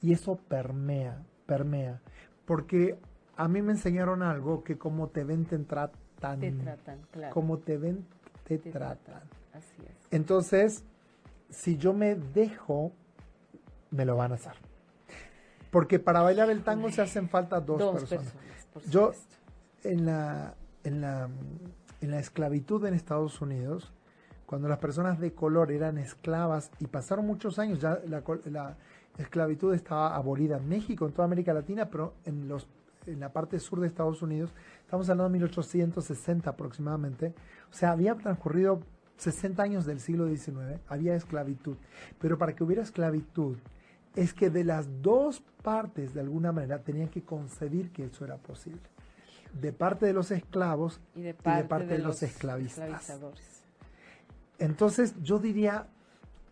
y 0.00 0.14
eso 0.14 0.36
permea, 0.36 1.22
permea, 1.44 2.00
porque 2.44 2.98
a 3.36 3.48
mí 3.48 3.62
me 3.62 3.72
enseñaron 3.72 4.22
algo 4.22 4.62
que 4.64 4.78
como 4.78 5.08
te 5.08 5.24
ven 5.24 5.44
te 5.44 5.58
tratan, 5.58 6.40
Te 6.40 6.52
tratan, 6.52 6.98
claro. 7.10 7.34
como 7.34 7.58
te 7.58 7.78
ven 7.78 8.04
te 8.44 8.58
tratan. 8.58 8.98
tratan. 9.04 9.28
Así 9.54 9.82
es. 9.86 10.08
Entonces, 10.10 10.84
si 11.50 11.76
yo 11.76 11.92
me 11.92 12.14
dejo, 12.14 12.92
me 13.90 14.04
lo 14.04 14.16
van 14.16 14.32
a 14.32 14.34
hacer. 14.36 14.52
Porque 15.70 15.98
para 15.98 16.20
bailar 16.22 16.50
el 16.50 16.62
tango 16.62 16.90
se 16.90 17.00
hacen 17.02 17.28
falta 17.28 17.60
dos, 17.60 17.78
Dos 17.78 17.94
personas. 18.00 18.24
personas, 18.32 18.66
por 18.72 18.82
Yo-. 18.84 19.12
En 19.84 20.06
la, 20.06 20.54
en, 20.84 21.00
la, 21.00 21.28
en 22.00 22.10
la 22.10 22.18
esclavitud 22.20 22.84
en 22.86 22.94
Estados 22.94 23.40
Unidos, 23.40 23.92
cuando 24.46 24.68
las 24.68 24.78
personas 24.78 25.18
de 25.18 25.32
color 25.34 25.72
eran 25.72 25.98
esclavas 25.98 26.70
y 26.78 26.86
pasaron 26.86 27.26
muchos 27.26 27.58
años, 27.58 27.80
ya 27.80 27.98
la, 28.06 28.22
la 28.44 28.76
esclavitud 29.18 29.74
estaba 29.74 30.14
abolida 30.16 30.56
en 30.56 30.68
México, 30.68 31.06
en 31.06 31.12
toda 31.12 31.26
América 31.26 31.52
Latina, 31.52 31.88
pero 31.90 32.14
en, 32.24 32.48
los, 32.48 32.66
en 33.06 33.20
la 33.20 33.32
parte 33.32 33.58
sur 33.58 33.80
de 33.80 33.86
Estados 33.86 34.22
Unidos, 34.22 34.52
estamos 34.80 35.08
hablando 35.08 35.24
de 35.24 35.38
1860 35.38 36.50
aproximadamente, 36.50 37.34
o 37.70 37.74
sea, 37.74 37.92
había 37.92 38.14
transcurrido 38.14 38.80
60 39.16 39.62
años 39.62 39.86
del 39.86 40.00
siglo 40.00 40.28
XIX, 40.28 40.80
había 40.88 41.14
esclavitud, 41.14 41.76
pero 42.18 42.38
para 42.38 42.54
que 42.54 42.64
hubiera 42.64 42.82
esclavitud, 42.82 43.56
es 44.14 44.34
que 44.34 44.50
de 44.50 44.64
las 44.64 45.02
dos 45.02 45.42
partes, 45.62 46.14
de 46.14 46.20
alguna 46.20 46.52
manera, 46.52 46.82
tenían 46.82 47.08
que 47.08 47.22
concebir 47.22 47.92
que 47.92 48.04
eso 48.04 48.24
era 48.24 48.36
posible. 48.36 48.80
De 49.52 49.72
parte 49.72 50.06
de 50.06 50.12
los 50.12 50.30
esclavos 50.30 51.00
Y 51.14 51.22
de 51.22 51.34
parte, 51.34 51.86
de 51.86 51.98
los 51.98 52.22
esclavistas. 52.22 53.20
entonces 54.58 55.14
yo 55.22 55.38
diría, 55.38 55.88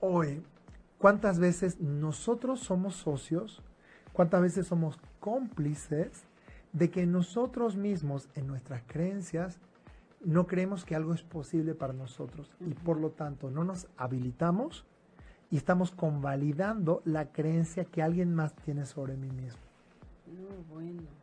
hoy, 0.01 0.43
¿cuántas 1.01 1.39
veces 1.39 1.81
nosotros 1.81 2.61
somos 2.61 2.95
socios? 2.95 3.63
¿Cuántas 4.13 4.43
veces 4.43 4.67
somos 4.67 5.01
cómplices 5.19 6.25
de 6.73 6.91
que 6.91 7.07
nosotros 7.07 7.75
mismos 7.77 8.29
en 8.35 8.47
nuestras 8.47 8.83
creencias 8.87 9.59
no 10.23 10.47
creemos 10.47 10.85
que 10.85 10.95
algo 10.95 11.15
es 11.15 11.23
posible 11.23 11.75
para 11.75 11.95
nosotros 11.95 12.53
y 12.61 12.75
por 12.75 13.01
lo 13.01 13.11
tanto 13.11 13.51
no 13.51 13.65
nos 13.65 13.89
habilitamos 13.97 14.85
y 15.51 15.57
estamos 15.57 15.91
convalidando 15.91 17.01
la 17.07 17.33
creencia 17.33 17.87
que 17.87 18.03
alguien 18.03 18.35
más 18.35 18.55
tiene 18.55 18.85
sobre 18.85 19.17
mí 19.17 19.31
mismo? 19.31 19.61
No, 20.27 20.75
bueno. 20.75 21.20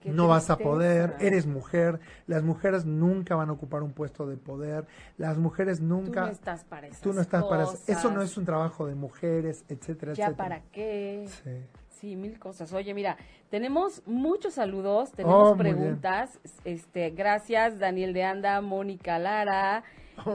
Qué 0.00 0.10
no 0.10 0.28
vas 0.28 0.48
a 0.48 0.56
poder, 0.56 1.14
eres 1.20 1.46
mujer, 1.46 2.00
las 2.26 2.42
mujeres 2.42 2.86
nunca 2.86 3.34
van 3.36 3.50
a 3.50 3.52
ocupar 3.52 3.82
un 3.82 3.92
puesto 3.92 4.26
de 4.26 4.36
poder, 4.38 4.86
las 5.18 5.36
mujeres 5.36 5.78
Tú 5.78 5.84
nunca... 5.84 6.22
no 6.22 6.28
estás 6.28 6.64
para 6.64 6.86
esas 6.86 7.00
Tú 7.02 7.12
no 7.12 7.20
estás 7.20 7.44
para 7.44 7.64
eso. 7.64 7.78
Eso 7.86 8.10
no 8.10 8.22
es 8.22 8.36
un 8.38 8.44
trabajo 8.46 8.86
de 8.86 8.94
mujeres, 8.94 9.64
etcétera, 9.68 10.14
¿Ya 10.14 10.24
etcétera. 10.26 10.36
para 10.48 10.62
qué? 10.72 11.26
Sí. 11.44 11.50
Sí, 11.88 12.16
mil 12.16 12.38
cosas. 12.38 12.72
Oye, 12.72 12.94
mira, 12.94 13.18
tenemos 13.50 14.02
muchos 14.06 14.54
saludos, 14.54 15.12
tenemos 15.12 15.52
Oh, 15.52 15.56
preguntas. 15.56 16.40
Este, 16.64 17.10
gracias, 17.10 17.78
Daniel 17.78 18.14
de 18.14 18.24
Anda, 18.24 18.58
Mónica 18.62 19.18
Lara, 19.18 19.84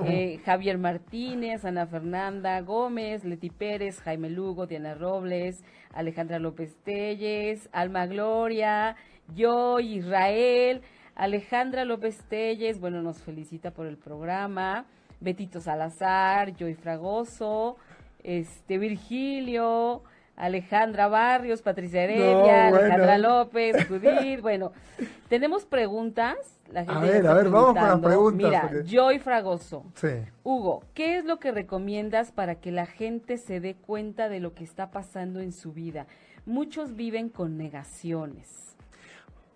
eh, 0.05 0.39
Javier 0.45 0.77
Martínez, 0.77 1.65
Ana 1.65 1.87
Fernanda 1.87 2.61
Gómez, 2.61 3.23
Leti 3.25 3.49
Pérez, 3.49 3.99
Jaime 4.01 4.29
Lugo, 4.29 4.67
Diana 4.67 4.93
Robles, 4.93 5.63
Alejandra 5.91 6.37
López 6.37 6.75
Telles, 6.83 7.67
Alma 7.71 8.05
Gloria, 8.05 8.95
yo, 9.33 9.79
Israel, 9.79 10.81
Alejandra 11.15 11.85
López 11.85 12.17
Telles, 12.29 12.79
bueno, 12.79 13.01
nos 13.01 13.21
felicita 13.21 13.71
por 13.71 13.87
el 13.87 13.97
programa, 13.97 14.85
Betito 15.19 15.61
Salazar, 15.61 16.55
Joy 16.55 16.75
Fragoso, 16.75 17.77
este, 18.23 18.77
Virgilio, 18.77 20.03
Alejandra 20.35 21.07
Barrios, 21.07 21.61
Patricia 21.61 22.03
Heredia, 22.03 22.65
No, 22.65 22.69
bueno. 22.71 22.77
Alejandra 22.77 23.17
López, 23.17 23.87
Judith, 23.87 24.41
bueno, 24.41 24.73
tenemos 25.29 25.65
preguntas. 25.65 26.35
La 26.71 26.83
gente 26.83 26.97
A 26.97 26.99
ver, 26.99 27.27
a 27.27 27.33
ver, 27.35 27.49
vamos 27.49 27.75
con 27.77 27.87
las 27.87 27.99
preguntas, 27.99 28.47
Mira, 28.49 28.61
porque- 28.63 28.83
Joy 28.89 29.19
Fragoso. 29.19 29.85
Sí. 29.93 30.07
Hugo, 30.43 30.83
¿qué 30.95 31.17
es 31.17 31.23
lo 31.25 31.37
que 31.39 31.51
recomiendas 31.51 32.31
para 32.31 32.55
que 32.55 32.71
la 32.71 32.87
gente 32.87 33.37
se 33.37 33.59
dé 33.59 33.75
cuenta 33.75 34.27
de 34.29 34.39
lo 34.39 34.53
que 34.53 34.63
está 34.63 34.89
pasando 34.91 35.39
en 35.39 35.51
su 35.53 35.71
vida? 35.73 36.07
Muchos 36.45 36.95
viven 36.95 37.29
con 37.29 37.55
negaciones. 37.57 38.74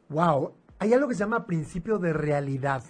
Wow. 0.10 0.54
Hay 0.80 0.94
algo 0.94 1.08
que 1.08 1.14
se 1.14 1.20
llama 1.20 1.46
principio 1.46 2.00
de 2.00 2.14
realidad. 2.14 2.84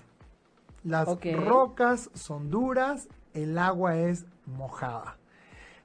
Las 0.84 1.08
rocas 1.36 2.10
son 2.14 2.50
duras, 2.50 3.10
el 3.34 3.58
agua 3.58 3.98
es 3.98 4.26
mojada. 4.46 5.18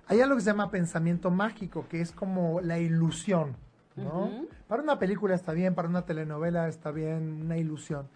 Hay 0.06 0.20
algo 0.20 0.36
que 0.36 0.42
se 0.42 0.50
llama 0.50 0.70
pensamiento 0.70 1.30
mágico, 1.30 1.86
que 1.88 2.00
es 2.00 2.12
como 2.12 2.60
la 2.60 2.78
ilusión, 2.78 3.56
¿no? 3.96 4.46
Para 4.68 4.82
una 4.82 4.98
película 4.98 5.34
está 5.34 5.52
bien, 5.52 5.74
para 5.74 5.88
una 5.88 6.02
telenovela 6.02 6.68
está 6.68 6.90
bien, 6.90 7.42
una 7.42 7.56
ilusión. 7.56 8.08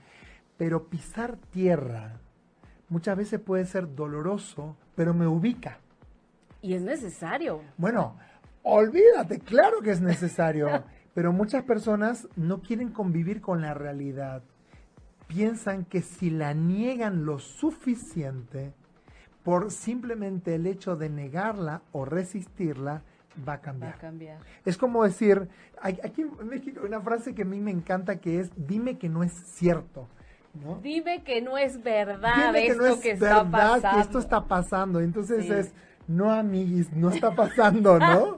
Pero 0.57 0.89
pisar 0.89 1.37
tierra 1.51 2.21
muchas 2.89 3.17
veces 3.17 3.41
puede 3.41 3.65
ser 3.65 3.95
doloroso, 3.95 4.77
pero 4.95 5.15
me 5.15 5.27
ubica. 5.27 5.79
Y 6.61 6.75
es 6.75 6.83
necesario. 6.83 7.63
Bueno, 7.77 8.17
olvídate, 8.63 9.39
claro 9.41 9.81
que 9.81 9.91
es 9.91 10.01
necesario, 10.01 10.69
pero 11.19 11.33
muchas 11.33 11.65
personas 11.65 12.29
no 12.37 12.63
quieren 12.63 12.91
convivir 12.91 13.41
con 13.41 13.61
la 13.61 13.75
realidad. 13.75 14.41
Piensan 15.27 15.85
que 15.85 16.01
si 16.01 16.31
la 16.31 16.55
niegan 16.55 17.25
lo 17.25 17.41
suficiente, 17.41 18.73
por 19.43 19.73
simplemente 19.73 20.55
el 20.55 20.65
hecho 20.65 20.95
de 20.95 21.09
negarla 21.11 21.83
o 21.91 22.05
resistirla, 22.05 23.03
va 23.37 23.55
a 23.55 23.57
Va 23.57 23.61
cambiar. 23.63 23.95
a 23.95 23.99
cambiar. 23.99 24.39
Es 24.65 24.77
como 24.79 25.03
decir, 25.03 25.49
aquí 25.83 26.23
en 26.23 26.47
México 26.47 26.79
hay 26.83 26.87
una 26.87 27.01
frase 27.01 27.35
que 27.35 27.43
a 27.43 27.47
mí 27.47 27.59
me 27.59 27.73
encanta 27.73 28.21
que 28.21 28.39
es, 28.39 28.53
dime 28.57 28.97
que 28.97 29.09
no 29.09 29.25
es 29.25 29.33
cierto. 29.33 30.07
¿no? 30.55 30.79
Dime 30.81 31.25
que 31.25 31.43
no 31.43 31.59
es 31.59 31.83
verdad 31.83 32.53
Dime 32.53 32.61
que 32.63 32.67
esto 32.69 32.83
no 32.85 32.87
es 32.95 33.01
que 33.01 33.11
está 33.11 33.43
verdad 33.43 33.51
pasando. 33.81 33.97
que 33.97 34.03
esto 34.03 34.19
está 34.21 34.45
pasando. 34.45 35.01
Entonces 35.01 35.47
Sí. 35.47 35.51
es, 35.53 35.73
no 36.09 36.33
amiguis, 36.33 36.93
no 36.93 37.11
está 37.11 37.35
pasando, 37.37 37.99
¿no? 37.99 38.37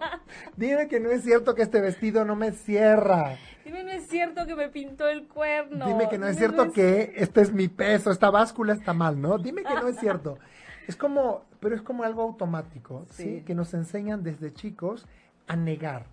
Dime 0.57 0.89
que 0.89 1.01
no 1.01 1.11
es 1.11 1.23
cierto 1.23 1.55
que 1.55 1.63
este 1.63 1.81
vestido 1.81 2.25
no 2.25 2.37
me 2.37 2.53
cierra. 2.53 3.37
Dime 3.65 3.85
no 3.85 3.91
es 3.91 4.07
cierto 4.09 4.47
que 4.47 4.55
me 4.57 4.69
pintó 4.69 5.09
el 5.09 5.27
cuerno. 5.29 5.87
Dime 5.87 6.09
que 6.09 6.19
no 6.19 6.27
es 6.27 6.37
cierto 6.37 6.65
es- 6.65 6.73
que 6.73 7.13
este 7.17 7.41
es 7.41 7.53
mi 7.53 7.69
peso, 7.69 8.11
esta 8.11 8.29
báscula 8.31 8.75
está 8.75 8.93
mal, 8.93 9.21
¿no? 9.21 9.39
Dime 9.39 9.63
que 9.63 9.75
no 9.75 9.89
es 9.89 9.99
cierto. 9.99 10.39
Es 10.89 10.97
como, 10.97 11.45
pero 11.61 11.77
es 11.77 11.83
como 11.83 12.03
algo 12.03 12.23
automático, 12.23 13.07
¿sí? 13.11 13.23
Sí. 13.23 13.43
Que 13.47 13.55
nos 13.55 13.75
enseñan 13.75 14.25
desde 14.25 14.53
chicos 14.53 15.07
a 15.47 15.55
negar. 15.55 16.07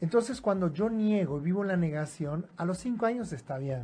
Entonces, 0.00 0.40
cuando 0.40 0.72
yo 0.72 0.88
niego 0.88 1.36
y 1.38 1.42
vivo 1.42 1.62
la 1.62 1.76
negación, 1.76 2.46
a 2.56 2.64
los 2.64 2.78
cinco 2.78 3.04
años 3.04 3.34
está 3.34 3.58
bien, 3.58 3.82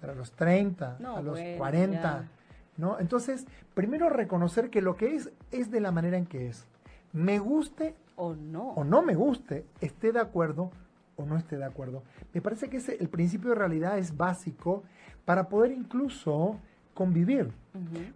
pero 0.00 0.12
a 0.12 0.14
los 0.14 0.30
30, 0.32 0.98
No, 1.00 1.16
a 1.16 1.20
los 1.22 1.34
bueno, 1.40 1.58
40, 1.58 2.00
ya. 2.00 2.28
¿No? 2.76 2.98
Entonces, 2.98 3.46
primero 3.74 4.08
reconocer 4.10 4.70
que 4.70 4.82
lo 4.82 4.96
que 4.96 5.14
es 5.14 5.30
es 5.50 5.70
de 5.70 5.80
la 5.80 5.92
manera 5.92 6.18
en 6.18 6.26
que 6.26 6.48
es. 6.48 6.66
Me 7.12 7.38
guste 7.38 7.94
O 8.16 8.34
no. 8.34 8.70
o 8.70 8.84
no 8.84 9.02
me 9.02 9.14
guste, 9.14 9.66
esté 9.80 10.12
de 10.12 10.20
acuerdo 10.20 10.70
o 11.16 11.24
no 11.24 11.36
esté 11.36 11.56
de 11.56 11.64
acuerdo. 11.64 12.02
Me 12.32 12.40
parece 12.40 12.68
que 12.68 12.78
ese, 12.78 12.96
el 13.00 13.08
principio 13.08 13.50
de 13.50 13.56
realidad 13.56 13.98
es 13.98 14.16
básico 14.16 14.82
para 15.24 15.48
poder 15.48 15.72
incluso 15.72 16.58
convivir. 16.94 17.52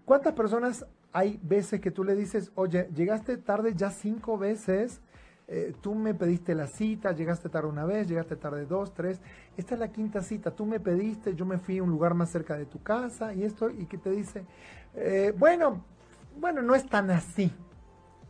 ¿Cuántas 0.04 0.32
personas 0.34 0.86
hay 1.12 1.38
veces 1.42 1.80
que 1.80 1.90
tú 1.90 2.04
le 2.04 2.14
dices, 2.14 2.52
oye, 2.54 2.88
llegaste 2.94 3.36
tarde 3.36 3.74
ya 3.74 3.90
cinco 3.90 4.38
veces, 4.38 5.00
eh, 5.52 5.74
tú 5.80 5.96
me 5.96 6.14
pediste 6.14 6.54
la 6.54 6.68
cita, 6.68 7.10
llegaste 7.10 7.48
tarde 7.48 7.68
una 7.68 7.84
vez, 7.84 8.06
llegaste 8.06 8.36
tarde 8.36 8.66
dos, 8.66 8.94
tres, 8.94 9.20
esta 9.56 9.74
es 9.74 9.80
la 9.80 9.88
quinta 9.88 10.22
cita, 10.22 10.52
tú 10.52 10.64
me 10.64 10.78
pediste, 10.78 11.34
yo 11.34 11.44
me 11.44 11.58
fui 11.58 11.78
a 11.78 11.82
un 11.82 11.90
lugar 11.90 12.14
más 12.14 12.30
cerca 12.30 12.56
de 12.56 12.66
tu 12.66 12.80
casa 12.80 13.34
y 13.34 13.42
esto, 13.42 13.68
y 13.68 13.86
que 13.86 13.98
te 13.98 14.10
dice, 14.10 14.44
eh, 14.94 15.34
bueno, 15.36 15.82
bueno, 16.38 16.62
no 16.62 16.76
es 16.76 16.86
tan 16.88 17.10
así, 17.10 17.52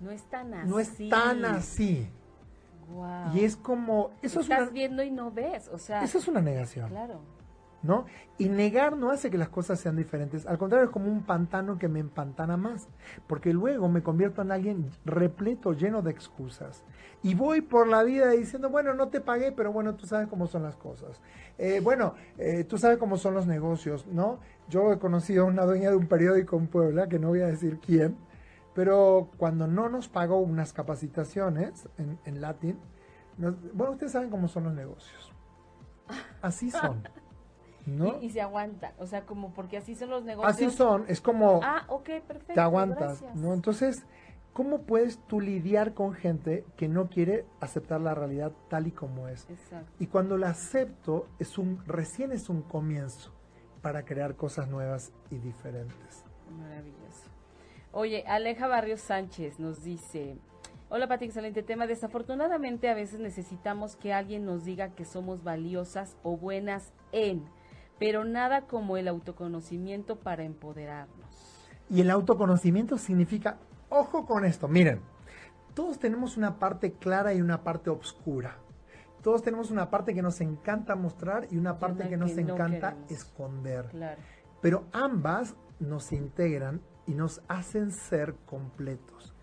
No 0.00 0.10
es 0.10 0.22
tan 0.30 0.54
así. 0.54 0.68
no 0.70 0.78
es 0.78 0.98
tan 1.10 1.44
así. 1.44 2.08
Y 3.34 3.44
es 3.44 3.54
como, 3.54 4.12
eso 4.22 4.40
es, 4.40 4.46
Estás 4.48 4.62
una, 4.62 4.70
viendo 4.70 5.02
y 5.02 5.10
no 5.10 5.30
ves, 5.30 5.68
o 5.68 5.76
sea, 5.76 6.02
eso 6.02 6.16
es 6.16 6.26
una 6.26 6.40
negación, 6.40 6.88
claro. 6.88 7.20
¿No? 7.82 8.04
Y 8.38 8.48
negar 8.48 8.96
no 8.96 9.10
hace 9.10 9.30
que 9.30 9.38
las 9.38 9.48
cosas 9.48 9.80
sean 9.80 9.96
diferentes, 9.96 10.46
al 10.46 10.58
contrario 10.58 10.86
es 10.86 10.92
como 10.92 11.10
un 11.10 11.22
pantano 11.22 11.78
que 11.78 11.88
me 11.88 12.00
empantana 12.00 12.56
más, 12.56 12.88
porque 13.26 13.52
luego 13.52 13.88
me 13.88 14.02
convierto 14.02 14.42
en 14.42 14.52
alguien 14.52 14.90
repleto, 15.04 15.72
lleno 15.72 16.02
de 16.02 16.10
excusas. 16.10 16.84
Y 17.22 17.34
voy 17.34 17.60
por 17.60 17.86
la 17.86 18.02
vida 18.02 18.30
diciendo, 18.30 18.70
bueno, 18.70 18.94
no 18.94 19.08
te 19.08 19.20
pagué, 19.20 19.52
pero 19.52 19.72
bueno, 19.72 19.94
tú 19.94 20.06
sabes 20.06 20.26
cómo 20.28 20.46
son 20.46 20.62
las 20.62 20.76
cosas. 20.76 21.20
Eh, 21.58 21.80
bueno, 21.82 22.14
eh, 22.38 22.64
tú 22.64 22.78
sabes 22.78 22.96
cómo 22.98 23.16
son 23.18 23.34
los 23.34 23.46
negocios, 23.46 24.06
¿no? 24.06 24.40
Yo 24.68 24.92
he 24.92 24.98
conocido 24.98 25.44
a 25.44 25.46
una 25.46 25.64
dueña 25.64 25.90
de 25.90 25.96
un 25.96 26.06
periódico 26.06 26.56
en 26.56 26.66
Puebla, 26.66 27.08
que 27.08 27.18
no 27.18 27.28
voy 27.28 27.40
a 27.40 27.46
decir 27.46 27.78
quién, 27.84 28.16
pero 28.74 29.30
cuando 29.36 29.66
no 29.66 29.88
nos 29.88 30.08
pagó 30.08 30.38
unas 30.38 30.72
capacitaciones 30.72 31.88
en, 31.98 32.18
en 32.24 32.40
latín, 32.40 32.78
nos- 33.36 33.56
bueno, 33.74 33.92
ustedes 33.92 34.12
saben 34.12 34.30
cómo 34.30 34.48
son 34.48 34.64
los 34.64 34.74
negocios. 34.74 35.32
Así 36.42 36.70
son. 36.70 37.02
¿no? 37.86 38.18
Y, 38.20 38.26
y 38.26 38.30
se 38.30 38.40
aguantan, 38.40 38.92
o 38.98 39.06
sea, 39.06 39.26
como 39.26 39.52
porque 39.52 39.76
así 39.76 39.94
son 39.94 40.10
los 40.10 40.24
negocios. 40.24 40.54
Así 40.54 40.70
son, 40.70 41.04
es 41.08 41.20
como 41.20 41.60
Ah, 41.62 41.84
ok, 41.88 42.04
perfecto. 42.26 42.54
te 42.54 42.60
aguantas, 42.60 43.20
gracias. 43.20 43.36
¿no? 43.36 43.52
Entonces, 43.54 44.04
¿cómo 44.52 44.82
puedes 44.82 45.18
tú 45.26 45.40
lidiar 45.40 45.94
con 45.94 46.12
gente 46.12 46.64
que 46.76 46.88
no 46.88 47.08
quiere 47.08 47.46
aceptar 47.60 48.00
la 48.00 48.14
realidad 48.14 48.52
tal 48.68 48.86
y 48.86 48.92
como 48.92 49.28
es? 49.28 49.48
Exacto. 49.48 49.90
Y 49.98 50.06
cuando 50.06 50.36
la 50.36 50.50
acepto, 50.50 51.26
es 51.38 51.58
un, 51.58 51.82
recién 51.86 52.32
es 52.32 52.48
un 52.48 52.62
comienzo 52.62 53.32
para 53.82 54.04
crear 54.04 54.36
cosas 54.36 54.68
nuevas 54.68 55.12
y 55.30 55.38
diferentes. 55.38 56.24
Maravilloso. 56.58 57.30
Oye, 57.92 58.24
Aleja 58.26 58.68
Barrios 58.68 59.00
Sánchez 59.00 59.58
nos 59.58 59.82
dice, 59.82 60.36
hola 60.90 61.08
Pati, 61.08 61.24
excelente 61.24 61.62
tema. 61.62 61.86
Desafortunadamente 61.86 62.88
a 62.88 62.94
veces 62.94 63.20
necesitamos 63.20 63.96
que 63.96 64.12
alguien 64.12 64.44
nos 64.44 64.64
diga 64.64 64.90
que 64.90 65.04
somos 65.04 65.42
valiosas 65.42 66.16
o 66.22 66.36
buenas 66.36 66.92
en, 67.12 67.44
pero 68.00 68.24
nada 68.24 68.62
como 68.62 68.96
el 68.96 69.06
autoconocimiento 69.08 70.16
para 70.16 70.42
empoderarnos. 70.42 71.28
Y 71.90 72.00
el 72.00 72.10
autoconocimiento 72.10 72.96
significa, 72.96 73.58
ojo 73.90 74.24
con 74.24 74.46
esto, 74.46 74.68
miren, 74.68 75.00
todos 75.74 75.98
tenemos 75.98 76.38
una 76.38 76.58
parte 76.58 76.94
clara 76.94 77.34
y 77.34 77.42
una 77.42 77.62
parte 77.62 77.90
oscura. 77.90 78.56
Todos 79.22 79.42
tenemos 79.42 79.70
una 79.70 79.90
parte 79.90 80.14
que 80.14 80.22
nos 80.22 80.40
encanta 80.40 80.96
mostrar 80.96 81.46
y 81.50 81.58
una 81.58 81.78
parte 81.78 82.08
que 82.08 82.16
nos 82.16 82.38
encanta 82.38 82.96
esconder. 83.10 84.16
Pero 84.62 84.86
ambas 84.92 85.54
nos 85.78 86.10
integran 86.12 86.80
y 87.06 87.12
nos 87.12 87.42
hacen 87.48 87.92
ser 87.92 88.34
completos. 88.46 89.34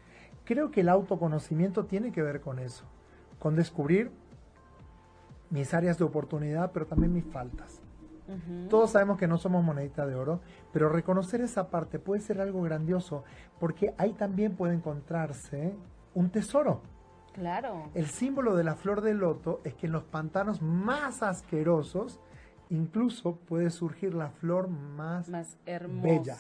Creo 0.46 0.72
que 0.72 0.82
el 0.82 0.90
autoconocimiento 0.90 1.86
tiene 1.86 2.12
que 2.12 2.24
ver 2.24 2.42
con 2.42 2.58
eso, 2.58 2.86
con 3.38 3.56
descubrir 3.56 4.10
mis 5.52 5.76
áreas 5.76 6.00
de 6.00 6.06
oportunidad, 6.06 6.72
pero 6.72 6.88
también 6.88 7.14
mis 7.14 7.26
faltas. 7.26 7.82
Todos 8.70 8.92
sabemos 8.92 9.18
que 9.18 9.28
no 9.28 9.38
somos 9.38 9.64
monedita 9.64 10.06
de 10.06 10.16
oro, 10.16 10.42
pero 10.74 10.90
reconocer 10.90 11.42
esa 11.42 11.70
parte 11.70 12.00
puede 12.00 12.22
ser 12.22 12.42
algo 12.42 12.62
grandioso, 12.62 13.24
porque 13.60 13.94
ahí 13.98 14.14
también 14.14 14.56
puede 14.56 14.74
encontrarse 14.74 15.74
un 16.14 16.30
tesoro. 16.30 16.82
Claro. 17.34 17.90
El 17.94 18.08
símbolo 18.08 18.56
de 18.56 18.64
la 18.64 18.76
flor 18.76 19.02
de 19.02 19.14
loto 19.14 19.62
es 19.64 19.76
que 19.76 19.86
en 19.86 19.92
los 19.92 20.04
pantanos 20.04 20.62
más 20.62 21.22
asquerosos 21.24 22.20
incluso 22.70 23.36
puede 23.36 23.70
surgir 23.70 24.14
la 24.14 24.30
flor 24.30 24.68
más, 24.68 25.30
más 25.30 25.58
hermosa. 25.66 26.08
bella. 26.08 26.38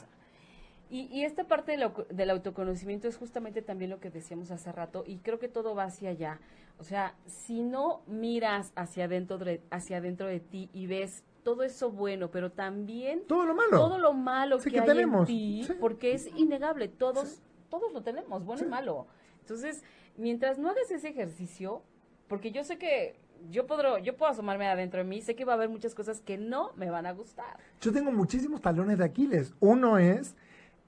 Y, 0.90 1.26
esta 1.26 1.44
parte 1.44 1.78
del 2.10 2.30
autoconocimiento 2.30 3.10
es 3.10 3.18
justamente 3.18 3.62
también 3.62 3.92
lo 3.92 4.00
que 4.00 4.10
decíamos 4.10 4.52
hace 4.52 4.72
rato 4.72 5.04
y 5.06 5.18
creo 5.18 5.38
que 5.38 5.50
todo 5.50 5.76
va 5.76 5.84
hacia 5.84 6.12
allá. 6.12 6.40
O 6.80 6.84
sea, 6.86 7.16
si 7.26 7.62
no 7.62 8.04
miras 8.08 8.72
hacia 8.76 9.06
adentro 9.06 9.38
de, 9.38 9.62
hacia 9.70 9.98
adentro 9.98 10.28
de 10.28 10.40
ti 10.40 10.70
y 10.72 10.88
ves 10.88 11.26
todo 11.48 11.64
eso 11.64 11.90
bueno, 11.90 12.30
pero 12.30 12.52
también 12.52 13.24
todo 13.26 13.46
lo 13.46 13.56
malo, 13.56 13.70
todo 13.70 13.98
lo 13.98 14.12
malo 14.12 14.60
que, 14.60 14.82
hay 14.82 15.00
en 15.00 15.24
ti, 15.24 15.66
porque 15.80 16.12
es 16.12 16.28
innegable, 16.36 16.90
todos, 16.90 17.42
todos 17.70 17.94
lo 17.94 18.04
tenemos, 18.04 18.44
bueno 18.44 18.64
y 18.66 18.68
malo. 18.68 19.08
Entonces, 19.40 19.82
mientras 20.18 20.60
no 20.60 20.70
hagas 20.70 20.92
ese 20.92 21.08
ejercicio, 21.08 21.84
porque 22.28 22.52
yo 22.52 22.66
sé 22.66 22.78
que 22.78 23.16
yo 23.50 23.66
puedo, 23.66 23.98
yo 24.00 24.18
puedo 24.18 24.30
asomarme 24.30 24.68
adentro 24.68 24.98
de 24.98 25.06
mí, 25.06 25.22
sé 25.22 25.38
que 25.38 25.46
va 25.46 25.54
a 25.54 25.56
haber 25.56 25.70
muchas 25.70 25.96
cosas 25.96 26.20
que 26.20 26.38
no 26.38 26.74
me 26.76 26.90
van 26.90 27.06
a 27.06 27.14
gustar. 27.14 27.58
Yo 27.80 27.94
tengo 27.94 28.12
muchísimos 28.12 28.60
talones 28.60 28.98
de 28.98 29.06
Aquiles. 29.06 29.54
Uno 29.62 30.00
es 30.00 30.36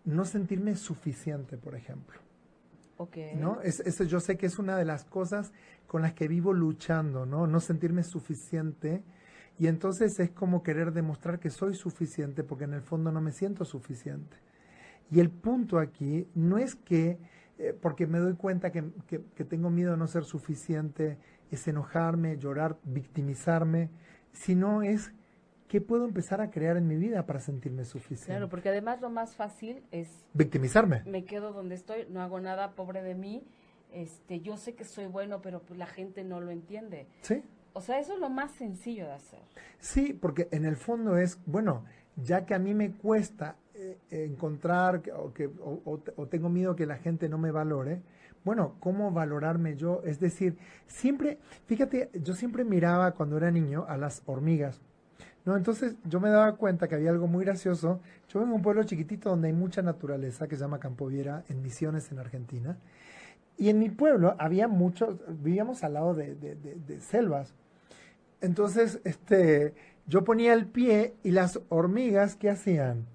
no 0.03 0.26
sentirme 0.26 0.76
suficiente, 0.76 1.55
por 1.55 1.74
ejemplo. 1.74 2.20
Ok. 2.97 3.16
¿No? 3.38 3.62
Es, 3.62 3.80
eso 3.80 4.03
yo 4.03 4.20
sé 4.20 4.38
que 4.38 4.47
es 4.47 4.60
una 4.60 4.76
de 4.76 4.84
las 4.84 5.05
cosas 5.05 5.53
con 5.88 6.01
las 6.01 6.12
que 6.12 6.28
vivo 6.28 6.51
luchando, 6.51 7.26
¿no? 7.26 7.47
No 7.47 7.62
sentirme 7.62 8.03
suficiente. 8.03 9.03
Y 9.60 9.68
entonces 9.68 10.20
es 10.20 10.32
como 10.32 10.64
querer 10.64 10.93
demostrar 10.93 11.39
que 11.39 11.49
soy 11.49 11.76
suficiente 11.76 12.43
porque 12.43 12.64
en 12.64 12.74
el 12.74 12.82
fondo 12.82 13.12
no 13.12 13.22
me 13.22 13.34
siento 13.34 13.66
suficiente. 13.66 14.38
Y 15.12 15.20
el 15.20 15.30
punto 15.30 15.80
aquí 15.80 16.28
no 16.34 16.57
es 16.57 16.76
que 16.76 17.20
eh, 17.60 17.78
porque 17.80 18.07
me 18.07 18.20
doy 18.20 18.36
cuenta 18.36 18.72
que, 18.72 18.82
tengo 19.49 19.70
miedo 19.70 19.93
a 19.93 19.97
no 19.97 20.07
ser 20.07 20.24
suficiente, 20.24 21.18
es 21.51 21.68
enojarme, 21.68 22.38
llorar, 22.38 22.78
victimizarme, 22.84 23.89
sino 24.32 24.82
es 24.82 25.12
qué 25.68 25.82
puedo 25.82 26.05
empezar 26.05 26.39
a 26.39 26.51
crear 26.51 26.78
en 26.78 26.88
mi 26.88 26.95
vida 26.95 27.26
para 27.26 27.41
sentirme 27.41 27.84
suficiente. 27.84 28.28
Claro, 28.28 28.47
porque 28.47 28.70
además 28.70 29.01
lo 29.01 29.10
más 29.10 29.36
fácil 29.36 29.84
es 29.91 30.07
victimizarme. 30.34 31.03
Me 31.05 31.26
quedo 31.26 31.51
donde 31.51 31.76
estoy, 31.76 32.07
no 32.10 32.22
hago 32.22 32.39
nada, 32.39 32.76
pobre 32.76 33.03
de 33.03 33.14
mí. 33.14 33.43
Este, 33.91 34.39
yo 34.39 34.55
sé 34.55 34.76
que 34.76 34.86
soy 34.86 35.07
bueno, 35.07 35.41
pero 35.41 35.62
pues 35.62 35.78
la 35.78 35.88
gente 35.88 36.24
no 36.24 36.39
lo 36.39 36.51
entiende. 36.51 37.07
Sí. 37.24 37.43
O 37.74 37.82
sea, 37.82 37.99
eso 37.99 38.13
es 38.13 38.20
lo 38.20 38.30
más 38.30 38.51
sencillo 38.51 39.05
de 39.05 39.13
hacer. 39.13 39.39
Sí, 39.80 40.13
porque 40.13 40.47
en 40.51 40.65
el 40.65 40.76
fondo 40.76 41.17
es, 41.17 41.39
bueno, 41.45 41.86
ya 42.15 42.45
que 42.45 42.53
a 42.53 42.59
mí 42.59 42.74
me 42.74 42.91
cuesta 42.91 43.55
eh, 43.74 43.97
encontrar 44.09 45.01
o, 45.15 45.34
que, 45.34 45.49
o, 45.63 46.28
tengo 46.28 46.49
miedo 46.49 46.76
que 46.76 46.86
la 46.86 46.97
gente 46.97 47.30
no 47.30 47.38
me 47.38 47.51
valore, 47.51 48.01
bueno, 48.43 48.76
¿cómo 48.80 49.11
valorarme 49.11 49.76
yo? 49.76 50.01
Es 50.03 50.20
decir, 50.20 50.57
siempre, 50.88 51.39
fíjate, 51.65 52.09
yo 52.13 52.34
siempre 52.34 52.63
miraba 52.63 53.11
cuando 53.11 53.38
era 53.38 53.51
niño 53.51 53.86
a 53.88 53.97
las 53.97 54.22
hormigas. 54.26 54.82
¿no? 55.45 55.55
Entonces 55.55 55.95
yo 56.05 56.20
me 56.20 56.30
daba 56.30 56.55
cuenta 56.55 56.88
que 56.88 56.95
había 56.95 57.09
algo 57.09 57.28
muy 57.28 57.45
gracioso. 57.45 58.01
Yo 58.28 58.39
vengo 58.39 58.51
de 58.51 58.57
un 58.57 58.61
pueblo 58.61 58.84
chiquitito 58.84 59.30
donde 59.30 59.47
hay 59.47 59.53
mucha 59.53 59.82
naturaleza 59.82 60.47
que 60.47 60.55
se 60.55 60.61
llama 60.61 60.80
Campoviera 60.80 61.43
en 61.49 61.61
Misiones, 61.61 62.11
en 62.11 62.20
Argentina. 62.20 62.78
Y 63.60 63.70
en 63.70 63.78
mi 63.78 63.89
pueblo 63.89 64.36
había 64.39 64.68
muchos, 64.68 65.18
vivíamos 65.28 65.84
al 65.84 65.93
lado 65.93 66.16
de, 66.16 66.34
de 66.34 67.01
selvas. 67.01 67.53
Entonces, 68.41 69.01
este, 69.03 69.76
yo 70.07 70.24
ponía 70.24 70.53
el 70.53 70.66
pie 70.66 71.14
y 71.22 71.32
las 71.32 71.60
hormigas, 71.70 72.36
¿qué 72.36 72.49
hacían? 72.49 73.05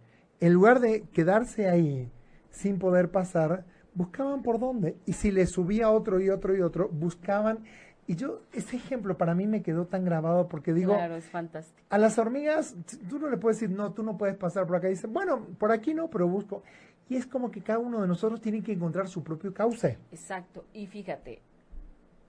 en 0.44 0.52
lugar 0.52 0.80
de 0.80 1.04
quedarse 1.12 1.70
ahí 1.70 2.10
sin 2.50 2.78
poder 2.78 3.10
pasar, 3.10 3.64
buscaban 3.94 4.42
por 4.42 4.58
dónde. 4.58 4.94
Y 5.06 5.14
si 5.14 5.30
le 5.30 5.46
subía 5.46 5.90
otro 5.90 6.20
y 6.20 6.28
otro 6.28 6.54
y 6.54 6.60
otro, 6.60 6.90
buscaban. 6.90 7.60
Y 8.06 8.16
yo, 8.16 8.42
ese 8.52 8.76
ejemplo 8.76 9.16
para 9.16 9.34
mí 9.34 9.46
me 9.46 9.62
quedó 9.62 9.86
tan 9.86 10.04
grabado 10.04 10.46
porque 10.48 10.74
digo, 10.74 10.92
claro, 10.92 11.16
es 11.16 11.24
fantástico. 11.24 11.80
a 11.88 11.96
las 11.96 12.18
hormigas, 12.18 12.76
tú 13.08 13.18
no 13.18 13.30
le 13.30 13.38
puedes 13.38 13.58
decir, 13.58 13.74
no, 13.74 13.94
tú 13.94 14.02
no 14.02 14.18
puedes 14.18 14.36
pasar 14.36 14.66
por 14.66 14.76
acá. 14.76 14.88
dicen, 14.88 15.14
bueno, 15.14 15.46
por 15.58 15.72
aquí 15.72 15.94
no, 15.94 16.10
pero 16.10 16.28
busco. 16.28 16.62
Y 17.08 17.16
es 17.16 17.26
como 17.26 17.50
que 17.50 17.62
cada 17.62 17.78
uno 17.78 18.00
de 18.00 18.08
nosotros 18.08 18.40
tiene 18.40 18.62
que 18.62 18.72
encontrar 18.72 19.08
su 19.08 19.22
propio 19.22 19.52
cauce. 19.52 19.98
Exacto. 20.10 20.64
Y 20.72 20.86
fíjate, 20.86 21.42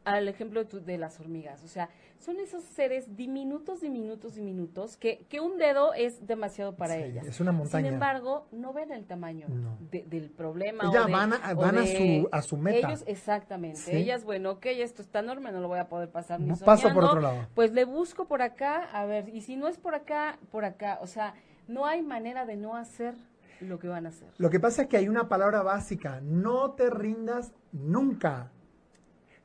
al 0.03 0.28
ejemplo 0.28 0.63
de, 0.63 0.80
de 0.82 0.97
las 0.97 1.19
hormigas, 1.19 1.63
o 1.63 1.67
sea, 1.67 1.89
son 2.19 2.39
esos 2.39 2.63
seres 2.63 3.15
diminutos, 3.15 3.82
diminutos, 3.82 4.36
diminutos, 4.36 4.97
que, 4.97 5.26
que 5.30 5.39
un 5.39 5.57
dedo 5.57 5.93
es 5.93 6.26
demasiado 6.26 6.76
para 6.76 6.97
ellas. 6.97 7.26
Es 7.26 7.39
una 7.39 7.51
montaña. 7.51 7.86
Sin 7.86 7.93
embargo, 7.93 8.47
no 8.51 8.73
ven 8.73 8.91
el 8.91 9.05
tamaño 9.05 9.47
del 9.91 10.30
problema. 10.30 10.86
Ellas 10.86 11.11
van, 11.11 11.34
a, 11.34 11.53
van 11.53 11.78
a, 11.78 11.86
su, 11.86 12.30
a 12.32 12.41
su 12.41 12.57
meta. 12.57 12.88
Ellos, 12.88 13.03
exactamente. 13.07 13.97
Ellas, 13.97 14.23
bueno, 14.23 14.51
ok, 14.51 14.65
esto 14.67 15.01
está 15.01 15.19
enorme, 15.19 15.51
no 15.51 15.59
lo 15.59 15.67
voy 15.67 15.80
a 15.80 15.89
poder 15.89 16.09
pasar 16.09 16.39
ni 16.39 16.47
no 16.47 16.55
Paso 16.57 16.93
por 16.93 17.03
otro 17.03 17.21
lado. 17.21 17.47
Pues 17.53 17.73
le 17.73 17.86
busco 17.86 18.26
por 18.26 18.41
acá, 18.41 18.89
a 18.91 19.05
ver, 19.05 19.30
y 19.30 19.41
si 19.41 19.55
no 19.55 19.67
es 19.67 19.78
por 19.78 19.93
acá, 19.93 20.39
por 20.51 20.65
acá. 20.65 20.99
O 21.01 21.07
sea, 21.07 21.34
no 21.67 21.86
hay 21.86 22.01
manera 22.01 22.45
de 22.45 22.55
no 22.55 22.76
hacer 22.76 23.15
lo 23.62 23.80
que 23.80 23.88
van 23.88 24.06
a 24.06 24.10
hacer. 24.10 24.30
Lo 24.38 24.49
que 24.49 24.60
pasa 24.60 24.84
es 24.84 24.88
que 24.88 24.97
hay 24.97 25.08
una 25.08 25.28
palabra 25.28 25.62
básica, 25.64 26.22
no 26.22 26.72
te 26.72 26.89
rindas 26.89 27.53
nunca. 27.72 28.51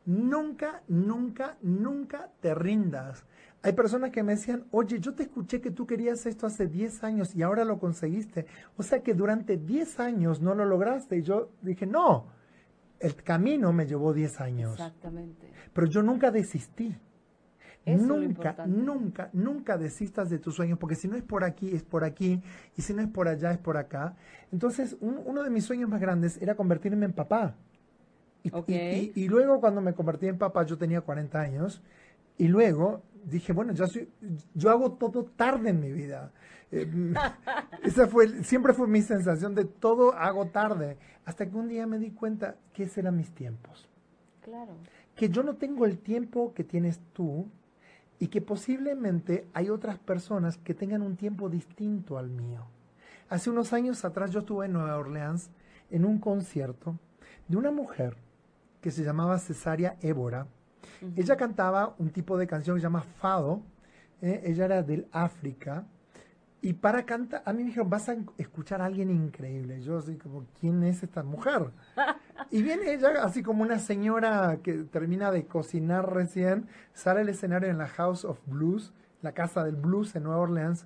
Nunca, 0.07 0.83
nunca, 0.89 1.57
nunca 1.61 2.31
te 2.41 2.55
rindas. 2.55 3.25
Hay 3.63 3.75
personas 3.75 4.11
que 4.11 4.23
me 4.23 4.33
decían, 4.33 4.65
oye, 4.71 4.99
yo 4.99 5.15
te 5.15 5.25
escuché 5.25 5.61
que 5.61 5.71
tú 5.71 5.87
querías 5.87 6.25
esto 6.25 6.47
hace 6.47 6.67
10 6.67 7.05
años 7.05 7.35
y 7.35 7.43
ahora 7.43 7.65
lo 7.65 7.79
conseguiste. 7.79 8.47
O 8.77 8.83
sea 8.83 9.03
que 9.03 9.13
durante 9.13 9.59
10 9.59 10.01
años 10.01 10.41
no 10.41 10.55
lo 10.55 10.65
lograste. 10.65 11.19
Y 11.19 11.23
yo 11.23 11.51
dije, 11.61 11.87
no, 11.87 12.29
el 12.99 13.15
camino 13.17 13.73
me 13.73 13.87
llevó 13.87 14.15
10 14.15 14.41
años. 14.41 14.73
Exactamente. 14.73 15.53
Pero 15.75 15.87
yo 15.87 16.03
nunca 16.03 16.31
desistí. 16.31 16.97
Nunca, 17.87 18.67
nunca, 18.67 19.31
nunca 19.33 19.79
desistas 19.79 20.31
de 20.31 20.39
tus 20.39 20.55
sueños, 20.55 20.79
porque 20.79 20.95
si 20.95 21.09
no 21.09 21.17
es 21.17 21.23
por 21.23 21.45
aquí, 21.45 21.75
es 21.75 21.83
por 21.83 22.05
aquí, 22.05 22.43
y 22.77 22.83
si 22.83 22.95
no 22.95 23.03
es 23.03 23.09
por 23.09 23.29
allá, 23.29 23.53
es 23.53 23.59
por 23.59 23.77
acá. 23.77 24.17
Entonces, 24.53 24.97
uno 25.01 25.43
de 25.43 25.51
mis 25.51 25.65
sueños 25.65 25.89
más 25.89 26.01
grandes 26.01 26.41
era 26.41 26.55
convertirme 26.55 27.07
en 27.07 27.13
papá. 27.13 27.55
Y, 28.43 29.29
luego 29.29 29.61
cuando 29.61 29.81
me 29.81 29.95
convertí 29.95 30.27
en 30.27 30.39
papá, 30.39 30.65
yo 30.65 30.79
tenía 30.79 31.01
40 31.01 31.41
años, 31.41 31.83
y 32.39 32.49
luego 32.49 33.03
dije, 33.25 33.53
bueno, 33.53 33.73
yo, 33.73 33.87
soy, 33.87 34.09
yo 34.55 34.71
hago 34.71 34.93
todo 34.93 35.25
tarde 35.25 35.71
en 35.71 35.81
mi 35.81 35.93
vida. 35.93 36.33
Eh, 36.73 36.89
esa 37.85 38.07
fue, 38.07 38.45
siempre 38.45 38.73
fue 38.73 38.87
mi 38.87 39.03
sensación 39.03 39.55
de 39.55 39.65
todo 39.65 40.15
hago 40.15 40.47
tarde, 40.47 40.97
hasta 41.25 41.49
que 41.49 41.57
un 41.57 41.69
día 41.69 41.87
me 41.87 41.99
di 41.99 42.11
cuenta 42.13 42.57
que 42.73 42.85
esos 42.85 42.99
eran 42.99 43.17
mis 43.17 43.31
tiempos. 43.31 43.89
Claro. 44.43 44.73
Que 45.15 45.29
yo 45.29 45.43
no 45.43 45.57
tengo 45.57 45.85
el 45.85 45.99
tiempo 45.99 46.55
que 46.55 46.65
tienes 46.65 46.99
tú 47.13 47.47
y 48.21 48.29
que 48.29 48.43
posiblemente 48.43 49.49
hay 49.55 49.71
otras 49.71 49.99
personas 49.99 50.59
que 50.59 50.75
tengan 50.75 51.03
un 51.03 51.17
tiempo 51.17 51.49
distinto 51.49 52.19
al 52.19 52.29
mío. 52.29 52.67
Hace 53.31 53.49
unos 53.49 53.73
años 53.73 54.05
atrás 54.05 54.31
yo 54.31 54.41
estuve 54.41 54.67
en 54.67 54.75
Nueva 54.75 54.99
Orleans 54.99 55.51
en 55.91 56.05
un 56.05 56.19
concierto 56.19 56.99
de 57.49 57.57
una 57.57 57.71
mujer 57.71 58.17
que 58.83 58.91
se 58.91 59.03
llamaba 59.03 59.39
Cesaria 59.39 59.97
Évora. 60.03 60.47
Ella 61.17 61.37
cantaba 61.37 61.95
un 61.99 62.11
tipo 62.11 62.37
de 62.37 62.47
canción 62.47 62.77
que 62.77 62.81
se 62.81 62.87
llama 62.87 63.03
Fado. 63.03 63.63
¿eh? 64.21 64.43
ella 64.45 64.67
era 64.67 64.83
del 64.83 65.09
África. 65.13 65.87
Y 66.63 66.75
para 66.75 67.07
cantar, 67.07 67.43
a 67.47 67.53
mí 67.53 67.63
me 67.63 67.69
dijeron, 67.69 67.89
vas 67.89 68.09
a 68.11 68.17
escuchar 68.37 68.83
a 68.83 68.85
alguien 68.85 69.11
increíble. 69.11 69.81
Yo 69.81 69.97
así 69.97 70.17
como, 70.17 70.45
¿quién 70.61 70.83
es 70.83 71.03
esta 71.03 71.23
mujer? 71.23 71.71
y 72.51 72.63
viene 72.63 72.93
ella 72.93 73.25
así 73.25 73.43
como 73.43 73.63
una 73.63 73.79
señora 73.79 74.59
que 74.63 74.75
termina 74.85 75.31
de 75.31 75.47
cocinar 75.47 76.13
recién, 76.13 76.67
sale 76.93 77.21
al 77.21 77.31
escenario 77.31 77.71
en 77.71 77.79
la 77.79 77.89
House 77.89 78.27
of 78.27 78.39
Blues, 78.47 78.93
la 79.23 79.33
casa 79.33 79.65
del 79.65 79.77
blues 79.77 80.15
en 80.17 80.25
Nueva 80.25 80.41
Orleans, 80.41 80.85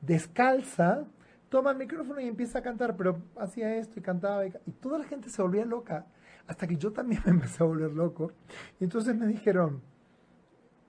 descalza, 0.00 1.04
toma 1.48 1.72
el 1.72 1.78
micrófono 1.78 2.20
y 2.20 2.28
empieza 2.28 2.60
a 2.60 2.62
cantar, 2.62 2.96
pero 2.96 3.20
hacía 3.36 3.74
esto 3.74 3.98
y 3.98 4.02
cantaba 4.02 4.46
y, 4.46 4.52
y 4.66 4.70
toda 4.72 4.98
la 4.98 5.04
gente 5.04 5.30
se 5.30 5.42
volvía 5.42 5.64
loca, 5.64 6.06
hasta 6.46 6.66
que 6.68 6.76
yo 6.76 6.92
también 6.92 7.22
me 7.26 7.32
empecé 7.32 7.64
a 7.64 7.66
volver 7.66 7.90
loco. 7.90 8.30
Y 8.78 8.84
entonces 8.84 9.16
me 9.16 9.26
dijeron, 9.26 9.80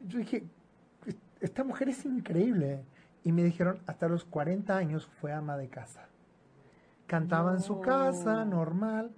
yo 0.06 0.20
dije, 0.20 0.44
esta 1.40 1.64
mujer 1.64 1.90
es 1.90 2.06
increíble. 2.06 2.84
Y 3.24 3.32
me 3.32 3.44
dijeron, 3.44 3.80
hasta 3.86 4.08
los 4.08 4.26
40 4.26 4.76
años 4.76 5.08
fue 5.20 5.34
ama 5.34 5.58
de 5.58 5.68
casa. 5.68 6.08
Cantaba 7.08 7.54
en 7.54 7.62
su 7.62 7.82
casa, 7.82 8.46
normal, 8.46 9.12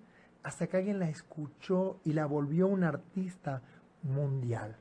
hasta 0.44 0.68
que 0.68 0.78
alguien 0.78 1.00
la 1.00 1.10
escuchó 1.10 2.00
y 2.04 2.14
la 2.14 2.26
volvió 2.26 2.68
una 2.68 2.88
artista 2.90 3.62
mundial. 4.04 4.76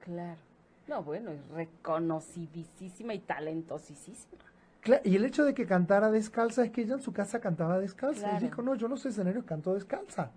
Claro. 0.00 0.40
No, 0.86 1.02
bueno, 1.02 1.30
es 1.30 1.46
reconocidísima 1.48 3.14
y 3.14 3.20
talentosísima. 3.20 4.42
Claro, 4.80 5.02
y 5.04 5.16
el 5.16 5.24
hecho 5.24 5.44
de 5.44 5.54
que 5.54 5.66
cantara 5.66 6.10
descalza 6.10 6.62
es 6.62 6.70
que 6.70 6.82
ella 6.82 6.94
en 6.94 7.00
su 7.00 7.12
casa 7.12 7.40
cantaba 7.40 7.78
descalza. 7.78 8.36
Y 8.36 8.44
dijo, 8.44 8.60
no, 8.60 8.74
yo 8.74 8.86
no 8.86 8.96
soy 8.98 9.10
escenario, 9.12 9.44
canto 9.46 9.74
descalza. 9.74 10.30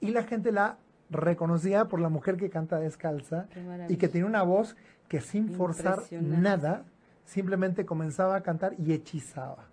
Y 0.00 0.10
la 0.10 0.22
gente 0.22 0.52
la 0.52 0.76
reconocía 1.10 1.86
por 1.86 2.00
la 2.00 2.10
mujer 2.10 2.36
que 2.36 2.50
canta 2.50 2.78
descalza 2.78 3.46
y 3.88 3.96
que 3.96 4.08
tiene 4.08 4.26
una 4.26 4.42
voz 4.42 4.76
que 5.08 5.20
sin 5.20 5.50
forzar 5.54 6.02
nada, 6.10 6.84
simplemente 7.24 7.84
comenzaba 7.86 8.36
a 8.36 8.42
cantar 8.42 8.74
y 8.78 8.92
hechizaba. 8.92 9.68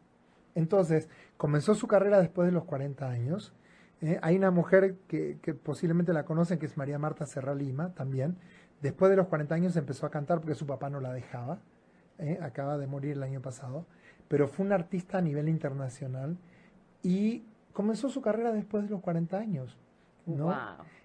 Entonces, 0.56 1.10
comenzó 1.38 1.76
su 1.76 1.88
carrera 1.88 2.20
después 2.20 2.47
de 2.47 2.52
los 2.52 2.66
40 2.66 3.10
años. 3.10 3.54
Eh, 4.02 4.20
hay 4.22 4.36
una 4.36 4.52
mujer 4.52 4.95
que, 5.08 5.38
que, 5.41 5.54
posiblemente 5.54 6.14
la 6.14 6.26
conocen, 6.26 6.60
que 6.60 6.66
es 6.66 6.76
María 6.78 6.99
Marta 6.99 7.26
Serra 7.26 7.56
Lima, 7.56 7.93
también. 7.93 8.38
Después 8.82 9.12
de 9.12 9.18
los 9.18 9.28
40 9.28 9.54
años 9.56 9.76
empezó 9.78 10.06
a 10.06 10.12
cantar 10.12 10.39
porque 10.39 10.56
su 10.56 10.66
papá 10.66 10.89
no 10.89 10.99
la 10.99 11.14
dejaba. 11.14 11.60
Eh, 12.18 12.38
acaba 12.41 12.78
de 12.78 12.88
morir 12.88 13.14
el 13.14 13.24
año 13.24 13.41
pasado. 13.41 13.86
Pero 14.28 14.47
fue 14.47 14.66
una 14.66 14.76
artista 14.76 15.18
a 15.18 15.22
nivel 15.22 15.49
internacional 15.49 16.38
y 17.04 17.43
comenzó 17.74 18.10
su 18.10 18.22
carrera 18.22 18.52
después 18.52 18.84
de 18.84 18.89
los 18.89 19.02
40 19.02 19.38
años. 19.38 19.78
¿no? 20.26 20.56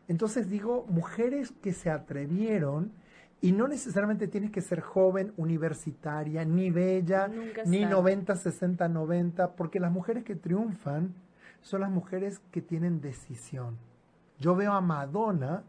Entonces 0.09 0.49
digo, 0.49 0.87
mujeres 0.89 1.53
que 1.63 1.73
se 1.73 1.91
atrevieron, 1.91 2.93
y 3.41 3.53
no 3.53 3.69
necesariamente 3.69 4.29
tienes 4.29 4.51
que 4.51 4.61
ser 4.61 4.81
joven, 4.81 5.33
universitaria, 5.37 6.45
ni 6.45 6.71
bella, 6.71 7.29
ni 7.67 7.85
90, 7.85 8.35
60, 8.35 8.89
90, 8.89 9.53
porque 9.53 9.79
las 9.79 9.93
mujeres 9.93 10.25
que 10.25 10.35
triunfan 10.35 11.15
son 11.61 11.83
las 11.83 11.91
mujeres 11.91 12.41
que 12.51 12.63
tienen 12.63 13.01
decisión. 13.01 13.77
Yo 14.39 14.55
veo 14.57 14.73
a 14.73 14.81
Madonna, 14.81 15.65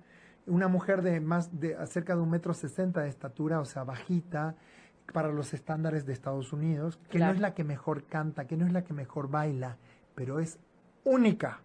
una 0.46 0.68
mujer 0.68 1.02
de 1.02 1.20
más 1.20 1.60
de 1.60 1.76
cerca 1.88 2.16
de 2.16 2.22
un 2.22 2.30
metro 2.30 2.54
sesenta 2.54 3.02
de 3.02 3.10
estatura, 3.10 3.60
o 3.60 3.66
sea, 3.66 3.84
bajita, 3.84 4.56
para 5.14 5.32
los 5.32 5.54
estándares 5.54 6.06
de 6.06 6.14
Estados 6.14 6.54
Unidos, 6.54 7.00
que 7.10 7.20
no 7.20 7.32
es 7.32 7.40
la 7.40 7.54
que 7.54 7.64
mejor 7.64 8.04
canta, 8.04 8.46
que 8.46 8.58
no 8.58 8.66
es 8.66 8.74
la 8.74 8.84
que 8.84 8.94
mejor 8.94 9.30
baila, 9.30 9.78
pero 10.16 10.40
es 10.40 10.60
única 11.04 11.62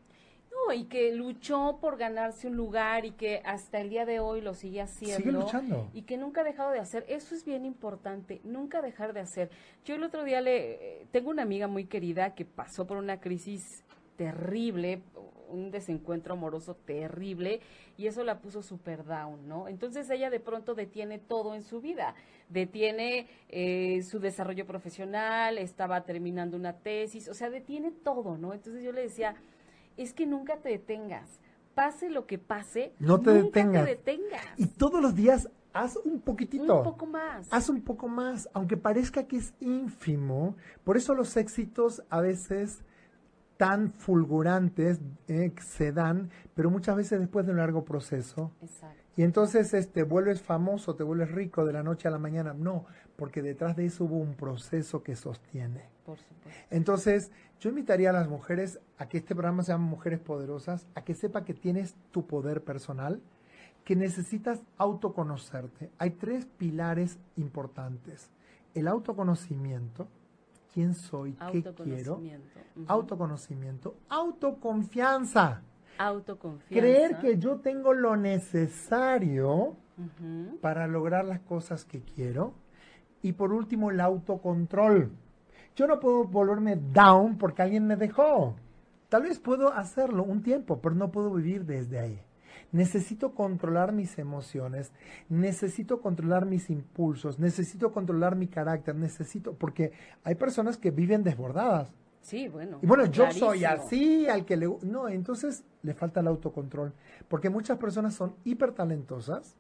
y 0.75 0.85
que 0.85 1.13
luchó 1.13 1.79
por 1.81 1.97
ganarse 1.97 2.47
un 2.47 2.57
lugar 2.57 3.05
y 3.05 3.13
que 3.13 3.43
hasta 3.45 3.81
el 3.81 3.91
día 3.91 4.07
de 4.07 4.21
hoy 4.21 4.41
lo 4.41 4.55
sigue 4.55 4.81
haciendo. 4.81 5.17
Sigue 5.17 5.33
luchando. 5.33 5.91
Y 5.93 6.03
que 6.03 6.17
nunca 6.17 6.43
ha 6.43 6.45
dejado 6.45 6.71
de 6.71 6.79
hacer. 6.79 7.05
Eso 7.09 7.35
es 7.35 7.45
bien 7.45 7.65
importante, 7.65 8.41
nunca 8.45 8.83
dejar 8.83 9.13
de 9.13 9.21
hacer. 9.21 9.51
Yo 9.85 9.95
el 9.95 10.03
otro 10.03 10.25
día 10.25 10.41
le 10.41 11.07
tengo 11.11 11.31
una 11.31 11.43
amiga 11.43 11.67
muy 11.67 11.87
querida 11.87 12.35
que 12.35 12.45
pasó 12.45 12.87
por 12.87 12.97
una 12.97 13.21
crisis 13.21 13.85
terrible, 14.17 15.03
un 15.49 15.71
desencuentro 15.71 16.35
amoroso 16.35 16.75
terrible 16.75 17.61
y 17.97 18.07
eso 18.07 18.25
la 18.25 18.41
puso 18.41 18.63
super 18.63 19.05
down, 19.05 19.47
¿no? 19.47 19.69
Entonces 19.69 20.09
ella 20.11 20.31
de 20.31 20.41
pronto 20.41 20.75
detiene 20.75 21.19
todo 21.19 21.55
en 21.55 21.63
su 21.63 21.81
vida, 21.81 22.15
detiene 22.49 23.27
eh, 23.49 24.03
su 24.03 24.19
desarrollo 24.19 24.67
profesional, 24.67 25.59
estaba 25.59 26.05
terminando 26.05 26.57
una 26.57 26.79
tesis, 26.79 27.29
o 27.29 27.35
sea, 27.35 27.51
detiene 27.51 27.91
todo, 27.91 28.39
¿no? 28.39 28.55
Entonces 28.55 28.83
yo 28.83 28.93
le 28.93 29.03
decía, 29.03 29.37
es 29.97 30.13
que 30.13 30.27
nunca 30.27 30.57
te 30.59 30.71
detengas. 30.71 31.41
Pase 31.75 32.11
lo 32.11 32.27
que 32.27 32.39
pase, 32.39 32.93
no 32.99 33.21
te, 33.21 33.33
nunca 33.33 33.45
detengas. 33.47 33.85
te 33.85 33.91
detengas. 33.91 34.45
Y 34.57 34.67
todos 34.67 35.01
los 35.01 35.15
días 35.15 35.49
haz 35.73 35.97
un 35.97 36.21
poquitito. 36.21 36.79
Un 36.79 36.85
poco 36.85 37.07
más. 37.07 37.49
Haz 37.51 37.69
un 37.69 37.83
poco 37.83 38.09
más, 38.09 38.49
aunque 38.53 38.77
parezca 38.77 39.27
que 39.27 39.39
es 39.39 39.55
ínfimo. 39.61 40.57
Por 40.85 40.97
eso 40.97 41.15
los 41.15 41.37
éxitos 41.37 42.03
a 42.11 42.21
veces 42.21 42.83
tan 43.57 43.93
fulgurantes 43.93 45.01
eh, 45.29 45.53
se 45.61 45.93
dan, 45.93 46.31
pero 46.55 46.71
muchas 46.71 46.97
veces 46.97 47.21
después 47.21 47.47
de 47.47 47.53
un 47.53 47.59
largo 47.59 47.85
proceso. 47.85 48.53
Exacto. 48.61 49.03
Y 49.17 49.23
entonces 49.23 49.75
este 49.75 50.03
vuelves 50.05 50.41
famoso, 50.41 50.95
te 50.95 51.05
vuelves 51.05 51.31
rico 51.31 51.65
de 51.65 51.73
la 51.73 51.83
noche 51.83 52.09
a 52.09 52.11
la 52.11 52.19
mañana. 52.19 52.55
No, 52.55 52.87
porque 53.17 53.43
detrás 53.43 53.77
de 53.77 53.87
eso 53.87 54.05
hubo 54.05 54.17
un 54.17 54.35
proceso 54.35 55.03
que 55.03 55.17
sostiene. 55.17 55.91
Por 56.05 56.19
supuesto. 56.19 56.61
Entonces, 56.71 57.31
yo 57.63 57.69
invitaría 57.69 58.11
a 58.11 58.13
las 58.13 58.29
mujeres 58.29 58.81
a 58.99 59.09
que 59.09 59.19
este 59.19 59.37
programa 59.37 59.63
se 59.63 59.71
llame 59.71 59.85
Mujeres 59.85 60.19
Poderosas, 60.19 60.89
a 60.97 61.05
que 61.05 61.15
sepa 61.15 61.45
que 61.45 61.55
tienes 61.55 61.95
tu 62.11 62.27
poder 62.27 62.65
personal, 62.65 63.21
que 63.85 63.95
necesitas 63.95 64.61
autoconocerte. 64.79 65.89
Hay 65.99 66.11
tres 66.11 66.45
pilares 66.59 67.21
importantes. 67.37 68.31
El 68.75 68.89
autoconocimiento, 68.89 70.09
quién 70.75 70.95
soy, 70.95 71.35
qué 71.53 71.63
quiero. 71.63 72.21
Autoconocimiento, 72.89 73.95
autoconfianza. 74.09 75.63
Autoconfianza. 75.99 76.81
Creer 76.81 77.21
que 77.21 77.39
yo 77.39 77.61
tengo 77.61 77.93
lo 77.93 78.17
necesario 78.17 79.77
para 80.61 80.89
lograr 80.89 81.25
las 81.25 81.39
cosas 81.39 81.85
que 81.85 82.03
quiero. 82.03 82.55
Y 83.23 83.35
por 83.35 83.53
último, 83.53 83.93
el 83.93 84.01
autocontrol. 84.01 85.13
Yo 85.75 85.87
no 85.87 85.99
puedo 86.01 86.25
volverme 86.25 86.77
down 86.77 87.39
porque 87.39 87.63
alguien 87.63 87.87
me 87.87 87.97
dejó. 87.97 88.55
Tal 89.09 89.23
vez 89.23 89.39
puedo 89.39 89.73
hacerlo 89.73 90.23
un 90.25 90.43
tiempo, 90.43 90.81
pero 90.81 90.95
no 90.95 91.11
puedo 91.11 91.33
vivir 91.33 91.65
desde 91.65 91.99
ahí. 91.99 92.21
Necesito 92.73 93.35
controlar 93.35 93.93
mis 93.93 94.19
emociones, 94.19 94.93
necesito 95.29 96.01
controlar 96.01 96.47
mis 96.47 96.71
impulsos, 96.71 97.39
necesito 97.39 97.93
controlar 97.93 98.35
mi 98.37 98.47
carácter, 98.47 98.95
necesito, 98.95 99.53
porque 99.55 99.93
hay 100.25 100.35
personas 100.37 100.79
que 100.79 100.91
viven 100.91 101.23
desbordadas. 101.23 101.93
Sí, 102.23 102.49
bueno. 102.49 102.79
Y 102.81 102.87
bueno, 102.87 103.05
yo 103.07 103.31
soy 103.33 103.65
así, 103.65 104.27
al 104.29 104.47
que 104.47 104.57
le... 104.57 104.71
No, 104.83 105.09
entonces 105.09 105.65
le 105.83 105.93
falta 105.93 106.21
el 106.21 106.29
autocontrol, 106.29 106.95
porque 107.29 107.51
muchas 107.51 107.77
personas 107.79 108.15
son 108.15 108.35
hiper 108.45 108.73
talentosas, 108.73 109.57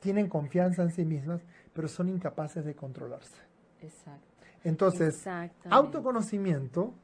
tienen 0.00 0.28
confianza 0.28 0.82
en 0.82 0.90
sí 0.90 1.04
mismas, 1.04 1.42
pero 1.74 1.88
son 1.88 2.08
incapaces 2.08 2.64
de 2.64 2.74
controlarse. 2.74 3.42
Exacto. 3.82 4.37
Entonces, 4.68 5.26
autoconocimiento, 5.70 6.94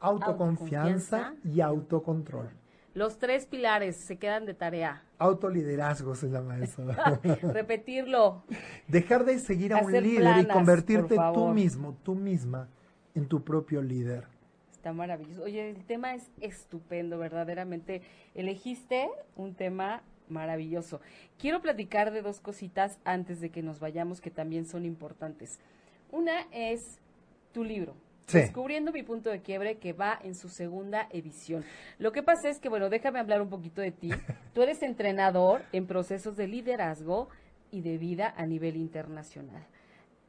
autoconfianza, 0.00 1.34
y 1.44 1.60
autocontrol. 1.60 2.50
Los 2.94 3.18
tres 3.18 3.46
pilares 3.46 3.96
se 3.96 4.16
quedan 4.16 4.44
de 4.44 4.52
tarea. 4.52 5.02
Autoliderazgo 5.18 6.14
se 6.14 6.28
llama 6.28 6.58
eso. 6.58 6.84
Repetirlo. 7.42 8.44
Dejar 8.86 9.24
de 9.24 9.38
seguir 9.38 9.72
a 9.72 9.78
un 9.78 9.92
líder 9.92 10.38
y 10.38 10.46
convertirte 10.46 11.16
tú 11.32 11.48
mismo, 11.48 11.96
tú 12.02 12.14
misma, 12.14 12.68
en 13.14 13.26
tu 13.26 13.42
propio 13.42 13.80
líder. 13.80 14.26
Está 14.72 14.92
maravilloso. 14.92 15.42
Oye, 15.44 15.70
el 15.70 15.84
tema 15.84 16.14
es 16.14 16.30
estupendo, 16.40 17.18
verdaderamente. 17.18 18.02
Elegiste 18.34 19.08
un 19.36 19.54
tema 19.54 20.02
maravilloso. 20.28 21.00
Quiero 21.38 21.62
platicar 21.62 22.10
de 22.10 22.20
dos 22.20 22.40
cositas 22.40 22.98
antes 23.04 23.40
de 23.40 23.50
que 23.50 23.62
nos 23.62 23.80
vayamos 23.80 24.20
que 24.20 24.30
también 24.30 24.66
son 24.66 24.84
importantes. 24.84 25.60
Una 26.10 26.42
es 26.52 26.98
tu 27.52 27.64
libro. 27.64 27.94
Descubriendo 28.32 28.92
mi 28.92 29.02
punto 29.02 29.30
de 29.30 29.42
quiebre 29.42 29.76
que 29.76 29.92
va 29.92 30.18
en 30.22 30.34
su 30.34 30.48
segunda 30.48 31.06
edición. 31.10 31.64
Lo 31.98 32.12
que 32.12 32.22
pasa 32.22 32.48
es 32.48 32.58
que, 32.60 32.68
bueno, 32.68 32.88
déjame 32.88 33.18
hablar 33.18 33.42
un 33.42 33.50
poquito 33.50 33.82
de 33.82 33.90
ti. 33.90 34.10
Tú 34.54 34.62
eres 34.62 34.82
entrenador 34.82 35.62
en 35.72 35.86
procesos 35.86 36.36
de 36.36 36.46
liderazgo 36.46 37.28
y 37.70 37.82
de 37.82 37.98
vida 37.98 38.32
a 38.36 38.46
nivel 38.46 38.76
internacional. 38.76 39.66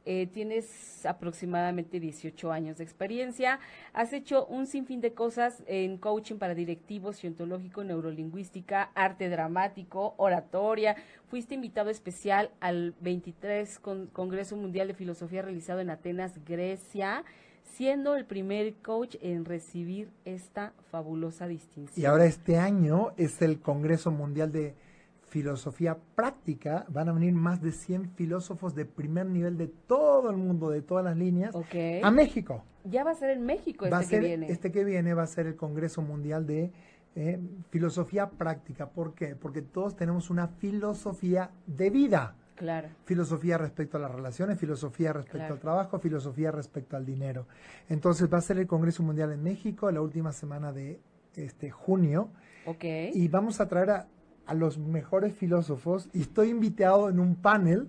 Eh, 0.06 0.28
tienes 0.32 1.06
aproximadamente 1.06 1.98
18 1.98 2.52
años 2.52 2.76
de 2.76 2.84
experiencia, 2.84 3.58
has 3.94 4.12
hecho 4.12 4.44
un 4.46 4.66
sinfín 4.66 5.00
de 5.00 5.14
cosas 5.14 5.62
en 5.66 5.96
coaching 5.96 6.36
para 6.36 6.54
directivos, 6.54 7.16
cientológico, 7.16 7.84
neurolingüística, 7.84 8.90
arte 8.94 9.30
dramático, 9.30 10.14
oratoria, 10.18 10.96
fuiste 11.28 11.54
invitado 11.54 11.88
especial 11.88 12.50
al 12.60 12.94
23 13.00 13.80
Congreso 14.12 14.56
Mundial 14.56 14.88
de 14.88 14.94
Filosofía 14.94 15.40
realizado 15.40 15.80
en 15.80 15.88
Atenas, 15.88 16.32
Grecia, 16.44 17.24
siendo 17.62 18.14
el 18.14 18.26
primer 18.26 18.74
coach 18.74 19.16
en 19.22 19.46
recibir 19.46 20.10
esta 20.26 20.74
fabulosa 20.90 21.48
distinción. 21.48 22.02
Y 22.02 22.06
ahora 22.06 22.26
este 22.26 22.58
año 22.58 23.12
es 23.16 23.40
el 23.40 23.58
Congreso 23.60 24.10
Mundial 24.10 24.52
de 24.52 24.74
filosofía 25.34 25.98
práctica, 26.14 26.86
van 26.90 27.08
a 27.08 27.12
venir 27.12 27.32
más 27.34 27.60
de 27.60 27.72
100 27.72 28.10
filósofos 28.10 28.76
de 28.76 28.84
primer 28.84 29.26
nivel 29.26 29.58
de 29.58 29.66
todo 29.66 30.30
el 30.30 30.36
mundo, 30.36 30.70
de 30.70 30.80
todas 30.80 31.04
las 31.04 31.16
líneas, 31.16 31.52
a 32.04 32.10
México. 32.12 32.62
Ya 32.84 33.02
va 33.02 33.10
a 33.10 33.14
ser 33.16 33.30
en 33.30 33.44
México 33.44 33.84
este 33.84 34.06
que 34.08 34.20
viene. 34.20 34.46
Este 34.48 34.70
que 34.70 34.84
viene 34.84 35.12
va 35.12 35.24
a 35.24 35.26
ser 35.26 35.48
el 35.48 35.56
Congreso 35.56 36.02
Mundial 36.02 36.46
de 36.46 36.70
eh, 37.16 37.40
Filosofía 37.70 38.30
Práctica. 38.30 38.90
¿Por 38.90 39.14
qué? 39.14 39.34
Porque 39.34 39.60
todos 39.60 39.96
tenemos 39.96 40.30
una 40.30 40.46
filosofía 40.46 41.50
de 41.66 41.90
vida. 41.90 42.36
Claro. 42.54 42.90
Filosofía 43.04 43.58
respecto 43.58 43.96
a 43.96 44.00
las 44.00 44.12
relaciones, 44.12 44.56
filosofía 44.56 45.12
respecto 45.12 45.38
Claro. 45.38 45.54
al 45.54 45.60
trabajo, 45.60 45.98
filosofía 45.98 46.52
respecto 46.52 46.96
al 46.96 47.04
dinero. 47.04 47.48
Entonces 47.88 48.32
va 48.32 48.38
a 48.38 48.40
ser 48.40 48.58
el 48.58 48.68
Congreso 48.68 49.02
Mundial 49.02 49.32
en 49.32 49.42
México 49.42 49.90
la 49.90 50.00
última 50.00 50.30
semana 50.30 50.72
de 50.72 51.00
este 51.34 51.72
junio 51.72 52.28
Ok. 52.66 52.84
y 53.12 53.26
vamos 53.26 53.60
a 53.60 53.66
traer 53.66 53.90
a, 53.90 54.06
a 54.46 54.54
los 54.54 54.78
mejores 54.78 55.34
filósofos 55.34 56.08
y 56.12 56.22
estoy 56.22 56.50
invitado 56.50 57.08
en 57.08 57.18
un 57.20 57.36
panel 57.36 57.88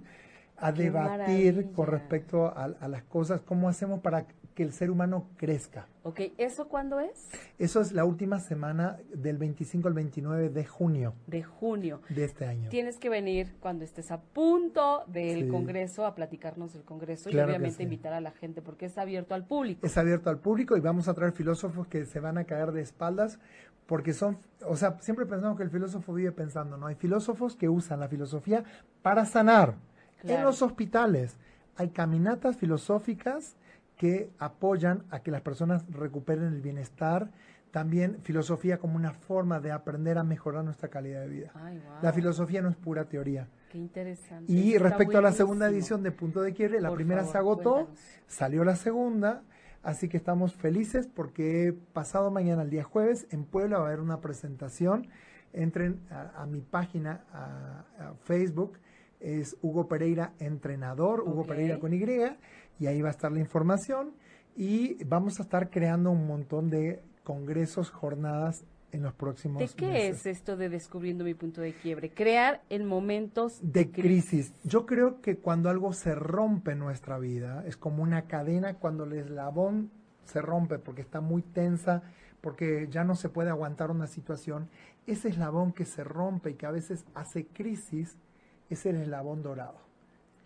a 0.58 0.74
Qué 0.74 0.84
debatir 0.84 1.53
maravilla. 1.56 1.74
con 1.76 1.88
respecto 1.88 2.45
a, 2.47 2.64
a 2.80 2.88
las 2.88 3.03
cosas, 3.03 3.41
cómo 3.41 3.68
hacemos 3.68 3.99
para 3.99 4.26
que 4.53 4.64
el 4.64 4.72
ser 4.72 4.89
humano 4.89 5.28
crezca. 5.36 5.86
Ok, 6.03 6.22
¿eso 6.38 6.70
cuándo 6.70 7.01
es? 7.01 7.28
Eso 7.60 7.82
es 7.82 7.91
la 7.91 8.06
última 8.06 8.39
semana 8.39 8.97
del 9.14 9.38
25 9.38 9.89
al 9.89 9.93
29 9.93 10.47
de 10.47 10.64
junio 10.66 11.14
De 11.28 11.43
junio. 11.43 11.99
de 12.08 12.24
este 12.24 12.45
año. 12.45 12.70
Tienes 12.70 12.97
que 12.97 13.10
venir 13.10 13.53
cuando 13.60 13.84
estés 13.84 14.12
a 14.12 14.22
punto 14.22 15.03
del 15.08 15.43
Sí. 15.43 15.47
Congreso 15.49 16.06
a 16.06 16.16
platicarnos 16.16 16.72
del 16.72 16.84
Congreso 16.84 17.30
Claro 17.30 17.49
y 17.49 17.51
obviamente 17.51 17.78
sí. 17.80 17.84
invitar 17.84 18.14
a 18.14 18.22
la 18.22 18.32
gente 18.32 18.62
porque 18.62 18.86
es 18.86 18.97
abierto 18.97 19.36
al 19.36 19.45
público. 19.45 19.86
es 19.86 19.97
abierto 19.97 20.30
al 20.30 20.39
público 20.39 20.78
y 20.78 20.80
vamos 20.80 21.10
a 21.10 21.14
traer 21.14 21.34
filósofos 21.34 21.88
que 21.88 22.06
se 22.06 22.22
van 22.22 22.38
a 22.38 22.45
caer 22.45 22.72
de 22.72 22.80
espaldas 22.82 23.39
porque 23.86 24.13
son, 24.13 24.38
o 24.67 24.75
sea, 24.75 24.97
siempre 25.01 25.25
pensamos 25.25 25.57
que 25.57 25.63
el 25.63 25.69
filósofo 25.69 26.13
vive 26.13 26.31
pensando, 26.31 26.77
¿no? 26.77 26.88
Hay 26.88 26.95
filósofos 26.95 27.55
que 27.55 27.69
usan 27.69 27.99
la 27.99 28.07
filosofía 28.07 28.63
para 29.01 29.25
sanar. 29.25 29.75
En 30.23 30.43
los 30.43 30.61
hospitales 30.61 31.38
hay 31.75 31.89
caminatas 31.89 32.57
filosóficas 32.57 33.55
que 33.97 34.31
apoyan 34.39 35.03
a 35.11 35.19
que 35.19 35.31
las 35.31 35.41
personas 35.41 35.86
recuperen 35.89 36.45
el 36.45 36.61
bienestar. 36.61 37.29
También 37.71 38.19
filosofía 38.23 38.77
como 38.77 38.95
una 38.95 39.11
forma 39.11 39.59
de 39.59 39.71
aprender 39.71 40.17
a 40.17 40.23
mejorar 40.23 40.63
nuestra 40.63 40.89
calidad 40.89 41.21
de 41.21 41.27
vida. 41.27 41.51
Ay, 41.55 41.77
wow. 41.79 41.97
La 42.01 42.13
filosofía 42.13 42.61
no 42.61 42.69
es 42.69 42.75
pura 42.77 43.05
teoría. 43.05 43.47
Qué 43.69 43.77
interesante. 43.77 44.51
Y 44.51 44.73
Está 44.73 44.88
respecto 44.88 45.17
a 45.17 45.21
la 45.21 45.33
segunda 45.33 45.67
edición 45.67 46.01
de 46.01 46.11
Punto 46.11 46.41
de 46.41 46.53
Quiebre, 46.53 46.79
la 46.79 46.88
Por 46.88 46.95
primera 46.95 47.21
favor, 47.21 47.31
se 47.33 47.38
agotó, 47.38 47.73
cuéntanos. 47.73 47.99
salió 48.27 48.63
la 48.63 48.75
segunda, 48.77 49.41
así 49.86 50.09
que 50.09 50.17
estamos 50.17 50.53
felices 50.55 51.07
porque 51.07 51.73
pasado 51.93 52.31
mañana, 52.31 52.63
el 52.63 52.69
día 52.69 52.83
jueves, 52.83 53.27
en 53.31 53.45
Puebla 53.45 53.77
va 53.77 53.86
a 53.86 53.88
haber 53.88 54.01
una 54.01 54.19
presentación. 54.19 55.07
Entren 55.53 56.01
a, 56.09 56.41
a 56.41 56.45
mi 56.45 56.59
página, 56.59 57.23
a, 57.31 57.86
a 57.99 58.13
Facebook, 58.25 58.79
es 59.19 59.57
Hugo 59.61 59.88
Pereira 59.88 60.33
Entrenador, 60.39 61.21
Hugo. 61.21 61.45
Pereira 61.45 61.79
con 61.79 61.93
Y, 61.93 62.03
y 62.79 62.88
ahí 62.88 63.01
va 63.01 63.07
a 63.07 63.11
estar 63.11 63.31
la 63.31 63.39
información. 63.39 64.13
Y 64.55 65.03
vamos 65.05 65.39
a 65.39 65.43
estar 65.43 65.69
creando 65.69 66.11
un 66.11 66.27
montón 66.27 66.69
de 66.69 67.01
congresos, 67.23 67.89
jornadas 67.89 68.65
en 68.96 69.04
los 69.04 69.14
próximos 69.14 69.60
¿De 69.60 69.68
qué 69.76 69.88
meses 69.88 70.26
es 70.26 70.38
esto 70.38 70.58
de 70.58 70.70
descubriendo 70.70 71.24
mi 71.24 71.34
punto 71.34 71.62
de 71.62 71.74
quiebre? 71.74 72.10
Crear 72.12 72.62
en 72.70 72.86
momentos 72.86 73.60
de 73.62 73.91
crisis. 73.91 74.54
Yo 74.64 74.86
creo 74.86 75.22
que 75.22 75.38
cuando 75.38 75.70
algo 75.70 75.93
se 75.93 76.16
rompe 76.16 76.72
en 76.72 76.80
nuestra 76.80 77.20
vida, 77.20 77.64
es 77.68 77.78
como 77.78 78.02
una 78.04 78.24
cadena 78.24 78.76
cuando 78.76 79.04
el 79.04 79.14
eslabón 79.14 79.91
se 80.26 80.41
rompe 80.41 80.80
porque 80.80 81.02
está 81.02 81.22
muy 81.22 81.41
tensa, 81.43 82.02
porque 82.41 82.88
ya 82.89 83.04
no 83.04 83.16
se 83.16 83.30
puede 83.30 83.50
aguantar 83.50 83.91
una 83.91 84.08
situación. 84.08 84.70
Ese 85.08 85.30
eslabón 85.30 85.72
que 85.72 85.86
se 85.86 86.04
rompe 86.04 86.52
y 86.52 86.54
que 86.56 86.66
a 86.66 86.72
veces 86.72 87.06
hace 87.14 87.46
crisis 87.46 88.18
es 88.70 88.86
el 88.86 88.96
eslabón 88.98 89.43
dorado. 89.43 89.78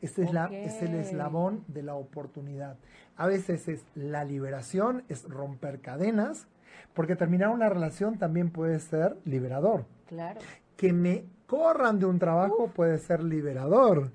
Ese 0.02 0.24
es, 0.24 0.34
la- 0.34 0.46
Ok. 0.46 0.52
es 0.54 0.82
el 0.82 0.96
eslabón 0.96 1.64
de 1.68 1.84
la 1.84 1.96
oportunidad. 1.96 2.78
A 3.18 3.28
veces 3.28 3.68
es 3.68 3.84
la 3.96 4.24
liberación, 4.24 5.04
es 5.10 5.24
romper 5.30 5.82
cadenas, 5.82 6.48
porque 6.94 7.16
terminar 7.16 7.50
una 7.50 7.70
relación 7.70 8.18
también 8.18 8.50
puede 8.52 8.80
ser 8.80 9.18
liberador 9.26 9.86
Claro. 10.08 10.40
que 10.76 10.92
me 10.94 11.26
corran 11.46 12.00
de 12.00 12.06
un 12.06 12.20
trabajo 12.20 12.68
puede 12.74 12.98
ser 13.00 13.24
liberador, 13.24 14.12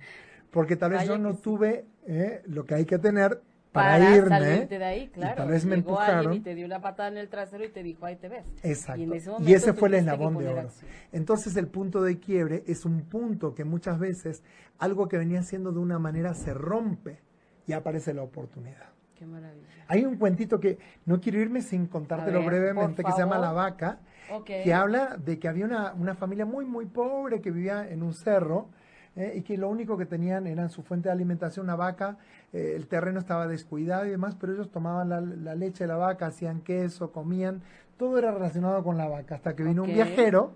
porque 0.51 0.77
tal 0.77 0.91
vez 0.93 1.01
Vaya 1.01 1.13
yo 1.13 1.19
no 1.19 1.35
tuve 1.37 1.85
eh, 2.07 2.43
lo 2.47 2.65
que 2.65 2.75
hay 2.75 2.85
que 2.85 2.99
tener 2.99 3.41
para, 3.73 3.99
Para 3.99 4.17
irme. 4.17 4.29
salirte 4.29 4.79
de 4.79 4.85
ahí, 4.85 5.03
y 5.03 5.09
claro. 5.09 5.35
tal 5.35 5.49
vez 5.49 5.65
me 5.65 5.75
Llegó 5.77 5.91
empujaron. 5.91 6.33
y 6.35 6.39
te 6.41 6.55
dio 6.55 6.65
una 6.65 6.81
patada 6.81 7.09
en 7.09 7.17
el 7.19 7.29
trasero 7.29 7.65
y 7.65 7.71
te 7.71 7.83
dijo, 7.83 8.07
ahí 8.07 8.15
te 8.15 8.29
ves. 8.29 8.45
Exacto. 8.63 9.01
Y, 9.03 9.05
Y, 9.05 9.51
en 9.51 9.57
ese 9.57 9.73
fue 9.73 9.89
el 9.89 9.95
eslabón 9.95 10.39
de 10.39 10.47
oro. 10.49 10.61
acción. 10.61 10.89
Entonces 11.11 11.57
el 11.57 11.67
punto 11.67 12.01
de 12.03 12.21
quiebre 12.21 12.63
es 12.69 12.85
un 12.85 13.01
punto 13.03 13.53
que 13.53 13.65
muchas 13.65 13.99
veces 13.99 14.45
algo 14.79 15.09
que 15.09 15.19
venía 15.19 15.43
siendo 15.43 15.73
de 15.73 15.81
una 15.81 15.99
manera 15.99 16.35
se 16.35 16.55
rompe 16.55 17.19
y 17.67 17.73
aparece 17.73 18.15
la 18.15 18.23
oportunidad. 18.23 18.94
Qué 19.25 19.31
maravilla. 19.31 19.67
Hay 19.89 20.05
un 20.05 20.17
cuentito 20.17 20.61
que 20.61 20.79
no 21.07 21.21
quiero 21.21 21.41
irme 21.41 21.63
sin 21.63 21.87
contártelo 21.87 22.41
ver, 22.41 22.49
brevemente 22.49 23.03
que 23.03 23.13
se 23.13 23.19
llama. 23.19 23.39
La 23.39 23.53
Vaca. 23.53 23.99
Que 24.47 24.73
habla 24.73 25.17
de 25.17 25.39
que 25.39 25.49
había 25.49 25.65
una, 25.65 25.93
una 25.95 26.15
familia 26.15 26.47
muy, 26.47 26.65
muy 26.65 26.87
pobre 26.87 27.41
que 27.41 27.51
vivía 27.51 27.89
en 27.89 28.03
un 28.03 28.15
cerro 28.15 28.69
eh, 29.17 29.35
y 29.37 29.43
que 29.43 29.57
lo 29.57 29.69
único 29.69 29.97
que 29.97 30.07
tenían 30.07 30.47
era 30.47 30.69
su 30.69 30.83
fuente 30.83 31.09
de 31.09 31.13
alimentación, 31.13 31.67
una 31.67 31.77
vaca, 31.77 32.17
eh, 32.53 32.73
el 32.75 32.87
terreno 32.89 33.19
estaba 33.21 33.47
descuidado 33.47 34.07
y 34.07 34.11
demás, 34.11 34.35
pero 34.35 34.55
ellos 34.55 34.71
tomaban 34.71 35.09
la, 35.09 35.21
la 35.21 35.55
leche 35.55 35.85
de 35.85 35.89
la 35.89 35.97
vaca, 35.97 36.27
hacían 36.27 36.63
queso, 36.63 37.13
comían, 37.13 37.63
todo 37.97 38.19
era 38.19 38.33
relacionado 38.33 38.83
con 38.83 38.97
la 38.97 39.07
vaca, 39.07 39.37
hasta 39.37 39.55
que 39.55 39.63
vino 39.63 39.85
un 39.85 39.93
viajero 39.93 40.55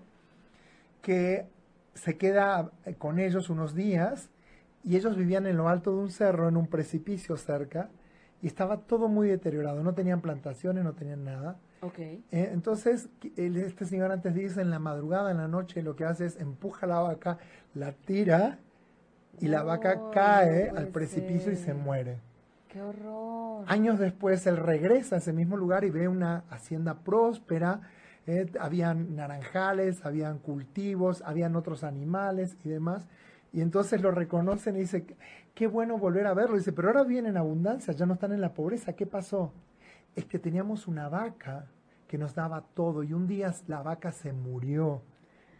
que 1.01 1.45
se 1.93 2.17
queda 2.17 2.71
eh, 2.85 2.95
con 2.95 3.19
ellos 3.19 3.49
unos 3.49 3.75
días 3.75 4.29
y 4.83 4.95
ellos 4.95 5.15
vivían 5.15 5.45
en 5.47 5.55
lo 5.55 5.69
alto 5.69 5.91
de 5.91 5.97
un 5.97 6.11
cerro, 6.11 6.49
en 6.49 6.57
un 6.57 6.67
precipicio 6.67 7.37
cerca, 7.37 7.89
y 8.41 8.47
estaba 8.47 8.77
todo 8.77 9.07
muy 9.07 9.27
deteriorado, 9.27 9.83
no 9.83 9.93
tenían 9.93 10.21
plantaciones, 10.21 10.83
no 10.83 10.93
tenían 10.93 11.23
nada. 11.23 11.57
Eh, 11.97 12.21
entonces, 12.31 13.09
este 13.35 13.85
señor 13.85 14.11
antes 14.11 14.33
dice 14.33 14.61
en 14.61 14.69
la 14.69 14.79
madrugada, 14.79 15.31
en 15.31 15.37
la 15.37 15.47
noche, 15.47 15.81
lo 15.81 15.95
que 15.95 16.05
hace 16.05 16.25
es 16.25 16.39
empuja 16.39 16.87
la 16.87 16.99
vaca, 16.99 17.37
la 17.73 17.91
tira 17.93 18.59
y 19.39 19.47
la 19.47 19.63
vaca 19.63 19.97
cae 20.11 20.71
no 20.71 20.79
al 20.79 20.87
precipicio 20.87 21.51
y 21.51 21.55
se 21.55 21.73
muere. 21.73 22.19
Qué 22.67 22.81
horror. 22.81 23.65
Años 23.67 23.97
después, 23.97 24.45
él 24.45 24.57
regresa 24.57 25.15
a 25.15 25.17
ese 25.19 25.33
mismo 25.33 25.57
lugar 25.57 25.83
y 25.85 25.89
ve 25.89 26.07
una 26.07 26.43
hacienda 26.49 26.95
próspera. 26.99 27.81
eh, 28.27 28.45
habían 28.59 29.15
naranjales, 29.15 30.05
habían 30.05 30.37
cultivos, 30.37 31.23
habían 31.25 31.55
otros 31.55 31.83
animales 31.83 32.57
y 32.63 32.69
demás. 32.69 33.07
Y 33.51 33.61
entonces 33.61 34.01
lo 34.01 34.11
reconocen 34.11 34.75
y 34.75 34.79
dice, 34.79 35.05
qué 35.55 35.67
bueno 35.67 35.97
volver 35.97 36.27
a 36.27 36.33
verlo. 36.33 36.57
Dice, 36.57 36.71
pero 36.71 36.89
ahora 36.89 37.03
vienen 37.03 37.31
en 37.31 37.37
abundancia, 37.37 37.93
ya 37.93 38.05
no 38.05 38.13
están 38.13 38.31
en 38.31 38.41
la 38.41 38.53
pobreza. 38.53 38.93
¿Qué 38.93 39.05
pasó? 39.05 39.51
Es 40.15 40.25
que 40.25 40.39
teníamos 40.39 40.87
una 40.87 41.09
vaca 41.09 41.65
que 42.07 42.17
nos 42.17 42.35
daba 42.35 42.63
todo 42.73 43.03
y 43.03 43.13
un 43.13 43.27
día 43.27 43.53
la 43.67 43.81
vaca 43.81 44.11
se 44.11 44.33
murió 44.33 45.01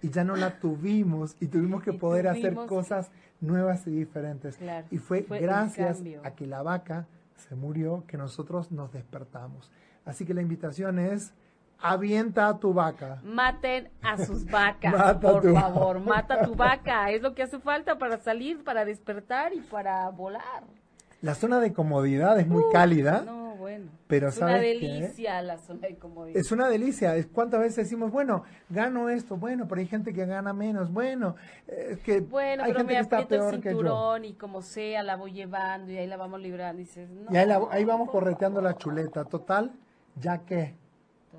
y 0.02 0.10
ya 0.10 0.24
no 0.24 0.36
la 0.36 0.60
tuvimos 0.60 1.36
y 1.40 1.48
tuvimos 1.48 1.84
que 1.84 1.92
Y 1.92 1.98
poder 1.98 2.28
hacer 2.28 2.56
cosas 2.56 3.12
nuevas 3.42 3.86
y 3.88 3.92
diferentes. 3.92 4.58
Claro, 4.58 4.88
Y 4.92 4.98
fue, 4.98 5.22
gracias 5.22 6.02
a 6.24 6.32
que 6.32 6.48
la 6.48 6.64
vaca 6.64 7.08
se 7.36 7.56
murió 7.56 8.04
que 8.08 8.18
nosotros 8.18 8.72
nos 8.72 8.92
despertamos. 8.92 9.72
Así 10.06 10.26
que 10.26 10.34
la 10.34 10.42
invitación 10.42 11.00
es, 11.00 11.34
avienta 11.82 12.48
a 12.50 12.60
tu 12.60 12.74
vaca. 12.74 13.20
Maten 13.24 13.90
a 14.02 14.18
sus 14.18 14.46
vacas, 14.46 14.94
Mata 14.98 15.20
por 15.20 15.54
favor, 15.54 16.00
vaca. 16.04 16.10
mata 16.10 16.34
a 16.36 16.46
tu 16.46 16.56
vaca, 16.56 17.12
es 17.12 17.22
lo 17.22 17.34
que 17.34 17.44
hace 17.44 17.60
falta 17.60 17.98
para 17.98 18.18
salir, 18.18 18.64
para 18.64 18.86
despertar 18.86 19.54
y 19.54 19.62
para 19.62 20.10
volar. 20.10 20.64
La 21.22 21.36
zona 21.36 21.60
de 21.60 21.74
comodidad 21.74 22.40
es 22.40 22.48
muy 22.48 22.64
cálida, 22.72 23.24
No, 23.26 23.56
bueno. 23.58 23.92
pero 24.08 24.30
es 24.30 24.38
una 24.38 24.56
delicia 24.58 25.42
la 25.42 25.58
zona 25.58 25.90
de 25.90 25.98
comodidad. 25.98 26.38
Es 26.40 26.50
una 26.54 26.70
delicia. 26.70 27.14
Es 27.18 27.28
cuántas 27.28 27.60
veces 27.60 27.76
decimos, 27.76 28.10
bueno, 28.10 28.44
gano 28.70 29.10
esto, 29.10 29.36
bueno, 29.36 29.68
pero 29.68 29.82
hay 29.82 29.88
gente 29.88 30.14
que 30.14 30.26
gana 30.26 30.54
menos, 30.54 30.94
bueno, 30.94 31.36
eh, 31.68 31.90
es 31.92 32.00
que 32.00 32.22
Bueno, 32.22 32.64
hay 32.64 32.70
pero 32.72 32.80
gente 32.80 32.94
me 32.94 33.00
que 33.00 33.04
está 33.04 33.18
aprieto 33.18 33.36
el 33.36 33.50
peor 33.50 33.62
que 33.62 33.70
yo. 33.72 33.78
cinturón 33.80 34.24
y 34.26 34.34
como 34.36 34.62
sea 34.62 35.04
la 35.04 35.18
voy 35.18 35.34
llevando 35.34 35.92
y 35.92 35.98
ahí 35.98 36.08
la 36.08 36.16
vamos 36.16 36.40
librando 36.40 36.82
y 36.82 36.86
dices, 36.86 37.10
no. 37.10 37.34
Y 37.34 37.36
ahí, 37.36 37.46
la- 37.46 37.68
ahí 37.70 37.84
vamos 37.84 38.10
correteando 38.10 38.62
la 38.62 38.78
chuleta. 38.78 39.26
Total, 39.26 39.74
ya 40.16 40.38
que, 40.46 40.74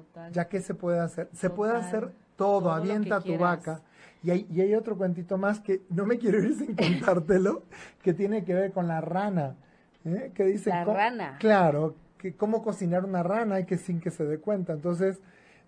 Total. 0.06 0.32
ya 0.32 0.48
que 0.48 0.60
se 0.60 0.74
puede 0.74 1.00
hacer. 1.00 1.28
Se 1.32 1.50
puede 1.50 1.76
hacer 1.76 2.12
Todo 2.36 2.72
avienta 2.72 3.20
tu 3.20 3.36
vaca. 3.36 3.82
Y 4.22 4.30
hay, 4.30 4.46
y 4.50 4.60
hay 4.60 4.74
otro 4.74 4.96
cuentito 4.96 5.38
más 5.38 5.60
que 5.60 5.82
no 5.88 6.04
me 6.04 6.18
quiero 6.18 6.42
ir 6.42 6.54
sin 6.54 6.74
contártelo, 6.76 7.62
que 8.02 8.12
tiene 8.12 8.44
que 8.44 8.54
ver 8.54 8.72
con 8.72 8.86
la 8.86 9.00
rana. 9.00 9.56
¿eh? 10.04 10.32
Que 10.34 10.44
dice, 10.44 10.70
La 10.70 10.84
rana. 10.84 11.36
Claro, 11.38 11.94
que 12.18 12.34
cómo 12.34 12.62
cocinar 12.62 13.04
una 13.04 13.22
rana 13.22 13.60
y 13.60 13.64
que 13.64 13.78
sin 13.78 14.00
que 14.00 14.10
se 14.10 14.24
dé 14.24 14.38
cuenta. 14.38 14.72
Entonces, 14.74 15.20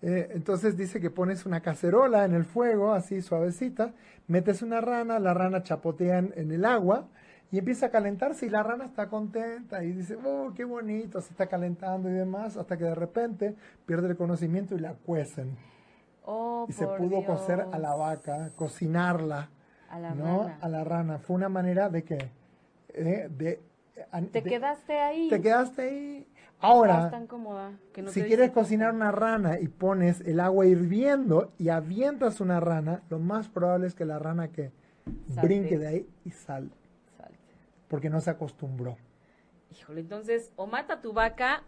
eh, 0.02 0.30
entonces 0.34 0.76
dice 0.76 1.00
que 1.00 1.10
pones 1.10 1.46
una 1.46 1.60
cacerola 1.60 2.24
en 2.24 2.34
el 2.34 2.44
fuego, 2.44 2.92
así 2.92 3.22
suavecita, 3.22 3.92
metes 4.28 4.60
una 4.62 4.80
rana, 4.80 5.18
la 5.18 5.32
rana 5.32 5.62
chapotea 5.62 6.18
en, 6.18 6.32
en 6.36 6.52
el 6.52 6.64
agua 6.64 7.08
y 7.52 7.58
empieza 7.58 7.86
a 7.86 7.90
calentarse 7.90 8.46
y 8.46 8.48
la 8.50 8.62
rana 8.64 8.86
está 8.86 9.08
contenta 9.08 9.84
y 9.84 9.92
dice, 9.92 10.16
oh, 10.24 10.52
qué 10.56 10.64
bonito, 10.64 11.20
se 11.20 11.30
está 11.30 11.46
calentando 11.46 12.08
y 12.08 12.12
demás, 12.12 12.56
hasta 12.56 12.76
que 12.78 12.84
de 12.84 12.94
repente 12.94 13.54
pierde 13.86 14.08
el 14.08 14.16
conocimiento 14.16 14.74
y 14.74 14.80
la 14.80 14.94
cuecen. 14.94 15.56
Oh, 16.24 16.66
Y 16.68 16.72
se 16.72 16.86
pudo 16.86 17.24
cocer 17.24 17.66
a 17.72 17.78
la 17.78 17.94
vaca, 17.94 18.50
cocinarla, 18.56 19.50
A 19.90 19.98
la 19.98 20.14
¿no? 20.14 20.44
rana. 20.44 20.58
A 20.62 20.68
la 20.68 20.84
rana. 20.84 21.18
Fue 21.18 21.36
una 21.36 21.48
manera 21.48 21.88
de 21.90 22.04
que... 22.04 22.30
eh, 22.88 23.28
de, 23.30 23.60
Te 24.32 24.40
de- 24.40 24.48
quedaste 24.48 24.98
ahí. 24.98 25.28
te 25.28 25.40
quedaste 25.40 25.82
ahí. 25.82 26.26
Ahora, 26.60 27.10
tan 27.10 27.26
cómoda 27.26 27.72
que 27.92 28.02
no 28.02 28.10
si 28.12 28.22
quieres 28.22 28.52
cocinar 28.52 28.94
una 28.94 29.10
rana 29.10 29.58
y 29.58 29.66
pones 29.66 30.20
el 30.20 30.38
agua 30.38 30.64
hirviendo 30.64 31.50
y 31.58 31.70
avientas 31.70 32.40
una 32.40 32.60
rana, 32.60 33.02
lo 33.10 33.18
más 33.18 33.48
probable 33.48 33.88
es 33.88 33.94
que 33.96 34.04
la 34.04 34.20
rana 34.20 34.46
que 34.48 34.70
Salte. 35.26 35.42
brinque 35.42 35.76
de 35.76 35.86
ahí 35.88 36.08
y 36.24 36.30
sal, 36.30 36.70
Salte. 36.70 36.81
Porque 37.92 38.08
no 38.08 38.22
se 38.22 38.30
acostumbró. 38.30 38.96
Híjole, 39.70 40.00
entonces 40.00 40.50
o 40.56 40.66
mata 40.66 41.02
tu 41.02 41.12
vaca 41.12 41.62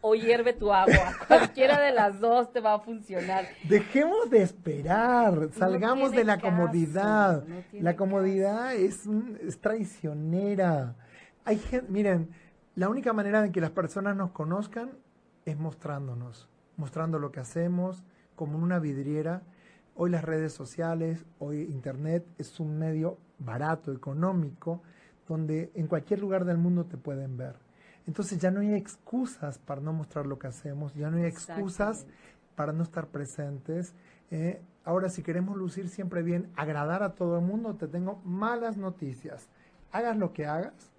o 0.00 0.16
hierve 0.16 0.52
tu 0.52 0.72
agua. 0.72 1.14
Cualquiera 1.28 1.80
de 1.80 1.92
las 1.92 2.18
dos 2.18 2.52
te 2.52 2.58
va 2.58 2.74
a 2.74 2.80
funcionar. 2.80 3.46
Dejemos 3.62 4.28
de 4.28 4.42
esperar, 4.42 5.50
salgamos 5.52 6.10
de 6.10 6.24
la 6.24 6.40
caso, 6.40 6.48
comodidad. 6.48 7.44
no 7.44 7.62
la 7.80 7.94
comodidad 7.94 8.74
es, 8.74 9.06
es 9.40 9.60
traicionera. 9.60 10.96
Hay 11.44 11.58
gente, 11.58 11.88
miren, 11.88 12.28
la 12.74 12.88
única 12.88 13.12
manera 13.12 13.40
de 13.40 13.52
que 13.52 13.60
las 13.60 13.70
personas 13.70 14.16
nos 14.16 14.32
conozcan 14.32 14.90
es 15.44 15.56
mostrándonos, 15.56 16.48
mostrando 16.76 17.20
lo 17.20 17.30
que 17.30 17.38
hacemos, 17.38 18.02
como 18.34 18.58
una 18.58 18.80
vidriera. 18.80 19.42
Hoy 19.94 20.10
las 20.10 20.24
redes 20.24 20.52
sociales, 20.52 21.24
hoy 21.38 21.62
Internet 21.70 22.26
es 22.36 22.58
un 22.58 22.80
medio 22.80 23.16
barato, 23.38 23.92
económico, 23.92 24.82
donde 25.28 25.70
en 25.74 25.86
cualquier 25.86 26.20
lugar 26.20 26.44
del 26.44 26.58
mundo 26.58 26.86
te 26.86 26.96
pueden 26.96 27.36
ver. 27.36 27.56
Entonces 28.06 28.38
ya 28.38 28.50
no 28.50 28.60
hay 28.60 28.74
excusas 28.74 29.58
para 29.58 29.80
no 29.80 29.92
mostrar 29.92 30.26
lo 30.26 30.38
que 30.38 30.46
hacemos, 30.46 30.94
ya 30.94 31.10
no 31.10 31.18
hay 31.18 31.24
excusas 31.26 32.06
para 32.56 32.72
no 32.72 32.82
estar 32.82 33.08
presentes. 33.08 33.94
eh. 34.30 34.60
ahora, 34.84 35.10
si 35.10 35.22
queremos 35.22 35.56
lucir 35.56 35.88
siempre 35.88 36.22
bien, 36.22 36.50
agradar 36.56 37.02
a 37.02 37.14
todo 37.14 37.38
el 37.38 37.44
mundo, 37.44 37.74
te 37.74 37.86
tengo 37.86 38.20
malas 38.24 38.78
noticias. 38.78 39.48
Hagas 39.92 40.16
lo 40.16 40.32
que 40.32 40.46
hagas, 40.46 40.90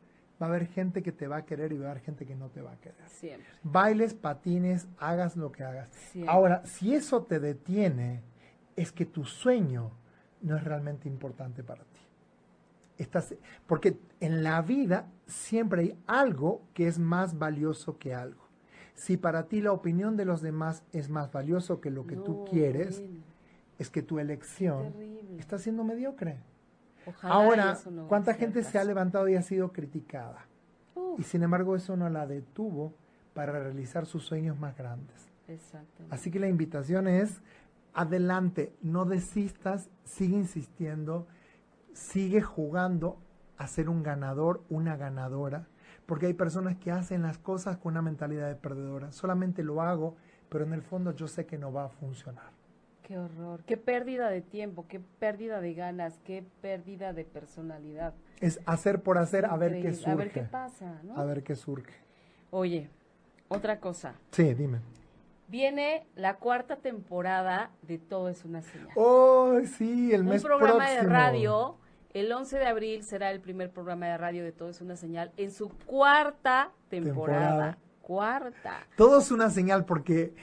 va 0.41 0.45
a 0.45 0.49
haber 0.49 0.67
gente 0.67 1.01
que 1.01 1.11
te 1.11 1.27
va 1.27 1.37
a 1.37 1.45
querer 1.45 1.73
y 1.73 1.77
va 1.77 1.87
a 1.87 1.91
haber 1.91 2.03
gente 2.03 2.25
que 2.25 2.35
no 2.35 2.49
te 2.49 2.61
va 2.61 2.73
a 2.73 2.77
querer. 2.77 3.07
Siempre. 3.07 3.47
Bailes, 3.63 4.13
patines, 4.13 4.87
hagas 4.99 5.35
lo 5.35 5.51
que 5.51 5.63
hagas. 5.63 5.89
Siempre. 6.11 6.31
Ahora, 6.31 6.65
si 6.65 6.93
eso 6.93 7.23
te 7.23 7.39
detiene, 7.39 8.21
es 8.75 8.91
que 8.91 9.05
tu 9.05 9.25
sueño 9.25 9.91
no 10.41 10.55
es 10.55 10.63
realmente 10.63 11.07
importante 11.09 11.63
para 11.63 11.83
ti. 11.83 11.98
Estás, 12.99 13.33
porque 13.65 13.97
en 14.19 14.43
la 14.43 14.61
vida 14.61 15.07
siempre 15.25 15.81
hay 15.81 15.99
algo 16.05 16.61
que 16.75 16.87
es 16.87 16.99
más 16.99 17.39
valioso 17.39 17.97
que 17.97 18.13
algo. 18.13 18.43
Si 18.93 19.17
para 19.17 19.47
ti 19.47 19.61
la 19.61 19.71
opinión 19.71 20.17
de 20.17 20.25
los 20.25 20.41
demás 20.41 20.83
es 20.91 21.09
más 21.09 21.31
valioso 21.31 21.79
que 21.79 21.89
lo 21.89 22.05
que 22.05 22.17
tú 22.17 22.45
quieres, 22.45 23.01
es 23.79 23.89
que 23.89 24.03
tu 24.03 24.19
elección 24.19 24.93
está 25.39 25.57
siendo 25.57 25.83
mediocre. 25.83 26.37
Ojalá 27.07 27.33
Ahora, 27.33 27.77
no 27.89 28.07
¿cuánta 28.07 28.33
gente 28.33 28.61
se 28.63 28.77
ha 28.77 28.83
levantado 28.83 29.27
y 29.29 29.35
ha 29.35 29.41
sido 29.41 29.71
criticada? 29.71 30.45
Uf, 30.93 31.19
Y 31.19 31.23
sin 31.23 31.41
embargo 31.41 31.77
eso 31.77 31.95
no 31.95 32.09
la 32.09 32.27
detuvo 32.27 32.93
para 33.33 33.53
realizar 33.53 34.05
sus 34.05 34.23
sueños 34.23 34.59
más 34.59 34.77
grandes. 34.77 35.29
Así 36.09 36.29
que 36.29 36.39
la 36.39 36.47
invitación 36.47 37.07
es, 37.07 37.41
adelante, 37.93 38.73
no 38.81 39.05
desistas, 39.05 39.89
sigue 40.03 40.35
insistiendo, 40.35 41.27
sigue 41.93 42.41
jugando 42.41 43.17
a 43.57 43.67
ser 43.67 43.89
un 43.89 44.03
ganador, 44.03 44.63
una 44.69 44.95
ganadora, 44.95 45.67
porque 46.05 46.27
hay 46.27 46.33
personas 46.33 46.75
que 46.77 46.91
hacen 46.91 47.21
las 47.21 47.37
cosas 47.37 47.77
con 47.77 47.91
una 47.93 48.01
mentalidad 48.01 48.47
de 48.47 48.55
perdedora. 48.55 49.11
Solamente 49.11 49.63
lo 49.63 49.81
hago, 49.81 50.15
pero 50.49 50.63
en 50.63 50.73
el 50.73 50.81
fondo 50.81 51.13
yo 51.13 51.27
sé 51.27 51.45
que 51.45 51.57
no 51.57 51.71
va 51.71 51.85
a 51.85 51.89
funcionar. 51.89 52.51
Qué 53.03 53.17
horror, 53.17 53.63
qué 53.65 53.75
pérdida 53.75 54.29
de 54.29 54.41
tiempo, 54.41 54.85
qué 54.87 54.99
pérdida 54.99 55.61
de 55.61 55.73
ganas, 55.73 56.19
qué 56.23 56.45
pérdida 56.61 57.11
de 57.11 57.25
personalidad. 57.25 58.13
Es 58.39 58.59
hacer 58.65 59.01
por 59.01 59.17
hacer, 59.17 59.45
a 59.45 59.57
ver 59.57 59.81
qué 59.81 59.93
surge. 59.93 60.11
A 60.11 60.15
ver 60.15 60.31
qué 60.31 60.41
pasa, 60.41 61.01
¿no? 61.03 61.17
A 61.17 61.25
ver 61.25 61.43
qué 61.43 61.55
surge. 61.55 61.93
Oye, 62.51 62.89
otra 63.47 63.79
cosa. 63.79 64.13
Sí, 64.31 64.53
dime. 64.53 64.79
Viene 65.49 66.05
la 66.15 66.37
cuarta 66.37 66.75
temporada 66.75 67.71
de 67.81 67.97
Todo 67.97 68.29
es 68.29 68.45
una 68.45 68.61
señal. 68.61 68.89
Oh, 68.95 69.59
sí, 69.77 70.13
el 70.13 70.23
mes 70.23 70.43
Un 70.43 70.47
programa 70.49 70.89
de 70.89 71.01
radio. 71.01 71.77
El 72.11 72.31
11 72.31 72.57
de 72.57 72.65
abril 72.65 73.03
será 73.03 73.31
el 73.31 73.39
primer 73.39 73.71
programa 73.71 74.07
de 74.07 74.17
radio 74.17 74.43
de 74.43 74.51
Todo 74.51 74.69
es 74.69 74.81
una 74.81 74.95
señal 74.95 75.31
en 75.37 75.51
su 75.51 75.69
cuarta 75.69 76.71
temporada. 76.89 77.39
Temporada. 77.39 77.77
Cuarta. 78.01 78.87
Todo 78.95 79.19
es 79.19 79.31
una 79.31 79.49
señal 79.49 79.85
porque 79.85 80.33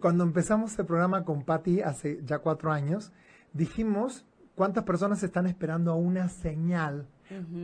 cuando 0.00 0.24
empezamos 0.24 0.76
el 0.78 0.86
programa 0.86 1.24
con 1.24 1.42
Patty 1.44 1.80
hace 1.82 2.20
ya 2.24 2.38
cuatro 2.40 2.72
años, 2.72 3.12
dijimos 3.52 4.24
cuántas 4.56 4.84
personas 4.84 5.22
están 5.22 5.46
esperando 5.46 5.92
a 5.92 5.94
una 5.94 6.28
señal 6.28 7.06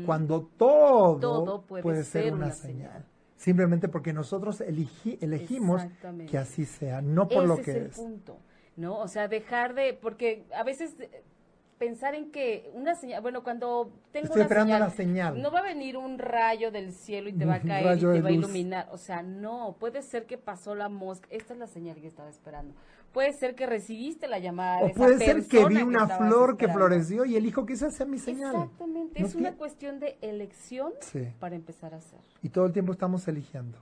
cuando 0.07 0.49
todo, 0.57 1.19
Todo 1.21 1.63
puede 1.63 2.05
ser, 2.05 2.25
ser 2.25 2.33
una, 2.35 2.47
una 2.47 2.55
señal. 2.55 2.91
señal. 2.93 3.05
Simplemente 3.41 3.89
porque 3.89 4.13
nosotros 4.13 4.61
elegimos 4.61 5.83
que 6.31 6.37
así 6.37 6.67
sea, 6.67 7.01
no 7.01 7.27
por 7.27 7.39
Ese 7.39 7.47
lo 7.47 7.55
es 7.55 7.61
que 7.65 7.71
el 7.71 7.87
es. 7.87 7.97
punto, 7.97 8.37
¿no? 8.77 8.99
O 8.99 9.09
sea, 9.09 9.29
dejar 9.29 9.73
de, 9.73 9.95
porque 9.95 10.45
a 10.55 10.63
veces 10.63 10.95
pensar 11.79 12.15
en 12.15 12.31
que 12.31 12.71
una 12.75 12.95
señal, 12.95 13.23
bueno, 13.23 13.43
cuando 13.43 13.91
tengo 14.13 14.27
Estoy 14.27 14.41
una 14.41 14.45
esperando 14.45 14.75
señal, 14.75 14.81
la 14.83 14.95
señal. 14.95 15.41
no 15.41 15.51
va 15.51 15.61
a 15.61 15.63
venir 15.63 15.97
un 15.97 16.19
rayo 16.19 16.71
del 16.71 16.93
cielo 16.93 17.31
y 17.31 17.33
te 17.33 17.47
va 17.47 17.55
a 17.55 17.61
caer 17.63 17.97
y 17.97 18.01
te 18.01 18.21
va 18.21 18.29
a 18.29 18.33
iluminar, 18.33 18.89
o 18.93 18.99
sea, 18.99 19.23
no, 19.23 19.75
puede 19.81 20.03
ser 20.03 20.27
que 20.27 20.37
pasó 20.37 20.75
la 20.75 20.91
mosca, 20.91 21.27
esta 21.31 21.55
es 21.55 21.59
la 21.59 21.67
señal 21.67 21.99
que 21.99 22.09
estaba 22.09 22.29
esperando. 22.29 22.75
Puede 23.13 23.33
ser 23.33 23.55
que 23.57 23.67
recibiste 23.67 24.29
la 24.29 24.39
llamada 24.39 24.79
de 24.79 24.83
O 24.85 24.87
esa 24.89 24.95
puede 24.97 25.19
ser 25.19 25.47
que 25.49 25.65
vi 25.67 25.83
una 25.83 26.07
flor 26.07 26.57
que 26.57 26.69
floreció 26.69 27.25
y 27.25 27.37
elijo 27.37 27.67
que 27.67 27.73
esa 27.73 27.91
sea 27.91 28.07
mi 28.07 28.19
señal. 28.19 28.55
Exactamente, 28.55 29.21
No 29.21 29.27
es 29.27 29.35
una 29.35 29.55
cuestión 29.57 29.99
de 29.99 30.17
elección 30.21 30.93
Sí. 31.01 31.27
para 31.41 31.57
empezar 31.57 31.93
a 31.95 31.97
hacer. 31.97 32.21
Y 32.43 32.51
todo 32.51 32.67
el 32.67 32.73
tiempo 32.73 32.93
estamos 32.93 33.27
eligiendo. 33.27 33.79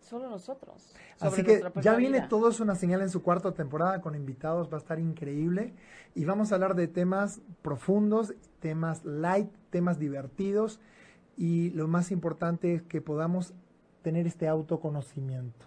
Solo 0.00 0.28
nosotros. 0.30 0.92
Así 1.20 1.44
que 1.44 1.62
ya 1.82 1.94
viene 1.94 2.18
vida. 2.18 2.28
todo 2.28 2.48
es 2.48 2.58
una 2.58 2.74
señal 2.74 3.02
en 3.02 3.10
su 3.10 3.22
cuarta 3.22 3.52
temporada 3.52 4.00
con 4.00 4.14
invitados, 4.16 4.68
va 4.72 4.76
a 4.76 4.80
estar 4.80 4.98
increíble 4.98 5.74
y 6.14 6.24
vamos 6.24 6.50
a 6.50 6.54
hablar 6.56 6.74
de 6.74 6.88
temas 6.88 7.40
profundos, 7.62 8.34
temas 8.60 9.04
light, 9.04 9.50
temas 9.68 9.98
divertidos 9.98 10.80
y 11.36 11.70
lo 11.70 11.86
más 11.86 12.10
importante 12.10 12.74
es 12.74 12.82
que 12.82 13.00
podamos 13.00 13.52
tener 14.02 14.26
este 14.26 14.48
autoconocimiento, 14.48 15.66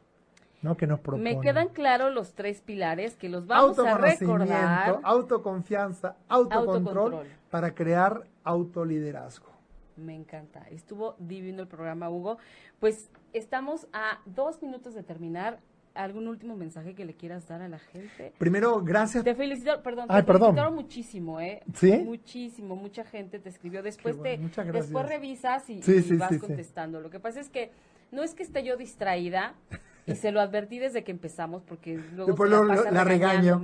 ¿no? 0.64 0.76
Que 0.78 0.88
nos 0.88 0.99
propone. 0.99 1.36
Me 1.36 1.39
quedan 1.41 1.68
claros 1.70 2.14
los 2.14 2.34
tres 2.34 2.61
pilares 2.61 3.16
que 3.16 3.30
los 3.30 3.45
vamos 3.45 3.78
a 3.80 3.97
recordar. 3.97 4.99
autoconfianza, 5.03 6.16
autocontrol, 6.30 7.14
Autocontrol. 7.14 7.28
para 7.51 7.76
crear 7.76 8.24
autoliderazgo. 8.43 9.51
Me 9.95 10.16
encanta. 10.16 10.66
Estuvo 10.72 11.16
divino 11.20 11.61
el 11.61 11.68
programa, 11.68 12.09
Hugo. 12.09 12.38
Pues 12.80 13.11
estamos 13.34 13.88
a 13.93 14.20
dos 14.26 14.61
minutos 14.64 14.95
de 14.95 15.03
terminar. 15.03 15.59
¿Algún 15.95 16.28
último 16.28 16.55
mensaje 16.55 16.95
que 16.95 17.05
le 17.05 17.14
quieras 17.14 17.47
dar 17.47 17.61
a 17.61 17.68
la 17.68 17.78
gente? 17.78 18.34
Primero, 18.39 18.82
gracias. 18.82 19.24
Te 19.24 19.36
felicito, 19.36 19.84
perdón, 19.84 20.07
Ay, 20.09 20.24
te 20.24 20.26
perdón. 20.26 20.41
felicitaron 20.47 20.74
muchísimo, 20.74 21.39
¿eh? 21.39 21.61
¿Sí? 21.76 21.99
Muchísimo, 21.99 22.76
mucha 22.76 23.03
gente 23.03 23.38
te 23.38 23.49
escribió. 23.49 23.84
Después 23.84 24.18
bueno, 24.18 24.49
te, 24.55 24.64
después 24.72 25.05
revisas 25.07 25.70
y, 25.70 25.84
Sí, 25.84 25.97
y 25.97 26.01
sí, 26.01 26.16
vas 26.16 26.36
contestando. 26.39 26.99
Lo 26.99 27.11
que 27.11 27.20
pasa 27.20 27.39
es 27.39 27.49
que 27.49 27.70
no 28.11 28.24
es 28.24 28.34
que 28.34 28.41
esté 28.41 28.64
yo 28.64 28.76
distraída 28.76 29.53
y 30.06 30.16
se 30.16 30.32
lo 30.32 30.41
advertí 30.41 30.80
desde 30.80 31.04
que 31.04 31.12
empezamos 31.12 31.64
porque 31.64 31.97
luego 32.16 32.36
se 32.36 32.49
la, 32.49 32.91
la 32.91 33.04
regaño. 33.04 33.62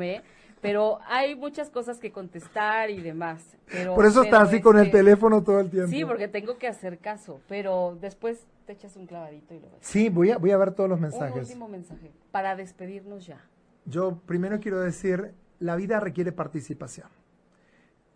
Pero 0.62 1.00
hay 1.08 1.36
muchas 1.36 1.70
cosas 1.70 2.00
que 2.00 2.12
contestar 2.12 2.90
y 2.90 3.02
demás. 3.02 3.56
Pero, 3.72 3.96
Por 3.96 4.06
eso 4.06 4.24
está 4.24 4.40
pero 4.40 4.50
así 4.50 4.62
con 4.62 4.78
el 4.78 4.88
este, 4.88 4.98
teléfono 4.98 5.42
todo 5.42 5.60
el 5.62 5.70
tiempo. 5.70 5.90
Sí, 5.90 6.04
porque 6.04 6.28
tengo 6.28 6.58
que 6.58 6.68
hacer 6.68 6.98
caso, 6.98 7.40
pero 7.48 7.98
después 8.02 8.46
te 8.66 8.74
echas 8.74 8.98
un 8.98 9.06
clavadito 9.08 9.54
y 9.54 9.60
lo 9.60 9.70
ves. 9.70 9.78
Sí, 9.80 10.10
voy 10.10 10.32
a, 10.32 10.38
voy 10.38 10.52
a 10.52 10.58
ver 10.58 10.74
todos 10.74 10.90
los 10.90 10.98
Un 10.98 11.04
mensajes. 11.04 11.48
último 11.48 11.70
mensaje 11.70 12.12
para 12.32 12.56
despedirnos 12.58 13.26
ya. 13.26 13.40
Yo 13.86 14.20
primero 14.26 14.60
quiero 14.60 14.80
decir, 14.82 15.34
la 15.60 15.76
vida 15.78 16.00
requiere 16.02 16.32
participación. 16.34 17.08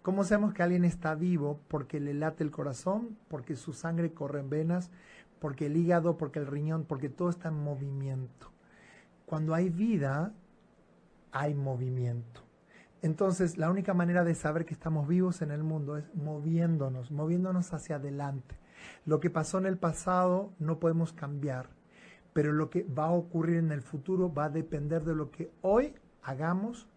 ¿Cómo 0.01 0.25
sabemos 0.25 0.53
que 0.53 0.61
alguien 0.63 0.83
está 0.83 1.15
vivo? 1.15 1.61
Porque 1.69 2.01
le 2.01 2.13
late 2.13 2.43
el 2.43 2.51
corazón, 2.51 3.17
porque 3.29 3.55
su 3.55 3.71
sangre 3.71 4.11
corre 4.11 4.41
en 4.41 4.49
venas, 4.49 4.91
porque 5.43 5.65
el 5.65 5.75
hígado, 5.75 6.15
porque 6.15 6.39
el 6.39 6.47
riñón, 6.47 6.85
porque 6.85 7.09
todo 7.09 7.29
está 7.29 7.49
en 7.49 7.61
movimiento. 7.61 8.49
Cuando 9.25 9.53
hay 9.53 9.69
vida, 9.69 10.31
hay 11.33 11.53
movimiento. 11.53 12.39
Entonces, 13.01 13.57
la 13.57 13.69
única 13.69 13.93
manera 13.93 14.23
de 14.23 14.35
saber 14.35 14.63
que 14.63 14.73
estamos 14.73 15.05
vivos 15.05 15.41
en 15.41 15.51
el 15.51 15.61
mundo 15.61 15.97
es 15.97 16.05
moviéndonos, 16.15 17.11
moviéndonos 17.11 17.73
hacia 17.73 17.97
adelante. 17.97 18.55
Lo 19.05 19.19
que 19.19 19.29
pasó 19.29 19.57
en 19.57 19.65
el 19.65 19.77
pasado 19.77 20.53
no 20.59 20.79
podemos 20.79 21.11
cambiar, 21.11 21.67
pero 22.31 22.53
lo 22.53 22.69
que 22.69 22.83
va 22.83 23.07
a 23.07 23.11
ocurrir 23.11 23.57
en 23.57 23.73
el 23.73 23.81
futuro 23.81 24.33
va 24.33 24.45
a 24.45 24.49
depender 24.49 25.03
de 25.03 25.13
lo 25.13 25.29
que 25.29 25.51
hoy 25.59 25.93
hagamos 26.21 26.87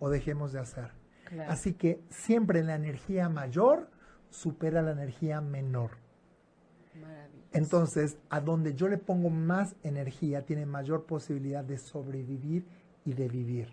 o 0.00 0.10
dejemos 0.10 0.50
de 0.50 0.58
hacer. 0.58 0.90
Claro. 1.26 1.52
Así 1.52 1.74
que 1.74 2.02
siempre 2.10 2.64
la 2.64 2.74
energía 2.74 3.28
mayor 3.28 3.90
supera 4.28 4.82
la 4.82 4.90
energía 4.90 5.40
menor. 5.40 6.01
Entonces, 7.52 8.16
a 8.30 8.40
donde 8.40 8.74
yo 8.74 8.88
le 8.88 8.98
pongo 8.98 9.28
más 9.28 9.74
energía, 9.82 10.46
tiene 10.46 10.64
mayor 10.64 11.04
posibilidad 11.04 11.62
de 11.62 11.76
sobrevivir 11.76 12.64
y 13.04 13.12
de 13.12 13.28
vivir. 13.28 13.68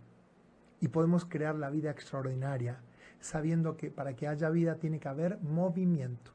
Y 0.81 0.89
podemos 0.89 1.25
crear 1.25 1.55
la 1.55 1.69
vida 1.69 1.89
extraordinaria, 1.91 2.81
sabiendo 3.19 3.77
que 3.77 3.89
para 3.89 4.15
que 4.15 4.27
haya 4.27 4.49
vida 4.49 4.75
tiene 4.75 4.99
que 4.99 5.07
haber 5.07 5.39
movimiento. 5.41 6.31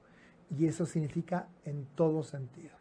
Y 0.57 0.66
eso 0.66 0.86
significa 0.86 1.49
en 1.64 1.86
todo 1.95 2.22
sentido. 2.22 2.74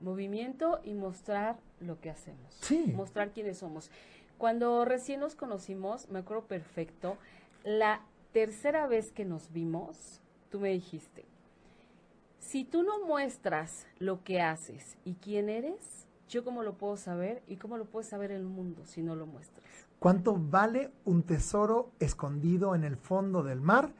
Movimiento 0.00 0.80
y 0.84 0.94
mostrar 0.94 1.56
lo 1.80 2.00
que 2.00 2.10
hacemos. 2.10 2.54
Sí. 2.60 2.92
Mostrar 2.94 3.32
quiénes 3.32 3.58
somos. 3.58 3.90
Cuando 4.38 4.84
recién 4.84 5.20
nos 5.20 5.34
conocimos, 5.34 6.08
me 6.10 6.18
acuerdo 6.18 6.44
perfecto, 6.44 7.16
la 7.64 8.02
tercera 8.32 8.86
vez 8.86 9.12
que 9.12 9.24
nos 9.24 9.52
vimos, 9.52 10.20
tú 10.50 10.60
me 10.60 10.70
dijiste, 10.70 11.24
si 12.46 12.64
tú 12.64 12.84
no 12.84 13.04
muestras 13.04 13.86
lo 13.98 14.22
que 14.22 14.40
haces 14.40 14.96
y 15.04 15.14
quién 15.14 15.48
eres, 15.48 16.06
yo 16.28 16.44
cómo 16.44 16.62
lo 16.62 16.74
puedo 16.78 16.96
saber 16.96 17.42
y 17.48 17.56
cómo 17.56 17.76
lo 17.76 17.86
puedes 17.86 18.08
saber 18.08 18.30
el 18.30 18.44
mundo 18.44 18.84
si 18.84 19.02
no 19.02 19.16
lo 19.16 19.26
muestras. 19.26 19.64
¿Cuánto 19.98 20.36
vale 20.36 20.92
un 21.04 21.24
tesoro 21.24 21.90
escondido 21.98 22.74
en 22.76 22.84
el 22.84 22.96
fondo 22.96 23.42
del 23.42 23.60
mar 23.60 23.92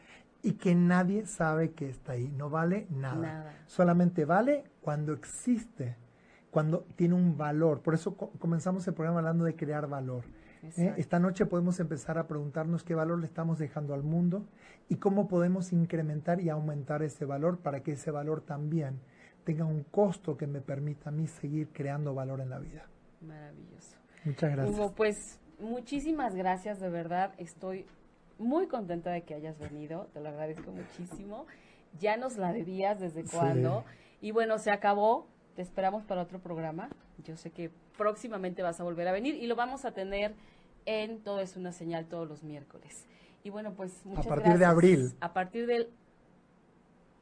y 0.43 0.53
que 0.53 0.75
nadie 0.77 1.27
sabe 1.27 1.73
que 1.73 1.89
está 1.89 2.13
ahí? 2.13 2.29
No 2.37 2.49
vale 2.49 2.87
nada. 2.91 3.17
Nada. 3.17 3.55
Solamente 3.67 4.25
vale 4.25 4.65
cuando 4.81 5.13
existe, 5.13 5.97
cuando 6.53 6.85
tiene 6.95 7.15
un 7.15 7.37
valor. 7.37 7.81
Por 7.81 7.95
eso 7.95 8.17
co- 8.17 8.31
comenzamos 8.39 8.87
el 8.87 8.95
programa 8.95 9.19
hablando 9.19 9.45
de 9.45 9.57
crear 9.57 9.89
valor. 9.89 10.23
¿Eh? 10.63 10.95
Esta 10.97 11.19
noche 11.19 11.47
podemos 11.47 11.81
empezar 11.81 12.19
a 12.19 12.27
preguntarnos 12.27 12.85
qué 12.85 12.95
valor 12.95 13.19
le 13.21 13.27
estamos 13.27 13.59
dejando 13.59 13.95
al 13.95 14.03
mundo 14.03 14.45
y 14.89 14.97
cómo 14.97 15.29
podemos 15.29 15.73
incrementar 15.73 16.41
y 16.41 16.49
aumentar 16.49 17.03
ese 17.03 17.25
valor 17.25 17.59
para 17.59 17.83
que 17.83 17.93
ese 17.93 18.11
valor 18.11 18.41
también 18.41 19.01
tenga 19.45 19.65
un 19.65 19.85
costo 19.85 20.37
que 20.37 20.47
me 20.47 20.61
permita 20.61 21.11
a 21.11 21.13
mí 21.13 21.27
seguir 21.27 21.69
creando 21.73 22.15
valor 22.15 22.41
en 22.41 22.51
la 22.51 22.59
vida. 22.59 22.87
Maravilloso. 23.21 23.97
Muchas 24.25 24.53
gracias. 24.53 24.75
Hugo, 24.77 24.93
pues 24.95 25.41
muchísimas 25.61 26.35
gracias, 26.35 26.81
de 26.81 26.89
verdad. 26.91 27.33
Estoy 27.39 27.87
muy 28.39 28.67
contenta 28.67 29.11
de 29.11 29.23
que 29.23 29.35
hayas 29.35 29.59
venido, 29.59 30.09
te 30.13 30.21
lo 30.21 30.29
agradezco 30.29 30.71
muchísimo. 30.73 31.47
Ya 31.99 32.17
nos 32.17 32.37
la 32.37 32.53
debías 32.53 33.01
desde 33.01 33.23
Sí. 33.23 33.37
cuándo. 33.37 33.85
Y 34.21 34.33
bueno, 34.33 34.59
se 34.59 34.71
acabó. 34.71 35.29
Te 35.55 35.63
esperamos 35.63 36.05
para 36.05 36.21
otro 36.23 36.41
programa. 36.41 36.91
Yo 37.25 37.37
sé 37.37 37.51
que 37.51 37.71
próximamente 37.97 38.63
vas 38.63 38.81
a 38.81 38.85
volver 38.85 39.09
a 39.09 39.13
venir 39.13 39.35
y 39.35 39.47
lo 39.47 39.57
vamos 39.57 39.85
a 39.85 39.93
tener 39.93 40.35
en 40.87 41.21
Todo 41.21 41.41
es 41.41 41.57
una 41.57 41.73
señal 41.73 42.07
todos 42.07 42.29
los 42.29 42.43
miércoles. 42.43 43.07
Y 43.43 43.51
bueno, 43.51 43.75
pues 43.75 44.05
muchas 44.05 44.27
partir 44.27 44.53
de 44.53 44.59
gracias. 44.59 44.71
abril. 44.71 45.13
A 45.21 45.33
partir 45.33 45.67
del 45.67 45.89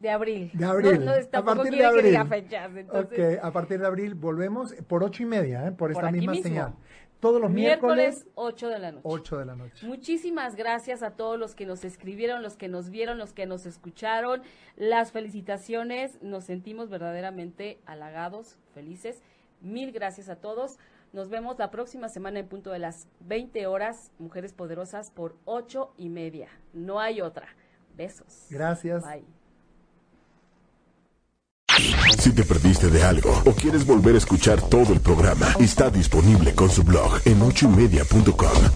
de 0.01 0.11
abril. 0.11 0.51
De 0.53 0.65
abril. 0.65 1.05
No, 1.05 1.13
no, 1.13 1.13
a 1.13 1.45
partir 1.45 1.71
de 1.73 1.79
que 1.79 1.85
abril. 1.85 2.05
diga 2.05 2.25
fechas. 2.27 2.77
Entonces, 2.77 3.39
ok, 3.39 3.45
a 3.45 3.51
partir 3.53 3.81
de 3.81 3.87
abril 3.87 4.15
volvemos 4.15 4.75
por 4.87 5.03
ocho 5.03 5.23
y 5.23 5.27
media, 5.27 5.67
¿eh? 5.67 5.73
por 5.73 5.91
esta 5.91 6.11
misma 6.11 6.33
mismo. 6.33 6.47
señal. 6.47 6.75
Todos 7.21 7.41
los 7.41 7.51
miércoles, 7.51 7.97
miércoles, 7.97 8.27
8 8.35 8.69
de 8.69 8.79
la 8.79 8.93
noche. 8.93 9.03
8 9.05 9.39
de 9.39 9.45
la 9.47 9.57
noche. 9.57 9.87
Muchísimas 9.87 10.57
gracias 10.57 11.03
a 11.03 11.13
todos 11.13 11.39
los 11.39 11.55
que 11.55 11.65
nos 11.65 11.83
escribieron, 11.83 12.43
los 12.43 12.59
que 12.59 12.69
nos 12.69 12.91
vieron, 12.91 13.17
los 13.17 13.33
que 13.33 13.47
nos 13.47 13.65
escucharon. 13.65 14.43
Las 14.77 15.11
felicitaciones, 15.11 16.21
nos 16.23 16.45
sentimos 16.45 16.91
verdaderamente 16.91 17.79
halagados, 17.87 18.59
felices. 18.75 19.23
Mil 19.65 19.93
gracias 19.93 20.29
a 20.29 20.37
todos. 20.37 20.79
Nos 21.13 21.31
vemos 21.31 21.59
la 21.59 21.71
próxima 21.71 22.09
semana 22.09 22.39
en 22.39 22.49
punto 22.49 22.71
de 22.71 22.79
las 22.79 23.07
20 23.21 23.67
horas, 23.67 24.11
Mujeres 24.19 24.53
Poderosas, 24.53 25.11
por 25.11 25.37
8 25.47 25.95
y 25.97 26.11
media. 26.11 26.49
No 26.73 27.01
hay 27.01 27.21
otra. 27.21 27.49
Besos. 27.97 28.47
Gracias. 28.51 29.05
Bye. 29.05 29.25
Si 32.19 32.33
te 32.33 32.45
perdiste 32.45 32.89
de 32.89 33.03
algo 33.03 33.31
o 33.47 33.53
quieres 33.53 33.87
volver 33.87 34.15
a 34.15 34.19
escuchar 34.19 34.61
todo 34.61 34.93
el 34.93 35.01
programa, 35.01 35.55
está 35.59 35.91
disponible 35.91 36.55
con 36.55 36.71
su 36.71 36.85
blog 36.85 37.21
en 37.25 37.41
ochoymedia.com. 37.43 38.71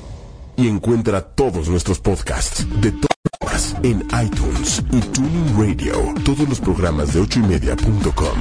Y 0.56 0.68
encuentra 0.68 1.22
todos 1.22 1.68
nuestros 1.68 2.00
podcasts 2.00 2.66
de 2.80 2.92
todas 2.92 3.76
en 3.82 4.06
iTunes 4.22 4.82
y 4.90 5.00
Tuning 5.00 5.56
Radio. 5.58 6.14
Todos 6.24 6.48
los 6.48 6.60
programas 6.60 7.14
de 7.14 7.20
ochoymedia.com 7.20 8.38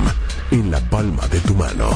en 0.52 0.72
la 0.72 0.80
palma 0.90 1.28
de 1.28 1.40
tu 1.42 1.54
mano. 1.54 1.90